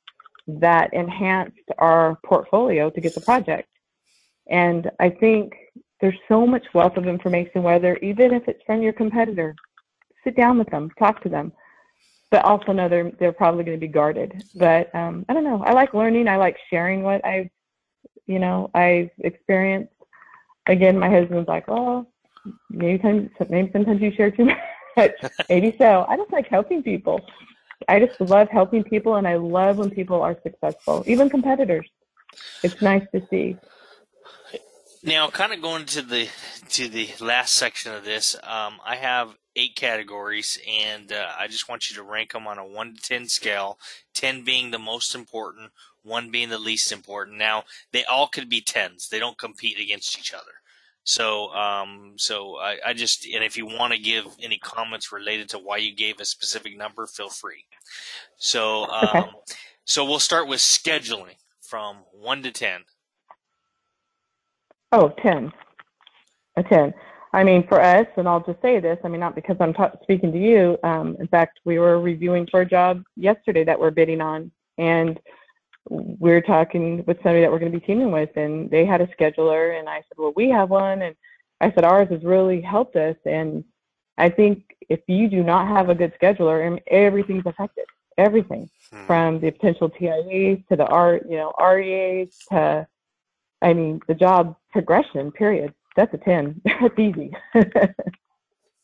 that 0.47 0.93
enhanced 0.93 1.57
our 1.79 2.19
portfolio 2.25 2.91
to 2.91 3.01
get 3.01 3.15
the 3.15 3.21
project. 3.21 3.69
And 4.49 4.91
I 4.99 5.11
think 5.11 5.55
there's 6.01 6.19
so 6.29 6.47
much 6.47 6.65
wealth 6.75 6.97
of 6.97 7.07
information, 7.07 7.63
whether 7.63 7.97
even 7.99 8.33
if 8.35 8.49
it's 8.49 8.63
from 8.67 8.83
your 8.83 8.93
competitor, 8.93 9.55
sit 10.25 10.37
down 10.37 10.59
with 10.59 10.69
them, 10.71 10.91
talk 10.99 11.23
to 11.23 11.29
them, 11.29 11.53
but 12.31 12.45
also 12.45 12.73
know 12.73 12.89
they're 12.89 13.13
they're 13.21 13.33
probably 13.33 13.63
going 13.63 13.77
to 13.77 13.81
be 13.81 13.93
guarded. 13.93 14.43
But 14.57 14.93
um, 14.95 15.25
I 15.29 15.35
don't 15.35 15.45
know. 15.45 15.63
I 15.63 15.73
like 15.73 15.95
learning. 15.95 16.29
I 16.29 16.37
like 16.37 16.57
sharing 16.71 17.03
what 17.03 17.25
I've 17.25 17.51
you 18.27 18.39
know 18.39 18.71
I've 18.75 19.11
experienced. 19.21 19.93
Again, 20.67 20.99
my 20.99 21.11
husband's 21.11 21.49
like, 21.49 21.65
oh, 21.69 22.07
maybe 22.71 22.99
time, 22.99 23.31
maybe 23.49 23.71
sometimes 23.73 24.01
you 24.01 24.13
share 24.13 24.31
too 24.31 24.47
much. 24.97 25.13
maybe 25.49 25.75
so. 25.79 26.07
I 26.09 26.17
just 26.17 26.33
like 26.33 26.49
helping 26.49 26.83
people. 26.83 27.21
I 27.89 28.01
just 28.01 28.21
love 28.21 28.49
helping 28.49 28.85
people, 28.85 29.17
and 29.17 29.27
I 29.27 29.37
love 29.37 29.79
when 29.79 29.91
people 29.91 30.23
are 30.23 30.37
successful, 30.43 31.05
even 31.07 31.31
competitors. 31.31 31.89
It's 32.63 32.81
nice 32.81 33.05
to 33.15 33.27
see. 33.29 33.57
Now, 35.05 35.29
kind 35.29 35.53
of 35.53 35.61
going 35.61 35.87
to 35.87 36.03
the 36.03 36.29
to 36.71 36.89
the 36.89 37.11
last 37.21 37.55
section 37.55 37.93
of 37.93 38.05
this, 38.05 38.37
um, 38.45 38.81
I 38.85 38.97
have 38.97 39.37
eight 39.57 39.75
categories, 39.75 40.61
and 40.69 41.13
uh, 41.13 41.27
I 41.39 41.49
just 41.49 41.69
want 41.69 41.91
you 41.91 41.97
to 41.97 42.03
rank 42.03 42.33
them 42.33 42.47
on 42.47 42.59
a 42.59 42.65
one 42.65 42.95
to 42.95 43.03
ten 43.03 43.29
scale. 43.29 43.79
Ten 44.15 44.45
being 44.45 44.71
the 44.71 44.79
most 44.79 45.15
important, 45.15 45.73
one 46.03 46.31
being 46.31 46.51
the 46.51 46.59
least 46.59 46.93
important. 46.93 47.37
Now, 47.37 47.65
they 47.93 48.05
all 48.05 48.29
could 48.29 48.49
be 48.49 48.61
tens; 48.61 49.09
they 49.09 49.19
don't 49.19 49.39
compete 49.39 49.81
against 49.81 50.17
each 50.19 50.33
other. 50.33 50.62
So, 51.05 51.53
um, 51.53 52.13
so 52.17 52.57
I, 52.57 52.79
I 52.87 52.93
just 52.93 53.27
and 53.27 53.43
if 53.43 53.57
you 53.57 53.67
want 53.67 53.93
to 53.93 53.99
give 53.99 54.25
any 54.41 54.59
comments 54.59 55.11
related 55.13 55.49
to 55.51 55.59
why 55.59 55.79
you 55.79 55.95
gave 55.95 56.21
a 56.21 56.25
specific 56.25 56.77
number, 56.77 57.07
feel 57.07 57.29
free. 57.29 57.65
So, 58.37 58.85
um, 58.87 59.09
okay. 59.09 59.31
so 59.85 60.05
we'll 60.05 60.21
start 60.21 60.47
with 60.47 60.61
scheduling 60.61 61.37
from 61.61 61.99
one 62.13 62.43
to 62.45 62.53
ten. 62.53 62.83
Oh, 64.93 65.09
10. 65.23 65.51
A 66.59 66.63
10. 66.63 66.93
I 67.33 67.45
mean, 67.45 67.67
for 67.67 67.81
us, 67.81 68.07
and 68.19 68.29
I'll 68.29 68.45
just 68.45 68.61
say 68.61 68.79
this, 68.79 68.99
I 69.03 69.09
mean, 69.09 69.21
not 69.21 69.35
because 69.35 69.57
I'm 69.59 69.73
ta- 69.73 69.93
speaking 70.03 70.31
to 70.33 70.39
you. 70.39 70.77
Um, 70.85 71.17
in 71.19 71.27
fact, 71.29 71.61
we 71.65 71.79
were 71.79 71.99
reviewing 71.99 72.47
for 72.51 72.61
a 72.61 72.67
job 72.67 73.03
yesterday 73.17 73.65
that 73.65 73.81
we're 73.81 73.91
bidding 73.91 74.21
on, 74.21 74.53
and 74.77 75.19
we 75.89 76.31
are 76.33 76.41
talking 76.41 77.05
with 77.07 77.19
somebody 77.19 77.41
that 77.41 77.51
we're 77.51 77.59
going 77.59 77.73
to 77.73 77.79
be 77.79 77.85
teaming 77.85 78.13
with, 78.13 78.37
and 78.37 78.71
they 78.71 78.85
had 78.85 79.01
a 79.01 79.07
scheduler, 79.09 79.79
and 79.79 79.89
I 79.89 79.97
said, 79.97 80.19
well, 80.19 80.33
we 80.37 80.49
have 80.51 80.71
one, 80.71 81.03
and 81.03 81.17
I 81.61 81.73
said, 81.73 81.85
ours 81.85 82.09
has 82.11 82.23
really 82.23 82.61
helped 82.61 82.97
us, 82.97 83.17
and 83.25 83.65
I 84.19 84.29
think 84.29 84.77
if 84.89 85.01
you 85.07 85.29
do 85.29 85.43
not 85.43 85.69
have 85.69 85.89
a 85.89 85.95
good 85.95 86.13
scheduler, 86.21 86.67
and 86.67 86.81
everything's 86.87 87.47
affected. 87.47 87.85
Everything 88.19 88.69
hmm. 88.93 89.07
from 89.07 89.41
the 89.41 89.51
potential 89.51 89.89
TIAs 89.89 90.63
to 90.69 90.77
the 90.77 90.87
art, 90.87 91.25
you 91.29 91.37
know, 91.37 91.53
REAs 91.59 92.37
to 92.51 92.87
I 93.63 93.73
mean, 93.73 94.01
the 94.09 94.15
job 94.15 94.57
progression, 94.73 95.31
period. 95.31 95.73
That's 95.97 96.13
a 96.13 96.19
10. 96.19 96.61
That's 96.81 96.99
easy. 96.99 97.33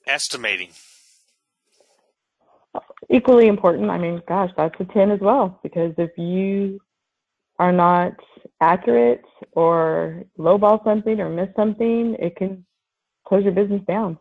Estimating. 0.06 0.70
Equally 3.10 3.48
important. 3.48 3.90
I 3.90 3.98
mean, 3.98 4.22
gosh, 4.28 4.50
that's 4.56 4.74
a 4.78 4.84
10 4.84 5.10
as 5.10 5.20
well, 5.20 5.58
because 5.62 5.94
if 5.98 6.16
you 6.16 6.80
are 7.58 7.72
not 7.72 8.12
accurate 8.60 9.22
or 9.52 10.24
lowball 10.38 10.82
something 10.84 11.20
or 11.20 11.28
miss 11.28 11.48
something, 11.56 12.16
it 12.18 12.36
can 12.36 12.64
close 13.26 13.44
your 13.44 13.52
business 13.52 13.82
down. 13.86 14.18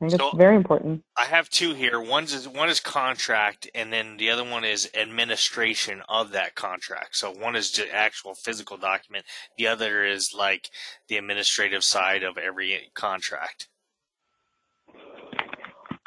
I 0.00 0.08
think 0.08 0.20
so 0.20 0.28
it's 0.28 0.36
very 0.36 0.54
important. 0.54 1.02
I 1.16 1.24
have 1.24 1.50
two 1.50 1.74
here. 1.74 2.00
One's 2.00 2.32
is 2.32 2.46
one 2.46 2.68
is 2.68 2.78
contract, 2.78 3.68
and 3.74 3.92
then 3.92 4.16
the 4.16 4.30
other 4.30 4.44
one 4.44 4.64
is 4.64 4.88
administration 4.94 6.02
of 6.08 6.30
that 6.32 6.54
contract. 6.54 7.16
So 7.16 7.32
one 7.32 7.56
is 7.56 7.72
the 7.72 7.92
actual 7.92 8.36
physical 8.36 8.76
document. 8.76 9.24
The 9.56 9.66
other 9.66 10.04
is 10.04 10.32
like 10.32 10.70
the 11.08 11.16
administrative 11.16 11.82
side 11.82 12.22
of 12.22 12.38
every 12.38 12.92
contract. 12.94 13.68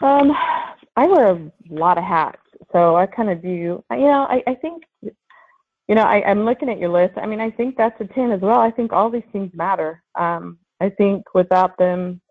Um, 0.02 0.32
I 0.95 1.06
wear 1.08 1.32
a 1.34 1.52
lot 1.70 1.97
of 1.97 2.06
hats, 2.06 2.41
so 2.72 2.95
I 2.95 3.08
kind 3.08 3.30
of 3.30 3.41
do. 3.41 3.49
You 3.49 3.84
know, 3.89 4.26
I, 4.30 4.41
I 4.47 4.56
think, 4.56 4.84
you 5.92 5.96
know, 5.96 6.04
I, 6.04 6.24
I'm 6.26 6.46
looking 6.46 6.70
at 6.70 6.80
your 6.80 6.89
list. 6.89 7.14
I 7.18 7.28
mean, 7.28 7.42
I 7.42 7.52
think 7.52 7.76
that's 7.78 8.00
a 8.02 8.06
ten 8.06 8.32
as 8.32 8.42
well. 8.42 8.60
I 8.62 8.72
think 8.72 8.94
all 8.94 9.12
these 9.12 9.30
things 9.32 9.52
matter. 9.54 10.02
Um, 10.18 10.58
I 10.80 10.89
think 10.89 11.26
without 11.36 11.78
them 11.78 12.22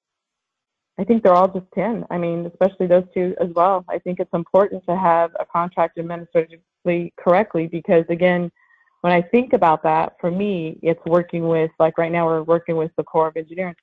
I 1.00 1.04
think 1.04 1.22
they're 1.22 1.32
all 1.32 1.48
just 1.48 1.64
10. 1.74 2.04
I 2.10 2.18
mean, 2.18 2.44
especially 2.44 2.86
those 2.86 3.06
two 3.14 3.34
as 3.40 3.48
well. 3.54 3.86
I 3.88 3.98
think 3.98 4.20
it's 4.20 4.34
important 4.34 4.84
to 4.86 4.94
have 4.94 5.30
a 5.40 5.46
contract 5.46 5.98
administratively 5.98 7.14
correctly 7.18 7.68
because, 7.68 8.04
again, 8.10 8.52
when 9.00 9.10
I 9.10 9.22
think 9.22 9.54
about 9.54 9.82
that, 9.84 10.16
for 10.20 10.30
me, 10.30 10.78
it's 10.82 11.00
working 11.06 11.48
with, 11.48 11.70
like 11.78 11.96
right 11.96 12.12
now, 12.12 12.26
we're 12.26 12.42
working 12.42 12.76
with 12.76 12.90
the 12.98 13.02
Corps 13.02 13.28
of 13.28 13.38
Engineers. 13.38 13.76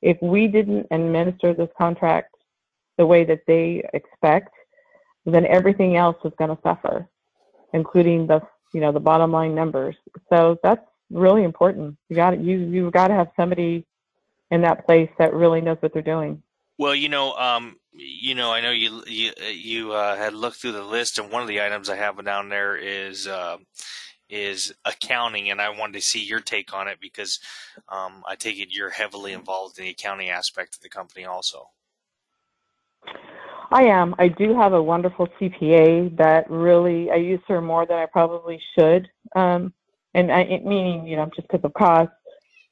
If 0.00 0.16
we 0.22 0.46
didn't 0.46 0.86
administer 0.92 1.54
this 1.54 1.70
contract 1.76 2.36
the 2.98 3.06
way 3.06 3.24
that 3.24 3.40
they 3.48 3.82
expect, 3.92 4.54
then 5.26 5.46
everything 5.46 5.96
else 5.96 6.18
is 6.24 6.32
going 6.38 6.54
to 6.54 6.62
suffer, 6.62 7.08
including 7.72 8.28
the, 8.28 8.40
you 8.72 8.80
know, 8.80 8.92
the 8.92 9.00
bottom 9.00 9.32
line 9.32 9.54
numbers. 9.54 9.96
So 10.28 10.58
that's 10.62 10.84
really 11.10 11.44
important. 11.44 11.96
You 12.08 12.16
got 12.16 12.40
you 12.40 12.58
you've 12.58 12.92
got 12.92 13.08
to 13.08 13.14
have 13.14 13.28
somebody 13.36 13.86
in 14.50 14.62
that 14.62 14.86
place 14.86 15.10
that 15.18 15.34
really 15.34 15.60
knows 15.60 15.78
what 15.80 15.92
they're 15.92 16.02
doing. 16.02 16.42
Well, 16.78 16.94
you 16.94 17.08
know, 17.08 17.34
um, 17.34 17.76
you 17.92 18.34
know, 18.34 18.52
I 18.52 18.60
know 18.60 18.70
you 18.70 19.02
you 19.06 19.32
you 19.52 19.92
uh, 19.92 20.16
had 20.16 20.34
looked 20.34 20.56
through 20.56 20.72
the 20.72 20.82
list, 20.82 21.18
and 21.18 21.30
one 21.30 21.42
of 21.42 21.48
the 21.48 21.60
items 21.60 21.88
I 21.88 21.96
have 21.96 22.24
down 22.24 22.48
there 22.48 22.76
is 22.76 23.26
uh, 23.26 23.58
is 24.28 24.72
accounting, 24.84 25.50
and 25.50 25.60
I 25.60 25.70
wanted 25.70 25.94
to 25.94 26.00
see 26.00 26.24
your 26.24 26.40
take 26.40 26.72
on 26.72 26.88
it 26.88 26.98
because 27.00 27.40
um, 27.88 28.22
I 28.26 28.36
take 28.36 28.58
it 28.58 28.68
you're 28.70 28.90
heavily 28.90 29.32
involved 29.32 29.78
in 29.78 29.84
the 29.84 29.90
accounting 29.90 30.30
aspect 30.30 30.76
of 30.76 30.82
the 30.82 30.88
company, 30.88 31.24
also. 31.24 31.70
I 33.70 33.84
am. 33.84 34.14
I 34.18 34.28
do 34.28 34.54
have 34.56 34.72
a 34.72 34.82
wonderful 34.82 35.28
CPA 35.40 36.16
that 36.16 36.50
really 36.50 37.10
I 37.10 37.16
use 37.16 37.40
her 37.48 37.60
more 37.60 37.86
than 37.86 37.98
I 37.98 38.06
probably 38.06 38.60
should, 38.76 39.08
um, 39.36 39.72
and 40.14 40.32
I, 40.32 40.60
meaning 40.64 41.06
you 41.06 41.16
know 41.16 41.30
just 41.34 41.48
because 41.48 41.64
of 41.64 41.74
cost. 41.74 42.10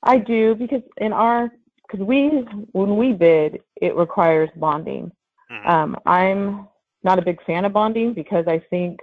I 0.03 0.19
do 0.19 0.55
because 0.55 0.83
in 0.99 1.13
our 1.13 1.51
because 1.89 2.05
we 2.05 2.29
when 2.73 2.97
we 2.97 3.13
bid 3.13 3.61
it 3.77 3.95
requires 3.97 4.51
bonding 4.57 5.11
mm-hmm. 5.51 5.69
um, 5.69 5.97
i'm 6.07 6.69
not 7.03 7.19
a 7.19 7.23
big 7.23 7.43
fan 7.45 7.65
of 7.65 7.73
bonding 7.73 8.13
because 8.13 8.47
i 8.47 8.59
think 8.71 8.99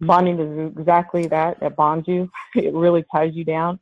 bonding 0.00 0.38
is 0.38 0.72
exactly 0.78 1.26
that 1.26 1.56
it 1.62 1.76
bonds 1.76 2.06
you 2.06 2.30
it 2.54 2.74
really 2.74 3.04
ties 3.12 3.34
you 3.34 3.44
down 3.44 3.78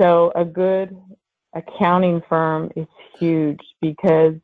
so 0.00 0.32
a 0.34 0.44
good 0.44 0.96
accounting 1.54 2.22
firm 2.28 2.70
is 2.76 2.86
huge 3.18 3.60
because 3.80 4.34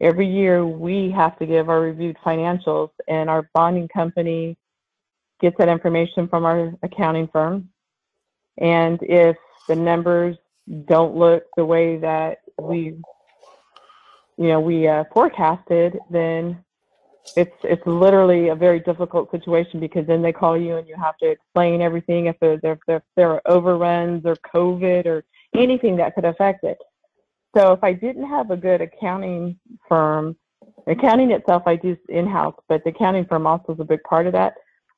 every 0.00 0.26
year 0.26 0.66
we 0.66 1.10
have 1.10 1.38
to 1.38 1.46
give 1.46 1.68
our 1.68 1.80
reviewed 1.80 2.16
financials 2.24 2.90
and 3.08 3.28
our 3.28 3.48
bonding 3.54 3.88
company 3.88 4.56
gets 5.40 5.56
that 5.58 5.68
information 5.68 6.28
from 6.28 6.44
our 6.44 6.72
accounting 6.82 7.28
firm. 7.28 7.68
And 8.58 8.98
if 9.02 9.36
the 9.68 9.76
numbers 9.76 10.36
don't 10.86 11.16
look 11.16 11.44
the 11.56 11.64
way 11.64 11.96
that 11.98 12.38
we 12.60 12.96
you 14.36 14.48
know 14.48 14.60
we 14.60 14.86
uh, 14.86 15.04
forecasted 15.12 15.98
then 16.10 16.62
it's 17.36 17.54
it's 17.62 17.86
literally 17.86 18.48
a 18.48 18.54
very 18.54 18.80
difficult 18.80 19.30
situation 19.30 19.80
because 19.80 20.06
then 20.06 20.22
they 20.22 20.32
call 20.32 20.56
you 20.56 20.76
and 20.76 20.86
you 20.86 20.94
have 20.96 21.16
to 21.18 21.30
explain 21.30 21.80
everything 21.82 22.26
if 22.26 22.38
there, 22.40 22.54
if 22.54 22.60
there, 22.62 22.96
if 22.96 23.02
there 23.16 23.30
are 23.30 23.42
overruns 23.46 24.24
or 24.24 24.36
covid 24.36 25.06
or 25.06 25.24
anything 25.54 25.96
that 25.96 26.14
could 26.14 26.24
affect 26.24 26.64
it 26.64 26.78
so 27.56 27.72
if 27.72 27.82
i 27.82 27.92
didn't 27.92 28.28
have 28.28 28.50
a 28.50 28.56
good 28.56 28.80
accounting 28.80 29.58
firm 29.88 30.36
accounting 30.86 31.30
itself 31.30 31.62
i 31.66 31.76
do 31.76 31.96
in-house 32.08 32.54
but 32.68 32.82
the 32.84 32.90
accounting 32.90 33.24
firm 33.24 33.46
also 33.46 33.72
is 33.74 33.80
a 33.80 33.84
big 33.84 34.02
part 34.02 34.26
of 34.26 34.32
that 34.32 34.54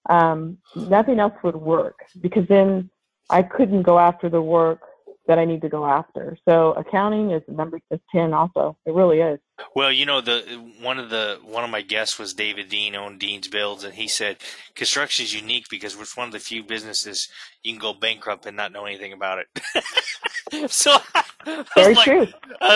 um, 0.08 0.56
nothing 0.74 1.20
else 1.20 1.34
would 1.42 1.56
work 1.56 1.98
because 2.20 2.46
then 2.48 2.88
i 3.28 3.42
couldn't 3.42 3.82
go 3.82 3.98
after 3.98 4.28
the 4.28 4.40
work 4.40 4.80
that 5.26 5.38
I 5.38 5.44
need 5.44 5.62
to 5.62 5.68
go 5.68 5.86
after. 5.86 6.36
So 6.48 6.72
accounting 6.72 7.30
is 7.30 7.42
number 7.48 7.80
is 7.90 8.00
ten 8.14 8.32
also. 8.32 8.76
It 8.86 8.94
really 8.94 9.20
is. 9.20 9.38
Well, 9.74 9.92
you 9.92 10.06
know, 10.06 10.20
the 10.20 10.40
one 10.80 10.98
of 10.98 11.10
the 11.10 11.38
one 11.44 11.64
of 11.64 11.70
my 11.70 11.82
guests 11.82 12.18
was 12.18 12.34
David 12.34 12.68
Dean 12.68 12.96
owned 12.96 13.20
Dean's 13.20 13.48
Builds, 13.48 13.84
and 13.84 13.94
he 13.94 14.08
said 14.08 14.38
construction 14.74 15.24
is 15.24 15.34
unique 15.34 15.66
because 15.70 15.98
it's 15.98 16.16
one 16.16 16.28
of 16.28 16.32
the 16.32 16.38
few 16.38 16.62
businesses 16.62 17.28
you 17.62 17.72
can 17.72 17.80
go 17.80 17.92
bankrupt 17.92 18.46
and 18.46 18.56
not 18.56 18.72
know 18.72 18.86
anything 18.86 19.12
about 19.12 19.38
it. 19.38 20.70
so 20.70 20.96
very 21.74 21.94
like, 21.94 22.04
true. 22.04 22.26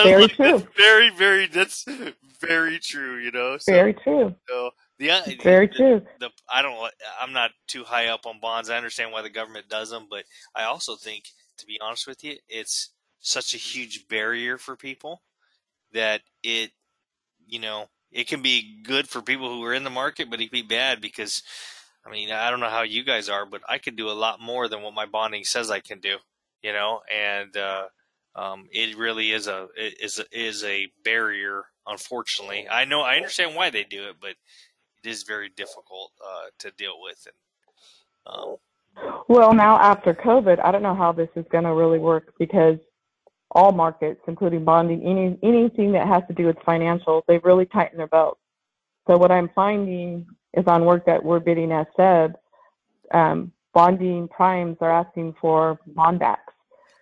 Very 0.03 0.21
like, 0.23 0.31
true. 0.31 0.67
Very, 0.77 1.09
very. 1.11 1.47
That's 1.47 1.85
very 2.39 2.79
true. 2.79 3.17
You 3.17 3.31
know. 3.31 3.57
So, 3.57 3.71
very 3.71 3.93
true. 3.93 4.35
So, 4.47 4.67
uh, 4.67 4.69
the, 4.97 5.37
very 5.43 5.67
the, 5.67 5.73
true. 5.73 6.01
The, 6.19 6.29
I 6.51 6.61
don't. 6.61 6.91
I'm 7.19 7.33
not 7.33 7.51
too 7.67 7.83
high 7.83 8.07
up 8.07 8.25
on 8.25 8.39
bonds. 8.39 8.69
I 8.69 8.77
understand 8.77 9.11
why 9.11 9.21
the 9.21 9.29
government 9.29 9.69
does 9.69 9.89
them, 9.89 10.07
but 10.09 10.23
I 10.55 10.63
also 10.63 10.95
think 10.95 11.25
to 11.57 11.65
be 11.65 11.79
honest 11.81 12.07
with 12.07 12.23
you, 12.23 12.37
it's 12.47 12.91
such 13.19 13.53
a 13.53 13.57
huge 13.57 14.07
barrier 14.07 14.57
for 14.57 14.75
people 14.75 15.21
that 15.93 16.21
it, 16.43 16.71
you 17.47 17.59
know, 17.59 17.87
it 18.11 18.27
can 18.27 18.41
be 18.41 18.81
good 18.83 19.07
for 19.07 19.21
people 19.21 19.49
who 19.49 19.63
are 19.63 19.73
in 19.73 19.83
the 19.83 19.89
market, 19.89 20.29
but 20.29 20.39
it 20.39 20.49
can 20.49 20.61
be 20.61 20.67
bad 20.67 21.01
because, 21.01 21.43
I 22.05 22.09
mean, 22.09 22.31
I 22.31 22.49
don't 22.49 22.59
know 22.59 22.69
how 22.69 22.83
you 22.83 23.03
guys 23.03 23.29
are, 23.29 23.45
but 23.45 23.61
I 23.67 23.77
can 23.77 23.95
do 23.95 24.09
a 24.09 24.11
lot 24.11 24.39
more 24.39 24.67
than 24.67 24.81
what 24.81 24.93
my 24.93 25.05
bonding 25.05 25.43
says 25.43 25.69
I 25.69 25.79
can 25.79 25.99
do, 25.99 26.17
you 26.61 26.73
know, 26.73 27.01
and, 27.13 27.55
uh, 27.57 27.85
um, 28.35 28.67
it 28.71 28.97
really 28.97 29.31
is 29.31 29.47
a 29.47 29.67
is 29.77 30.21
is 30.31 30.63
a 30.65 30.87
barrier. 31.03 31.63
Unfortunately, 31.87 32.67
I 32.69 32.83
know 32.83 33.01
I 33.01 33.15
understand 33.15 33.55
why 33.55 33.69
they 33.69 33.83
do 33.83 34.09
it, 34.09 34.15
but 34.19 34.31
it 35.03 35.09
is 35.09 35.23
very 35.23 35.49
difficult 35.49 36.11
uh, 36.21 36.49
to 36.59 36.71
deal 36.71 36.95
with. 37.01 37.25
And 37.27 38.35
um, 38.35 38.55
well, 39.27 39.53
now 39.53 39.77
after 39.77 40.13
COVID, 40.13 40.63
I 40.63 40.71
don't 40.71 40.83
know 40.83 40.95
how 40.95 41.11
this 41.11 41.29
is 41.35 41.45
going 41.51 41.63
to 41.63 41.73
really 41.73 41.99
work 41.99 42.33
because 42.39 42.77
all 43.51 43.71
markets, 43.71 44.21
including 44.27 44.65
bonding, 44.65 45.01
any 45.03 45.37
anything 45.41 45.91
that 45.93 46.07
has 46.07 46.23
to 46.27 46.33
do 46.33 46.45
with 46.45 46.57
financials, 46.57 47.23
they've 47.27 47.43
really 47.43 47.65
tightened 47.65 47.99
their 47.99 48.07
belts. 48.07 48.39
So 49.07 49.17
what 49.17 49.31
I'm 49.31 49.49
finding 49.55 50.25
is 50.53 50.65
on 50.67 50.85
work 50.85 51.05
that 51.05 51.23
we're 51.23 51.39
bidding 51.39 51.71
as 51.71 51.85
said, 51.95 52.35
um, 53.13 53.51
bonding 53.73 54.27
primes 54.27 54.77
are 54.81 54.91
asking 54.91 55.35
for 55.39 55.79
bond 55.87 56.19
backs. 56.19 56.53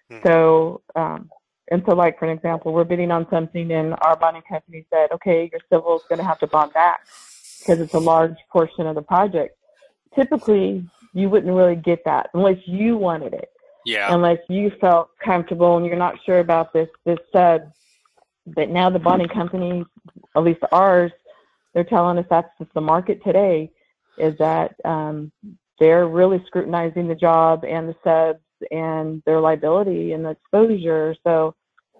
Hmm. 0.09 0.17
So, 0.23 0.81
um, 0.95 1.29
and 1.71 1.81
so 1.87 1.95
like 1.95 2.19
for 2.19 2.25
an 2.25 2.35
example, 2.35 2.73
we're 2.73 2.83
bidding 2.83 3.11
on 3.11 3.27
something 3.29 3.71
and 3.71 3.95
our 4.01 4.15
bonding 4.15 4.43
company 4.47 4.85
said, 4.93 5.11
okay, 5.11 5.49
your 5.51 5.61
civil 5.71 5.95
is 5.95 6.03
going 6.09 6.19
to 6.19 6.25
have 6.25 6.39
to 6.39 6.47
bond 6.47 6.73
back 6.73 7.01
because 7.59 7.79
it's 7.79 7.93
a 7.93 7.99
large 7.99 8.35
portion 8.51 8.85
of 8.85 8.95
the 8.95 9.01
project. 9.01 9.57
Typically, 10.13 10.85
you 11.13 11.29
wouldn't 11.29 11.53
really 11.53 11.75
get 11.75 12.03
that 12.05 12.29
unless 12.33 12.57
you 12.65 12.97
wanted 12.97 13.33
it. 13.33 13.49
Yeah. 13.85 14.13
Unless 14.13 14.39
you 14.49 14.71
felt 14.79 15.09
comfortable 15.23 15.77
and 15.77 15.85
you're 15.85 15.95
not 15.95 16.15
sure 16.25 16.39
about 16.39 16.73
this 16.73 16.89
this 17.05 17.19
SEB. 17.33 17.71
But 18.45 18.69
now 18.69 18.89
the 18.89 18.99
bonding 18.99 19.29
companies, 19.29 19.85
at 20.35 20.43
least 20.43 20.61
ours, 20.71 21.11
they're 21.73 21.83
telling 21.83 22.17
us 22.17 22.25
that's 22.29 22.49
the 22.73 22.81
market 22.81 23.23
today, 23.23 23.71
is 24.17 24.37
that 24.37 24.75
um, 24.83 25.31
they're 25.79 26.07
really 26.07 26.43
scrutinizing 26.47 27.07
the 27.07 27.15
job 27.15 27.63
and 27.63 27.89
the 27.89 27.95
SEBs 28.05 28.39
and 28.71 29.23
their 29.25 29.39
liability 29.39 30.11
and 30.11 30.25
the 30.25 30.31
exposure. 30.31 31.15
So, 31.23 31.55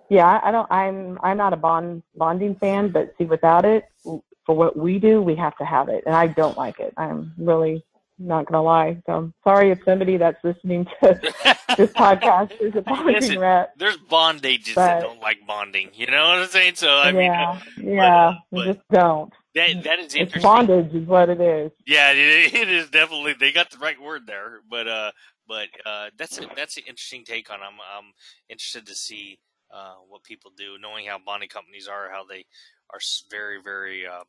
yeah, 0.09 0.41
I 0.43 0.51
don't. 0.51 0.69
I'm 0.71 1.17
I'm 1.23 1.37
not 1.37 1.53
a 1.53 1.57
bond 1.57 2.03
bonding 2.15 2.55
fan, 2.55 2.89
but 2.89 3.13
see, 3.17 3.25
without 3.25 3.65
it, 3.65 3.85
for 4.03 4.55
what 4.55 4.77
we 4.77 4.99
do, 4.99 5.21
we 5.21 5.35
have 5.35 5.57
to 5.57 5.65
have 5.65 5.87
it, 5.89 6.03
and 6.05 6.15
I 6.15 6.27
don't 6.27 6.57
like 6.57 6.79
it. 6.79 6.93
I'm 6.97 7.33
really 7.37 7.83
not 8.19 8.45
gonna 8.47 8.63
lie. 8.63 9.01
So 9.05 9.13
I'm 9.13 9.33
sorry 9.43 9.71
if 9.71 9.79
somebody 9.83 10.17
that's 10.17 10.43
listening 10.43 10.85
to 10.85 11.19
this 11.77 11.91
podcast 11.91 12.59
is 12.61 12.75
a 12.75 12.81
bonding 12.81 13.15
Listen, 13.15 13.39
rep. 13.39 13.73
There's 13.77 13.97
bond 13.97 14.45
agents 14.45 14.75
but, 14.75 14.85
that 14.85 15.01
don't 15.01 15.19
like 15.19 15.45
bonding. 15.47 15.89
You 15.93 16.07
know 16.07 16.27
what 16.27 16.37
I'm 16.39 16.47
saying? 16.47 16.75
So 16.75 16.89
I 16.89 17.11
yeah, 17.11 17.59
mean, 17.77 17.95
yeah, 17.95 18.33
but, 18.51 18.65
just 18.65 18.79
don't. 18.91 19.33
That 19.55 19.83
that 19.83 19.99
is 19.99 20.15
interesting. 20.15 20.37
It's 20.37 20.43
bondage 20.43 20.93
is 20.93 21.07
what 21.07 21.29
it 21.29 21.41
is. 21.41 21.71
Yeah, 21.85 22.11
it, 22.11 22.53
it 22.53 22.69
is 22.69 22.89
definitely. 22.89 23.35
They 23.39 23.51
got 23.51 23.71
the 23.71 23.77
right 23.77 24.01
word 24.01 24.25
there, 24.27 24.61
but 24.69 24.87
uh, 24.87 25.11
but 25.47 25.67
uh, 25.85 26.09
that's 26.17 26.39
a, 26.39 26.47
that's 26.55 26.77
an 26.77 26.83
interesting 26.87 27.23
take 27.23 27.51
on. 27.51 27.59
I'm 27.61 27.77
I'm 27.95 28.11
interested 28.49 28.85
to 28.87 28.95
see 28.95 29.39
uh, 29.73 29.95
what 30.07 30.23
people 30.23 30.51
do, 30.57 30.77
knowing 30.81 31.05
how 31.07 31.19
bonding 31.23 31.49
companies 31.49 31.87
are, 31.87 32.09
how 32.11 32.25
they 32.25 32.45
are 32.91 32.99
very 33.29 33.61
very 33.61 34.05
uh, 34.05 34.23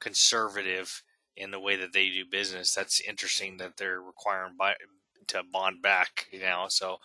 conservative 0.00 1.02
in 1.36 1.50
the 1.50 1.60
way 1.60 1.76
that 1.76 1.92
they 1.92 2.08
do 2.08 2.24
business. 2.30 2.74
That's 2.74 3.00
interesting 3.00 3.58
that 3.58 3.76
they're 3.76 4.00
requiring 4.00 4.54
by, 4.58 4.74
to 5.28 5.42
bond 5.50 5.82
back, 5.82 6.26
you 6.30 6.40
know. 6.40 6.66
So, 6.68 6.98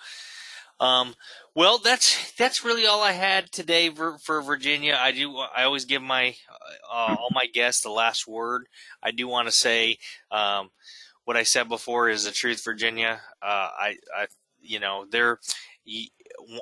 um, 0.79 1.13
well, 1.55 1.77
that's 1.77 2.31
that's 2.33 2.65
really 2.65 2.85
all 2.87 3.01
I 3.03 3.11
had 3.11 3.51
today 3.51 3.89
for, 3.89 4.17
for 4.17 4.41
Virginia. 4.41 4.97
I 4.99 5.11
do. 5.11 5.37
I 5.37 5.63
always 5.63 5.85
give 5.85 6.01
my 6.01 6.35
uh, 6.91 7.15
all 7.19 7.29
my 7.31 7.45
guests 7.45 7.81
the 7.81 7.89
last 7.89 8.27
word. 8.27 8.65
I 9.03 9.11
do 9.11 9.27
want 9.27 9.47
to 9.47 9.51
say 9.51 9.97
um, 10.31 10.69
what 11.25 11.37
I 11.37 11.43
said 11.43 11.69
before 11.69 12.09
is 12.09 12.25
the 12.25 12.31
truth, 12.31 12.63
Virginia. 12.63 13.21
Uh, 13.41 13.69
I, 13.79 13.95
I, 14.15 14.27
you 14.61 14.79
know, 14.79 15.05
there. 15.09 15.39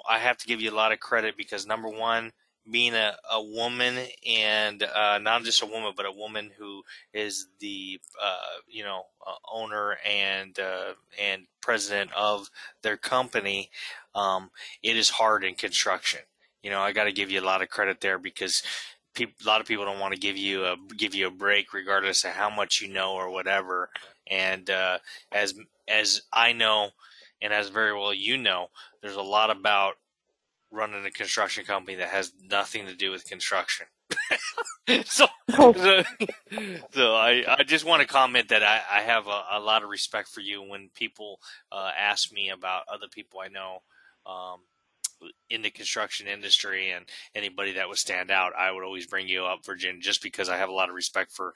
I 0.10 0.20
have 0.20 0.38
to 0.38 0.48
give 0.48 0.62
you 0.62 0.72
a 0.72 0.76
lot 0.76 0.92
of 0.92 1.00
credit 1.00 1.36
because 1.38 1.68
number 1.68 1.90
one, 1.90 2.32
being 2.72 2.94
a, 2.94 3.16
a 3.32 3.42
woman 3.42 3.98
and 4.28 4.84
uh, 4.84 5.18
not 5.20 5.44
just 5.44 5.62
a 5.62 5.66
woman, 5.66 5.94
but 5.96 6.06
a 6.06 6.12
woman 6.12 6.52
who 6.58 6.84
is 7.14 7.48
the 7.60 8.00
uh, 8.22 8.60
you 8.68 8.84
know 8.84 9.04
uh, 9.26 9.36
owner 9.52 9.98
and 10.06 10.60
uh, 10.60 10.94
and 11.22 11.44
president 11.62 12.12
of 12.16 12.50
their 12.82 12.98
company, 12.98 13.70
um, 14.16 14.50
it 14.84 14.96
is 14.98 15.10
hard 15.10 15.44
in 15.44 15.56
construction. 15.56 16.22
You 16.64 16.72
know, 16.72 16.82
I 16.82 16.92
got 16.92 17.06
to 17.06 17.12
give 17.12 17.32
you 17.32 17.40
a 17.40 17.46
lot 17.46 17.62
of 17.62 17.70
credit 17.70 18.02
there 18.02 18.20
because 18.20 18.64
people, 19.14 19.34
a 19.44 19.48
lot 19.48 19.62
of 19.62 19.68
people 19.68 19.86
don't 19.86 20.00
want 20.00 20.14
to 20.14 20.20
give 20.20 20.38
you 20.38 20.66
a 20.66 20.76
give 20.98 21.16
you 21.16 21.28
a 21.28 21.32
break, 21.32 21.74
regardless 21.74 22.24
of 22.24 22.32
how 22.32 22.50
much 22.50 22.82
you 22.82 22.90
know 22.90 23.14
or 23.14 23.30
whatever. 23.30 23.90
And 24.30 24.70
uh, 24.70 25.00
as 25.32 25.54
as 25.88 26.22
I 26.32 26.54
know, 26.54 26.90
and 27.42 27.54
as 27.54 27.70
very 27.70 27.94
well 27.94 28.14
you 28.14 28.38
know, 28.38 28.68
there's 29.02 29.16
a 29.16 29.22
lot 29.22 29.50
about 29.50 29.96
running 30.72 31.06
a 31.06 31.12
construction 31.12 31.66
company 31.66 31.96
that 31.98 32.10
has 32.10 32.32
nothing 32.50 32.86
to 32.86 32.96
do 32.96 33.12
with 33.12 33.26
construction. 33.26 33.88
so, 35.06 35.28
so, 35.52 36.04
so, 36.92 37.16
I, 37.16 37.44
I 37.48 37.64
just 37.64 37.86
want 37.86 38.02
to 38.02 38.08
comment 38.08 38.50
that 38.50 38.64
I, 38.64 38.82
I 38.92 39.02
have 39.02 39.28
a, 39.28 39.44
a 39.52 39.60
lot 39.60 39.84
of 39.84 39.90
respect 39.90 40.30
for 40.30 40.42
you 40.42 40.62
when 40.62 40.90
people 40.96 41.40
uh, 41.72 41.92
ask 41.98 42.32
me 42.32 42.50
about 42.50 42.84
other 42.92 43.08
people 43.12 43.40
I 43.40 43.48
know 43.48 43.82
um, 44.26 44.60
in 45.50 45.62
the 45.62 45.70
construction 45.70 46.28
industry 46.28 46.92
and 46.92 47.06
anybody 47.36 47.74
that 47.74 47.88
would 47.88 47.98
stand 47.98 48.32
out. 48.32 48.54
I 48.58 48.72
would 48.72 48.84
always 48.84 49.06
bring 49.06 49.28
you 49.28 49.46
up, 49.46 49.66
Virginia, 49.66 50.02
just 50.02 50.24
because 50.24 50.50
I 50.50 50.58
have 50.58 50.70
a 50.70 50.74
lot 50.74 50.90
of 50.90 50.96
respect 50.96 51.32
for. 51.32 51.54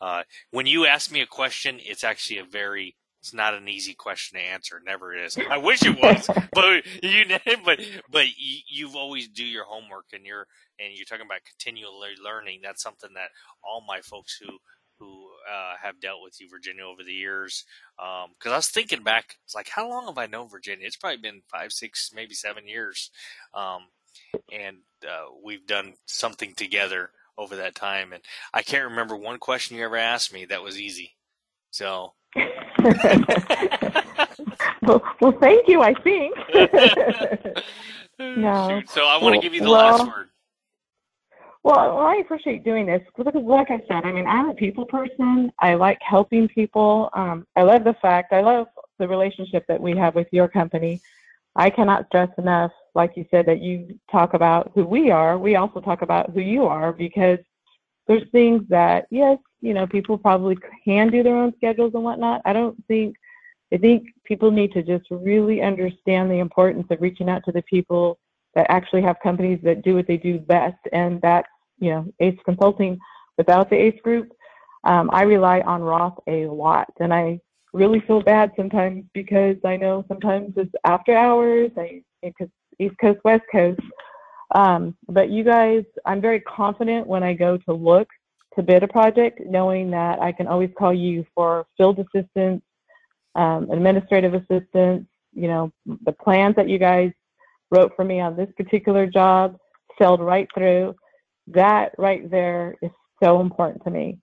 Uh, 0.00 0.22
when 0.50 0.66
you 0.66 0.86
ask 0.86 1.10
me 1.10 1.20
a 1.20 1.26
question, 1.26 1.78
it's 1.80 2.04
actually 2.04 2.38
a 2.38 2.44
very 2.44 2.96
it's 3.24 3.32
not 3.32 3.54
an 3.54 3.68
easy 3.68 3.94
question 3.94 4.38
to 4.38 4.44
answer. 4.44 4.82
never 4.84 5.14
is. 5.14 5.38
I 5.50 5.56
wish 5.56 5.82
it 5.82 5.98
was, 5.98 6.28
but 6.52 6.84
you 7.02 7.24
but 7.64 7.80
but 8.10 8.26
you've 8.36 8.94
always 8.94 9.28
do 9.28 9.42
your 9.42 9.64
homework 9.64 10.04
and 10.12 10.26
you're 10.26 10.46
and 10.78 10.92
you're 10.94 11.06
talking 11.06 11.24
about 11.24 11.40
continually 11.48 12.16
learning. 12.22 12.60
That's 12.62 12.82
something 12.82 13.08
that 13.14 13.30
all 13.64 13.82
my 13.88 14.02
folks 14.02 14.38
who 14.38 14.58
who 14.98 15.28
uh, 15.50 15.72
have 15.82 16.00
dealt 16.00 16.22
with 16.22 16.38
you, 16.38 16.50
Virginia, 16.50 16.84
over 16.84 17.02
the 17.02 17.14
years. 17.14 17.64
Because 17.96 18.26
um, 18.46 18.52
I 18.52 18.56
was 18.56 18.68
thinking 18.68 19.02
back, 19.02 19.36
it's 19.42 19.54
like, 19.54 19.70
how 19.70 19.88
long 19.88 20.06
have 20.06 20.18
I 20.18 20.26
known 20.26 20.50
Virginia? 20.50 20.86
It's 20.86 20.96
probably 20.96 21.16
been 21.16 21.40
five, 21.50 21.72
six, 21.72 22.10
maybe 22.14 22.34
seven 22.34 22.68
years, 22.68 23.10
um, 23.54 23.86
and 24.52 24.76
uh, 25.02 25.30
we've 25.42 25.66
done 25.66 25.94
something 26.04 26.52
together 26.54 27.10
over 27.38 27.56
that 27.56 27.74
time. 27.74 28.12
And 28.12 28.22
I 28.52 28.60
can't 28.60 28.90
remember 28.90 29.16
one 29.16 29.38
question 29.38 29.78
you 29.78 29.84
ever 29.86 29.96
asked 29.96 30.30
me 30.30 30.44
that 30.44 30.62
was 30.62 30.78
easy. 30.78 31.16
So 31.70 32.12
well, 34.82 35.02
well, 35.20 35.32
thank 35.40 35.68
you. 35.68 35.82
I 35.82 35.94
think. 35.94 36.36
no. 38.18 38.82
So 38.86 39.06
I 39.06 39.22
want 39.22 39.34
to 39.34 39.40
give 39.40 39.54
you 39.54 39.60
the 39.60 39.70
well, 39.70 39.98
last 39.98 40.06
word. 40.06 40.30
Well, 41.62 41.98
I 41.98 42.16
appreciate 42.16 42.64
doing 42.64 42.86
this 42.86 43.02
because, 43.16 43.32
like 43.34 43.70
I 43.70 43.80
said, 43.88 44.04
I 44.04 44.12
mean, 44.12 44.26
I'm 44.26 44.50
a 44.50 44.54
people 44.54 44.84
person. 44.84 45.50
I 45.60 45.74
like 45.74 45.98
helping 46.02 46.48
people. 46.48 47.08
Um, 47.14 47.46
I 47.56 47.62
love 47.62 47.84
the 47.84 47.94
fact. 48.02 48.34
I 48.34 48.42
love 48.42 48.66
the 48.98 49.08
relationship 49.08 49.64
that 49.68 49.80
we 49.80 49.96
have 49.96 50.14
with 50.14 50.28
your 50.30 50.48
company. 50.48 51.00
I 51.56 51.70
cannot 51.70 52.06
stress 52.08 52.28
enough, 52.36 52.72
like 52.94 53.12
you 53.16 53.24
said, 53.30 53.46
that 53.46 53.60
you 53.60 53.98
talk 54.10 54.34
about 54.34 54.72
who 54.74 54.84
we 54.84 55.10
are. 55.10 55.38
We 55.38 55.56
also 55.56 55.80
talk 55.80 56.02
about 56.02 56.30
who 56.30 56.40
you 56.40 56.64
are 56.64 56.92
because 56.92 57.38
there's 58.06 58.28
things 58.30 58.62
that, 58.68 59.06
yes, 59.10 59.38
you 59.60 59.74
know, 59.74 59.86
people 59.86 60.18
probably 60.18 60.56
can 60.84 61.10
do 61.10 61.22
their 61.22 61.36
own 61.36 61.54
schedules 61.56 61.94
and 61.94 62.04
whatnot. 62.04 62.42
I 62.44 62.52
don't 62.52 62.76
think, 62.86 63.16
I 63.72 63.78
think 63.78 64.08
people 64.24 64.50
need 64.50 64.72
to 64.72 64.82
just 64.82 65.06
really 65.10 65.62
understand 65.62 66.30
the 66.30 66.38
importance 66.38 66.86
of 66.90 67.00
reaching 67.00 67.28
out 67.28 67.42
to 67.46 67.52
the 67.52 67.62
people 67.62 68.18
that 68.54 68.66
actually 68.70 69.02
have 69.02 69.16
companies 69.22 69.58
that 69.62 69.82
do 69.82 69.94
what 69.94 70.06
they 70.06 70.16
do 70.16 70.38
best. 70.38 70.76
And 70.92 71.20
that's, 71.22 71.48
you 71.78 71.90
know, 71.90 72.06
ACE 72.20 72.38
Consulting. 72.44 72.98
Without 73.36 73.68
the 73.68 73.76
ACE 73.76 74.00
group, 74.02 74.30
um, 74.84 75.10
I 75.12 75.22
rely 75.22 75.60
on 75.62 75.82
Roth 75.82 76.18
a 76.28 76.46
lot. 76.46 76.88
And 77.00 77.12
I 77.12 77.40
really 77.72 78.00
feel 78.00 78.22
bad 78.22 78.52
sometimes 78.56 79.04
because 79.12 79.56
I 79.64 79.76
know 79.76 80.04
sometimes 80.06 80.52
it's 80.56 80.70
after 80.84 81.16
hours, 81.16 81.72
I, 81.76 82.02
because 82.22 82.48
East 82.78 82.94
Coast, 83.00 83.20
West 83.24 83.44
Coast. 83.50 83.80
Um, 84.54 84.96
but 85.08 85.30
you 85.30 85.42
guys, 85.44 85.84
I'm 86.06 86.20
very 86.20 86.40
confident 86.40 87.06
when 87.06 87.22
I 87.22 87.34
go 87.34 87.56
to 87.58 87.72
look 87.72 88.08
to 88.56 88.62
bid 88.62 88.84
a 88.84 88.88
project, 88.88 89.40
knowing 89.44 89.90
that 89.90 90.20
I 90.22 90.30
can 90.30 90.46
always 90.46 90.70
call 90.78 90.94
you 90.94 91.26
for 91.34 91.66
field 91.76 91.98
assistance, 91.98 92.62
um, 93.34 93.68
administrative 93.70 94.34
assistance, 94.34 95.06
you 95.32 95.48
know, 95.48 95.72
the 96.04 96.12
plans 96.12 96.54
that 96.54 96.68
you 96.68 96.78
guys 96.78 97.10
wrote 97.72 97.92
for 97.96 98.04
me 98.04 98.20
on 98.20 98.36
this 98.36 98.48
particular 98.56 99.06
job 99.06 99.58
sailed 99.98 100.20
right 100.20 100.48
through. 100.54 100.94
That 101.48 101.92
right 101.98 102.30
there 102.30 102.76
is 102.80 102.90
so 103.22 103.40
important 103.40 103.82
to 103.84 103.90
me. 103.90 104.18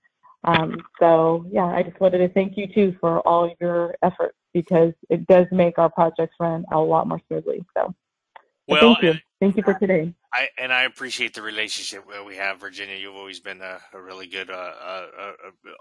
Um, 0.46 0.78
so 1.00 1.46
yeah, 1.52 1.66
I 1.66 1.84
just 1.84 2.00
wanted 2.00 2.20
to 2.20 2.30
thank 2.30 2.58
you 2.58 2.68
too 2.68 2.96
for 3.00 3.20
all 3.28 3.54
your 3.60 3.96
efforts 4.02 4.38
because 4.54 4.94
it 5.10 5.28
does 5.28 5.46
make 5.52 5.78
our 5.78 5.90
projects 5.90 6.36
run 6.40 6.66
a 6.72 6.80
lot 6.80 7.08
more 7.08 7.22
smoothly. 7.28 7.64
So 7.78 7.94
Well, 8.68 8.96
thank 8.96 9.04
you. 9.04 9.14
Thank 9.40 9.58
you 9.58 9.64
for 9.64 9.74
today. 9.74 10.14
I 10.34 10.48
and 10.58 10.72
I 10.72 10.84
appreciate 10.84 11.34
the 11.34 11.42
relationship 11.42 12.06
that 12.12 12.26
we 12.26 12.36
have, 12.36 12.60
Virginia. 12.60 12.96
You've 12.96 13.16
always 13.16 13.40
been 13.40 13.60
a, 13.62 13.80
a 13.92 14.02
really 14.02 14.28
good, 14.28 14.50
uh, 14.50 14.54
uh, 14.54 15.08
uh, 15.20 15.32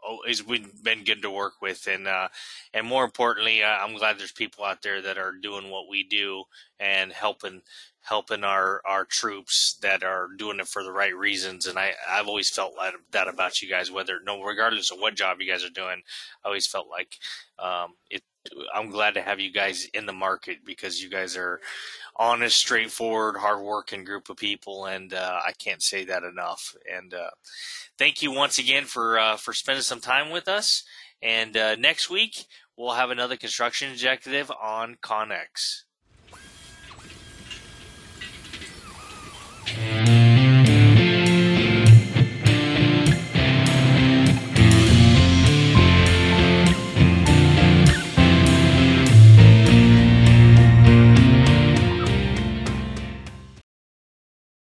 always 0.03 0.43
been 0.43 1.05
good 1.05 1.23
to 1.23 1.31
work 1.31 1.61
with, 1.61 1.87
and 1.87 2.09
uh, 2.09 2.29
and 2.73 2.87
more 2.87 3.05
importantly, 3.05 3.63
uh, 3.63 3.69
I'm 3.69 3.97
glad 3.97 4.19
there's 4.19 4.33
people 4.33 4.65
out 4.65 4.83
there 4.83 5.03
that 5.03 5.19
are 5.19 5.33
doing 5.33 5.71
what 5.71 5.89
we 5.91 6.03
do 6.05 6.45
and 6.81 7.13
helping 7.13 7.61
helping 8.03 8.45
our 8.45 8.81
our 8.87 9.05
troops 9.05 9.79
that 9.83 10.03
are 10.03 10.29
doing 10.37 10.59
it 10.59 10.67
for 10.67 10.83
the 10.83 10.93
right 10.93 11.15
reasons. 11.15 11.67
And 11.67 11.79
I 11.79 11.93
I've 12.09 12.29
always 12.29 12.51
felt 12.51 12.75
that, 12.81 12.95
that 13.13 13.29
about 13.29 13.63
you 13.63 13.69
guys, 13.69 13.91
whether 13.91 14.21
no 14.25 14.43
regardless 14.43 14.91
of 14.91 14.99
what 14.99 15.15
job 15.15 15.37
you 15.41 15.51
guys 15.51 15.65
are 15.65 15.71
doing, 15.71 16.03
I 16.45 16.49
always 16.49 16.67
felt 16.67 16.89
like 16.89 17.15
um, 17.59 17.95
it. 18.11 18.23
I'm 18.75 18.89
glad 18.89 19.13
to 19.15 19.21
have 19.21 19.39
you 19.39 19.53
guys 19.53 19.87
in 19.93 20.07
the 20.07 20.15
market 20.15 20.65
because 20.65 21.03
you 21.03 21.11
guys 21.11 21.37
are 21.37 21.61
honest, 22.21 22.59
straightforward, 22.59 23.39
hardworking 23.39 24.05
group 24.05 24.29
of 24.29 24.37
people, 24.37 24.85
and 24.85 25.15
uh, 25.15 25.41
I 25.45 25.53
can't 25.53 25.83
say 25.83 26.05
that 26.05 26.23
enough. 26.23 26.77
And 26.95 27.15
uh, 27.15 27.31
thank 27.99 28.23
you 28.23 28.31
once 28.31 28.59
again 28.59 28.85
for 28.85 29.19
uh, 29.19 29.37
for 29.37 29.55
spending 29.55 29.83
some 29.83 30.01
time 30.01 30.31
with 30.31 30.47
us. 30.47 30.85
And 31.23 31.57
uh, 31.57 31.77
next 31.77 32.11
week 32.11 32.45
we'll 32.77 32.93
have 32.93 33.11
another 33.11 33.37
construction 33.37 33.91
executive 33.91 34.51
on 34.51 34.97
Connex. 35.03 35.85